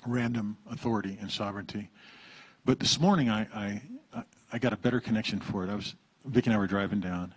random 0.08 0.56
authority 0.72 1.18
and 1.20 1.30
sovereignty. 1.30 1.90
But 2.64 2.80
this 2.80 3.02
morning, 3.02 3.30
I, 3.30 3.42
I, 3.54 4.24
I 4.54 4.60
got 4.60 4.72
a 4.72 4.78
better 4.78 5.02
connection 5.02 5.42
for 5.42 5.66
it. 5.66 5.70
I 5.70 5.76
was, 5.76 5.94
Vic 6.24 6.46
and 6.46 6.56
I 6.56 6.58
were 6.58 6.68
driving 6.68 7.02
down, 7.02 7.34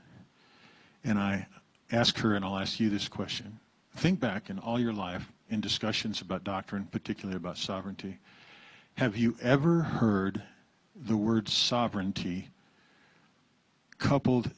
and 1.02 1.18
I 1.18 1.44
asked 1.90 2.20
her, 2.20 2.36
and 2.36 2.44
I'll 2.44 2.56
ask 2.56 2.78
you 2.78 2.88
this 2.88 3.08
question. 3.08 3.58
Think 3.96 4.20
back 4.20 4.48
in 4.48 4.60
all 4.60 4.78
your 4.78 4.92
life 4.92 5.26
in 5.50 5.60
discussions 5.60 6.20
about 6.20 6.44
doctrine, 6.44 6.86
particularly 6.92 7.36
about 7.36 7.58
sovereignty. 7.58 8.16
Have 8.94 9.16
you 9.16 9.34
ever 9.42 9.80
heard 9.80 10.40
the 10.94 11.16
word 11.16 11.48
sovereignty 11.48 12.48
coupled 13.98 14.52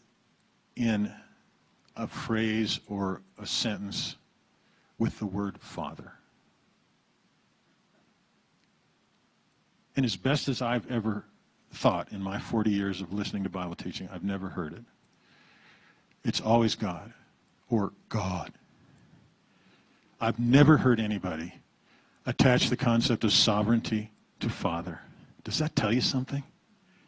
in 0.76 1.10
a 1.96 2.06
phrase 2.06 2.80
or 2.88 3.22
a 3.38 3.46
sentence 3.46 4.16
with 4.98 5.18
the 5.18 5.26
word 5.26 5.58
father? 5.60 6.12
And 9.96 10.04
as 10.04 10.16
best 10.16 10.48
as 10.48 10.60
I've 10.60 10.90
ever 10.90 11.24
thought 11.72 12.12
in 12.12 12.22
my 12.22 12.38
40 12.38 12.70
years 12.70 13.00
of 13.00 13.12
listening 13.12 13.44
to 13.44 13.48
Bible 13.48 13.74
teaching, 13.74 14.08
I've 14.12 14.24
never 14.24 14.48
heard 14.48 14.72
it. 14.72 14.82
It's 16.24 16.40
always 16.40 16.74
God 16.74 17.12
or 17.68 17.92
God. 18.08 18.52
I've 20.20 20.38
never 20.38 20.76
heard 20.76 21.00
anybody 21.00 21.54
attach 22.26 22.70
the 22.70 22.76
concept 22.76 23.24
of 23.24 23.32
sovereignty 23.32 24.10
to 24.40 24.48
Father. 24.48 25.00
Does 25.42 25.58
that 25.58 25.76
tell 25.76 25.92
you 25.92 26.00
something? 26.00 26.42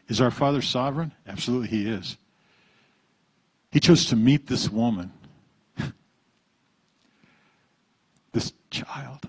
Is 0.08 0.20
our 0.20 0.30
Father 0.30 0.60
sovereign? 0.60 1.12
Absolutely, 1.26 1.68
He 1.68 1.88
is. 1.88 2.16
He 3.70 3.80
chose 3.80 4.06
to 4.06 4.16
meet 4.16 4.46
this 4.46 4.70
woman, 4.70 5.12
this 8.32 8.52
child. 8.70 9.28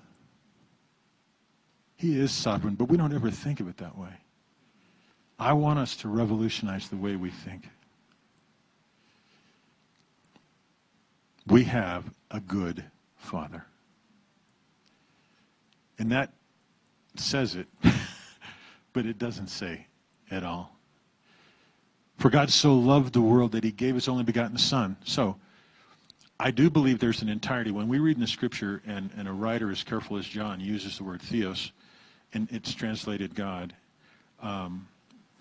He 1.95 2.19
is 2.19 2.31
sovereign, 2.31 2.75
but 2.75 2.85
we 2.85 2.97
don't 2.97 3.13
ever 3.13 3.31
think 3.31 3.59
of 3.59 3.67
it 3.67 3.77
that 3.77 3.97
way. 3.97 4.13
I 5.39 5.53
want 5.53 5.79
us 5.79 5.95
to 5.97 6.07
revolutionize 6.07 6.89
the 6.89 6.95
way 6.95 7.15
we 7.15 7.29
think. 7.29 7.67
We 11.47 11.63
have 11.63 12.05
a 12.31 12.39
good 12.39 12.83
Father. 13.17 13.65
And 15.99 16.11
that 16.11 16.33
says 17.15 17.55
it, 17.55 17.67
but 18.93 19.05
it 19.05 19.17
doesn't 19.17 19.47
say 19.47 19.87
at 20.29 20.43
all. 20.43 20.76
For 22.17 22.29
God 22.29 22.49
so 22.49 22.75
loved 22.75 23.13
the 23.13 23.21
world 23.21 23.51
that 23.51 23.63
he 23.63 23.71
gave 23.71 23.95
his 23.95 24.07
only 24.07 24.23
begotten 24.23 24.57
Son. 24.57 24.97
So, 25.03 25.37
I 26.39 26.51
do 26.51 26.69
believe 26.69 26.99
there's 26.99 27.21
an 27.23 27.29
entirety. 27.29 27.71
When 27.71 27.87
we 27.87 27.97
read 27.99 28.17
in 28.17 28.21
the 28.21 28.27
scripture, 28.27 28.81
and, 28.85 29.09
and 29.17 29.27
a 29.27 29.31
writer 29.31 29.71
as 29.71 29.83
careful 29.83 30.17
as 30.17 30.25
John 30.25 30.59
uses 30.59 30.97
the 30.97 31.03
word 31.03 31.21
theos, 31.21 31.71
and 32.33 32.47
it's 32.51 32.73
translated 32.73 33.33
God 33.33 33.73
um, 34.41 34.87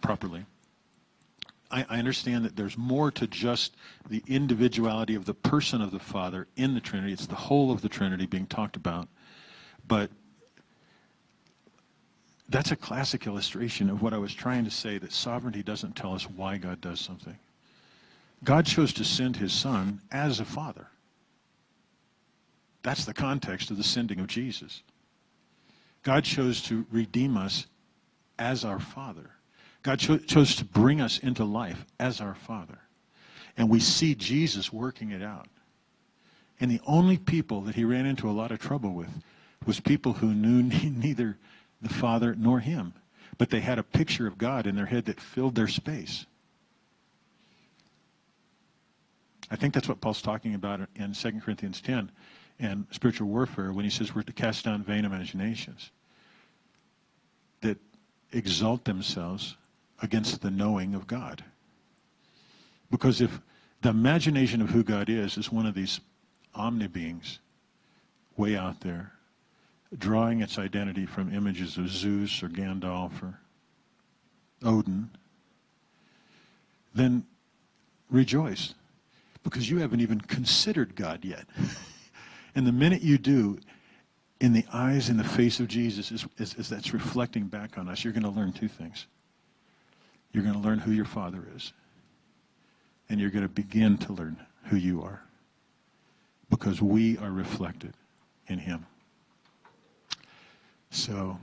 properly. 0.00 0.46
I, 1.70 1.84
I 1.88 1.98
understand 1.98 2.44
that 2.44 2.56
there's 2.56 2.78
more 2.78 3.10
to 3.10 3.26
just 3.26 3.74
the 4.08 4.22
individuality 4.26 5.14
of 5.14 5.26
the 5.26 5.34
person 5.34 5.82
of 5.82 5.90
the 5.90 5.98
Father 5.98 6.46
in 6.56 6.74
the 6.74 6.80
Trinity. 6.80 7.12
It's 7.12 7.26
the 7.26 7.34
whole 7.34 7.70
of 7.70 7.82
the 7.82 7.88
Trinity 7.88 8.24
being 8.24 8.46
talked 8.46 8.76
about. 8.76 9.08
But 9.86 10.10
that's 12.49 12.70
a 12.70 12.76
classic 12.76 13.26
illustration 13.26 13.90
of 13.90 14.03
what 14.03 14.14
I 14.14 14.18
was 14.18 14.34
trying 14.34 14.64
to 14.64 14.70
say 14.70 14.99
that 14.99 15.12
sovereignty 15.12 15.62
doesn't 15.62 15.97
tell 15.97 16.14
us 16.14 16.30
why 16.30 16.57
God 16.57 16.80
does 16.80 17.01
something. 17.01 17.36
God 18.44 18.66
chose 18.66 18.92
to 18.94 19.05
send 19.05 19.36
his 19.36 19.53
son 19.53 20.01
as 20.12 20.38
a 20.38 20.44
father. 20.44 20.86
That's 22.82 23.05
the 23.05 23.14
context 23.14 23.70
of 23.70 23.76
the 23.76 23.82
sending 23.82 24.20
of 24.20 24.28
Jesus. 24.28 24.82
God 26.05 26.22
chose 26.22 26.62
to 26.62 26.86
redeem 26.92 27.36
us 27.36 27.66
as 28.38 28.64
our 28.64 28.78
father. 28.78 29.30
God 29.82 29.99
cho- 29.99 30.18
chose 30.18 30.55
to 30.57 30.64
bring 30.64 31.01
us 31.01 31.18
into 31.18 31.44
life 31.44 31.84
as 31.99 32.20
our 32.20 32.34
father. 32.34 32.78
And 33.57 33.68
we 33.68 33.80
see 33.80 34.14
Jesus 34.14 34.72
working 34.72 35.11
it 35.11 35.22
out. 35.22 35.49
And 36.61 36.70
the 36.70 36.80
only 36.86 37.18
people 37.18 37.62
that 37.62 37.74
he 37.74 37.84
ran 37.84 38.07
into 38.07 38.30
a 38.30 38.32
lot 38.32 38.53
of 38.53 38.61
trouble 38.61 38.92
with 38.92 39.11
was 39.66 39.80
people 39.80 40.12
who 40.12 40.32
knew 40.32 40.62
neither 40.90 41.38
the 41.80 41.88
Father 41.88 42.34
nor 42.34 42.60
him. 42.60 42.94
But 43.38 43.50
they 43.50 43.60
had 43.60 43.78
a 43.78 43.82
picture 43.82 44.26
of 44.26 44.38
God 44.38 44.66
in 44.66 44.76
their 44.76 44.86
head 44.86 45.04
that 45.06 45.20
filled 45.20 45.54
their 45.54 45.68
space. 45.68 46.26
I 49.50 49.56
think 49.56 49.74
that's 49.74 49.88
what 49.88 50.00
Paul's 50.00 50.22
talking 50.22 50.54
about 50.54 50.80
in 50.96 51.12
2 51.12 51.40
Corinthians 51.40 51.80
10 51.80 52.10
and 52.58 52.86
spiritual 52.90 53.28
warfare 53.28 53.72
when 53.72 53.84
he 53.84 53.90
says 53.90 54.14
we're 54.14 54.22
to 54.22 54.32
cast 54.32 54.64
down 54.64 54.82
vain 54.82 55.04
imaginations 55.04 55.90
that 57.60 57.78
exalt 58.32 58.84
themselves 58.84 59.56
against 60.02 60.42
the 60.42 60.50
knowing 60.50 60.94
of 60.94 61.06
God. 61.06 61.44
Because 62.90 63.20
if 63.20 63.40
the 63.82 63.90
imagination 63.90 64.62
of 64.62 64.70
who 64.70 64.82
God 64.82 65.08
is 65.08 65.36
is 65.36 65.52
one 65.52 65.66
of 65.66 65.74
these 65.74 66.00
omni 66.54 66.86
beings 66.86 67.38
way 68.36 68.56
out 68.56 68.80
there, 68.80 69.12
drawing 69.99 70.40
its 70.40 70.59
identity 70.59 71.07
from 71.07 71.34
images 71.34 71.78
of 71.78 71.88
Zeus 71.88 72.42
or 72.42 72.49
Gandalf 72.49 73.22
or 73.22 73.38
Odin, 74.62 75.11
then 76.94 77.24
rejoice. 78.11 78.74
because 79.42 79.70
you 79.70 79.78
haven't 79.78 80.01
even 80.01 80.20
considered 80.20 80.97
God 80.97 81.24
yet. 81.24 81.47
and 82.57 82.66
the 82.66 82.72
minute 82.72 83.03
you 83.03 83.16
do, 83.16 83.59
in 84.40 84.53
the 84.53 84.64
eyes 84.72 85.09
and 85.09 85.20
the 85.20 85.24
face 85.24 85.61
of 85.61 85.68
Jesus, 85.68 86.11
is, 86.11 86.26
is 86.36 86.68
that's 86.68 86.92
reflecting 86.92 87.44
back 87.44 87.78
on 87.78 87.88
us, 87.88 88.03
you're 88.03 88.12
going 88.12 88.24
to 88.24 88.28
learn 88.28 88.53
two 88.53 88.66
things. 88.66 89.07
You're 90.32 90.42
going 90.42 90.57
to 90.57 90.61
learn 90.61 90.80
who 90.80 90.90
your 90.90 91.05
Father 91.05 91.47
is, 91.55 91.72
and 93.09 93.20
you're 93.20 93.30
going 93.30 93.44
to 93.44 93.49
begin 93.49 93.97
to 93.99 94.12
learn 94.12 94.36
who 94.64 94.76
you 94.76 95.03
are 95.03 95.22
because 96.51 96.82
we 96.82 97.16
are 97.18 97.30
reflected 97.30 97.94
in 98.49 98.59
Him. 98.59 98.86
So, 100.97 101.38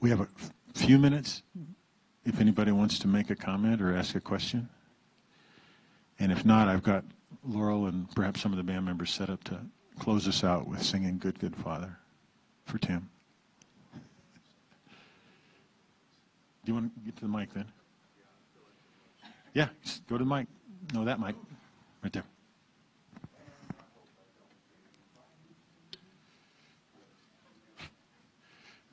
we 0.00 0.10
have 0.10 0.20
a 0.20 0.28
few 0.74 0.98
minutes 0.98 1.42
if 2.26 2.42
anybody 2.42 2.72
wants 2.72 2.98
to 2.98 3.08
make 3.08 3.30
a 3.30 3.34
comment 3.34 3.80
or 3.80 3.96
ask 3.96 4.14
a 4.16 4.20
question. 4.20 4.68
And 6.18 6.30
if 6.30 6.44
not, 6.44 6.68
I've 6.68 6.82
got 6.82 7.02
Laurel 7.42 7.86
and 7.86 8.14
perhaps 8.14 8.42
some 8.42 8.52
of 8.52 8.58
the 8.58 8.62
band 8.62 8.84
members 8.84 9.10
set 9.10 9.30
up 9.30 9.42
to 9.44 9.58
close 9.98 10.28
us 10.28 10.44
out 10.44 10.68
with 10.68 10.82
singing 10.82 11.16
Good, 11.16 11.38
Good 11.38 11.56
Father 11.56 11.96
for 12.66 12.76
Tim. 12.76 13.08
Do 13.94 14.00
you 16.66 16.74
want 16.74 16.94
to 16.94 17.00
get 17.00 17.16
to 17.16 17.22
the 17.22 17.28
mic 17.28 17.54
then? 17.54 17.64
Yeah, 19.54 19.68
go 20.06 20.18
to 20.18 20.24
the 20.24 20.28
mic. 20.28 20.48
No, 20.92 21.06
that 21.06 21.18
mic. 21.18 21.34
Right 22.02 22.12
there. 22.12 22.24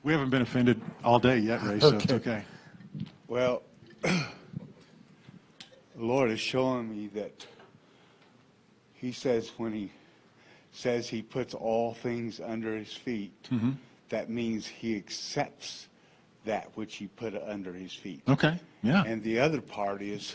We 0.02 0.12
haven't 0.12 0.30
been 0.30 0.42
offended 0.42 0.80
all 1.04 1.18
day 1.18 1.38
yet, 1.38 1.62
Ray, 1.62 1.78
so 1.78 1.94
it's 1.94 2.04
Okay. 2.04 2.14
okay. 2.14 2.44
Well, 3.28 3.62
the 4.02 4.24
Lord 5.96 6.30
is 6.30 6.40
showing 6.40 6.90
me 6.90 7.08
that 7.14 7.46
He 8.94 9.12
says 9.12 9.52
when 9.56 9.72
He 9.72 9.92
says 10.72 11.08
He 11.08 11.22
puts 11.22 11.54
all 11.54 11.94
things 11.94 12.40
under 12.40 12.76
His 12.76 12.92
feet, 12.92 13.32
mm-hmm. 13.50 13.72
that 14.08 14.28
means 14.28 14.66
He 14.66 14.96
accepts 14.96 15.88
that 16.44 16.70
which 16.74 16.96
He 16.96 17.06
put 17.06 17.34
under 17.36 17.72
His 17.72 17.92
feet. 17.92 18.22
Okay, 18.28 18.58
yeah. 18.82 19.04
And 19.06 19.22
the 19.22 19.38
other 19.38 19.60
part 19.60 20.02
is 20.02 20.34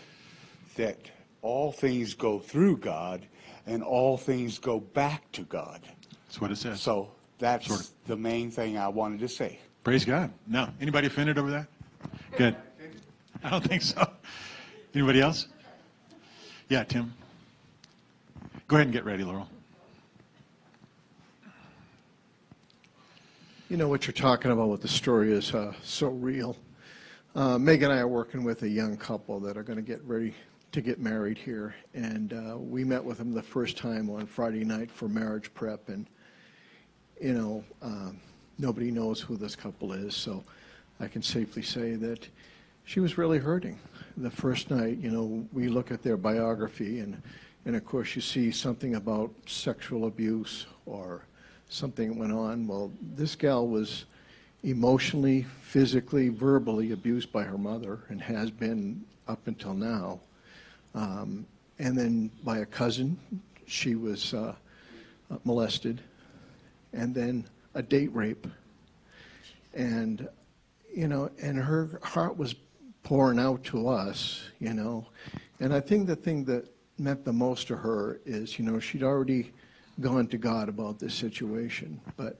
that 0.75 0.97
all 1.41 1.71
things 1.71 2.13
go 2.13 2.39
through 2.39 2.77
God 2.77 3.25
and 3.65 3.83
all 3.83 4.17
things 4.17 4.59
go 4.59 4.79
back 4.79 5.29
to 5.33 5.41
God. 5.43 5.81
That's 6.25 6.39
what 6.39 6.51
it 6.51 6.57
says. 6.57 6.81
So 6.81 7.11
that's 7.39 7.67
Sort 7.67 7.81
of. 7.81 7.89
the 8.05 8.17
main 8.17 8.51
thing 8.51 8.77
I 8.77 8.87
wanted 8.87 9.19
to 9.19 9.27
say. 9.27 9.59
Praise 9.83 10.05
God. 10.05 10.31
No. 10.47 10.69
Anybody 10.81 11.07
offended 11.07 11.37
over 11.37 11.51
that? 11.51 11.67
Good. 12.37 12.55
I 13.43 13.49
don't 13.49 13.63
think 13.63 13.81
so. 13.81 14.09
Anybody 14.93 15.21
else? 15.21 15.47
Yeah, 16.69 16.83
Tim. 16.83 17.13
Go 18.67 18.75
ahead 18.75 18.87
and 18.87 18.93
get 18.93 19.05
ready, 19.05 19.23
Laurel. 19.23 19.47
You 23.69 23.77
know 23.77 23.87
what 23.87 24.07
you're 24.07 24.13
talking 24.13 24.51
about 24.51 24.69
with 24.69 24.81
the 24.81 24.87
story 24.87 25.31
is 25.31 25.53
uh, 25.53 25.73
so 25.83 26.07
real. 26.07 26.57
Uh, 27.35 27.57
Meg 27.57 27.83
and 27.83 27.91
I 27.93 27.97
are 27.99 28.07
working 28.07 28.43
with 28.43 28.63
a 28.63 28.69
young 28.69 28.97
couple 28.97 29.39
that 29.41 29.57
are 29.57 29.63
going 29.63 29.77
to 29.77 29.83
get 29.83 30.01
ready 30.03 30.33
to 30.71 30.81
get 30.81 30.99
married 30.99 31.37
here, 31.37 31.75
and 31.93 32.33
uh, 32.33 32.57
we 32.57 32.83
met 32.83 33.03
with 33.03 33.17
them 33.17 33.33
the 33.33 33.43
first 33.43 33.77
time 33.77 34.09
on 34.09 34.25
Friday 34.25 34.63
night 34.63 34.91
for 34.91 35.07
marriage 35.07 35.53
prep, 35.53 35.89
and 35.89 36.07
you 37.21 37.33
know 37.33 37.63
um, 37.81 38.19
nobody 38.57 38.91
knows 38.91 39.21
who 39.21 39.37
this 39.37 39.55
couple 39.55 39.93
is, 39.93 40.15
so 40.15 40.43
I 40.99 41.07
can 41.07 41.21
safely 41.21 41.61
say 41.61 41.95
that 41.95 42.27
she 42.85 42.99
was 42.99 43.17
really 43.17 43.39
hurting. 43.39 43.79
The 44.17 44.31
first 44.31 44.71
night, 44.71 44.97
you 44.97 45.11
know, 45.11 45.45
we 45.53 45.67
look 45.67 45.91
at 45.91 46.01
their 46.01 46.17
biography, 46.17 46.99
and 46.99 47.21
and 47.65 47.75
of 47.75 47.85
course 47.85 48.15
you 48.15 48.21
see 48.21 48.51
something 48.51 48.95
about 48.95 49.31
sexual 49.45 50.07
abuse 50.07 50.65
or 50.85 51.23
something 51.69 52.17
went 52.17 52.31
on. 52.31 52.65
Well, 52.67 52.91
this 53.01 53.35
gal 53.35 53.67
was 53.67 54.05
emotionally, 54.63 55.43
physically, 55.61 56.29
verbally 56.29 56.91
abused 56.91 57.31
by 57.31 57.43
her 57.43 57.57
mother 57.57 57.99
and 58.09 58.21
has 58.21 58.51
been 58.51 59.03
up 59.27 59.47
until 59.47 59.73
now. 59.73 60.19
Um, 60.95 61.45
and 61.79 61.97
then 61.97 62.31
by 62.43 62.59
a 62.59 62.65
cousin, 62.65 63.19
she 63.67 63.95
was 63.95 64.33
uh, 64.33 64.55
molested, 65.43 66.01
and 66.97 67.13
then 67.13 67.45
a 67.75 67.81
date 67.81 68.13
rape. 68.13 68.47
And, 69.73 70.27
you 70.93 71.07
know, 71.07 71.29
and 71.41 71.57
her 71.57 71.99
heart 72.03 72.37
was 72.37 72.55
pouring 73.03 73.39
out 73.39 73.63
to 73.65 73.87
us, 73.87 74.41
you 74.59 74.73
know. 74.73 75.05
And 75.59 75.73
I 75.73 75.79
think 75.79 76.07
the 76.07 76.15
thing 76.15 76.43
that 76.45 76.67
meant 76.97 77.23
the 77.23 77.33
most 77.33 77.67
to 77.67 77.77
her 77.77 78.19
is, 78.25 78.57
you 78.57 78.65
know, 78.65 78.79
she'd 78.79 79.03
already 79.03 79.51
gone 80.01 80.27
to 80.27 80.37
God 80.37 80.67
about 80.69 80.99
this 80.99 81.13
situation. 81.13 82.01
But, 82.17 82.39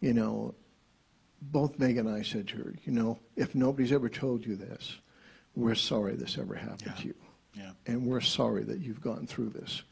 you 0.00 0.12
know, 0.12 0.54
both 1.40 1.78
Meg 1.78 1.96
and 1.96 2.08
I 2.08 2.22
said 2.22 2.46
to 2.48 2.56
her, 2.56 2.74
you 2.84 2.92
know, 2.92 3.18
if 3.34 3.54
nobody's 3.54 3.92
ever 3.92 4.08
told 4.10 4.44
you 4.44 4.56
this, 4.56 4.96
we're 5.54 5.74
sorry 5.74 6.14
this 6.14 6.36
ever 6.36 6.54
happened 6.54 6.92
Yeah. 6.96 7.02
to 7.02 7.06
you. 7.08 7.14
Yeah. 7.54 7.70
And 7.86 8.04
we're 8.04 8.20
sorry 8.20 8.64
that 8.64 8.80
you've 8.80 9.00
gone 9.00 9.26
through 9.26 9.50
this. 9.50 9.82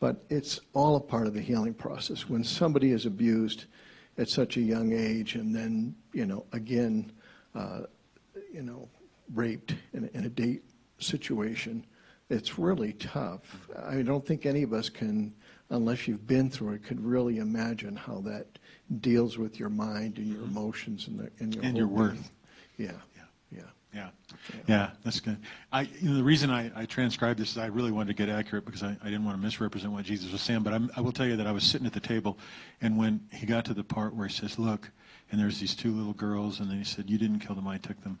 But 0.00 0.24
it's 0.28 0.60
all 0.74 0.96
a 0.96 1.00
part 1.00 1.26
of 1.26 1.34
the 1.34 1.40
healing 1.40 1.74
process. 1.74 2.28
When 2.28 2.44
somebody 2.44 2.92
is 2.92 3.04
abused 3.04 3.64
at 4.16 4.28
such 4.28 4.56
a 4.56 4.60
young 4.60 4.92
age 4.92 5.34
and 5.34 5.54
then, 5.54 5.94
you 6.12 6.26
know, 6.26 6.44
again, 6.52 7.12
uh, 7.54 7.82
you 8.52 8.62
know, 8.62 8.88
raped 9.34 9.74
in, 9.92 10.08
in 10.14 10.24
a 10.24 10.28
date 10.28 10.62
situation, 10.98 11.84
it's 12.30 12.58
really 12.58 12.92
tough. 12.94 13.68
I 13.86 14.02
don't 14.02 14.24
think 14.26 14.46
any 14.46 14.62
of 14.62 14.72
us 14.72 14.88
can, 14.88 15.34
unless 15.70 16.06
you've 16.06 16.26
been 16.26 16.50
through 16.50 16.74
it, 16.74 16.84
could 16.84 17.00
really 17.00 17.38
imagine 17.38 17.96
how 17.96 18.20
that 18.20 18.46
deals 19.00 19.38
with 19.38 19.58
your 19.58 19.70
mind 19.70 20.18
and 20.18 20.28
your 20.28 20.42
emotions 20.42 21.08
and, 21.08 21.18
the, 21.18 21.30
and 21.40 21.54
your 21.54 21.64
And 21.64 21.76
your 21.76 21.86
worth. 21.86 22.30
Yeah. 22.76 22.92
Yeah, 23.94 24.10
yeah, 24.66 24.90
that's 25.02 25.18
good. 25.18 25.38
I, 25.72 25.82
you 26.00 26.10
know, 26.10 26.16
the 26.16 26.22
reason 26.22 26.50
I, 26.50 26.70
I 26.76 26.84
transcribed 26.84 27.40
this 27.40 27.52
is 27.52 27.58
I 27.58 27.66
really 27.66 27.90
wanted 27.90 28.08
to 28.08 28.14
get 28.14 28.28
accurate 28.28 28.66
because 28.66 28.82
I, 28.82 28.94
I 29.02 29.04
didn't 29.06 29.24
want 29.24 29.38
to 29.38 29.42
misrepresent 29.42 29.92
what 29.92 30.04
Jesus 30.04 30.30
was 30.30 30.42
saying. 30.42 30.60
But 30.62 30.74
I'm, 30.74 30.90
I 30.94 31.00
will 31.00 31.12
tell 31.12 31.26
you 31.26 31.36
that 31.36 31.46
I 31.46 31.52
was 31.52 31.64
sitting 31.64 31.86
at 31.86 31.94
the 31.94 32.00
table, 32.00 32.36
and 32.82 32.98
when 32.98 33.20
he 33.32 33.46
got 33.46 33.64
to 33.66 33.74
the 33.74 33.84
part 33.84 34.14
where 34.14 34.26
he 34.26 34.34
says, 34.34 34.58
"Look," 34.58 34.90
and 35.30 35.40
there's 35.40 35.58
these 35.58 35.74
two 35.74 35.92
little 35.92 36.12
girls, 36.12 36.60
and 36.60 36.70
then 36.70 36.76
he 36.76 36.84
said, 36.84 37.08
"You 37.08 37.16
didn't 37.16 37.40
kill 37.40 37.54
them, 37.54 37.66
I 37.66 37.78
took 37.78 38.00
them." 38.02 38.18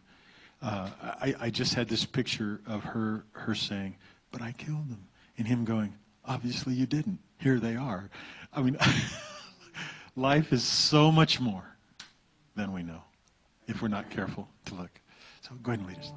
Uh, 0.62 0.90
I, 1.02 1.34
I 1.38 1.50
just 1.50 1.74
had 1.74 1.88
this 1.88 2.04
picture 2.04 2.60
of 2.66 2.82
her, 2.84 3.24
her 3.32 3.54
saying, 3.54 3.94
"But 4.32 4.40
I 4.40 4.52
killed 4.52 4.88
them," 4.88 5.06
and 5.36 5.46
him 5.46 5.66
going, 5.66 5.92
"Obviously 6.24 6.72
you 6.72 6.86
didn't. 6.86 7.18
Here 7.38 7.60
they 7.60 7.76
are." 7.76 8.08
I 8.54 8.62
mean, 8.62 8.78
life 10.16 10.50
is 10.50 10.64
so 10.64 11.12
much 11.12 11.40
more 11.40 11.76
than 12.56 12.72
we 12.72 12.82
know 12.82 13.02
if 13.66 13.82
we're 13.82 13.88
not 13.88 14.08
careful 14.08 14.48
to 14.64 14.74
look. 14.74 14.90
So 15.48 15.54
go 15.62 15.72
ahead 15.72 15.80
and 15.80 15.88
lead 15.88 15.98
us. 15.98 16.12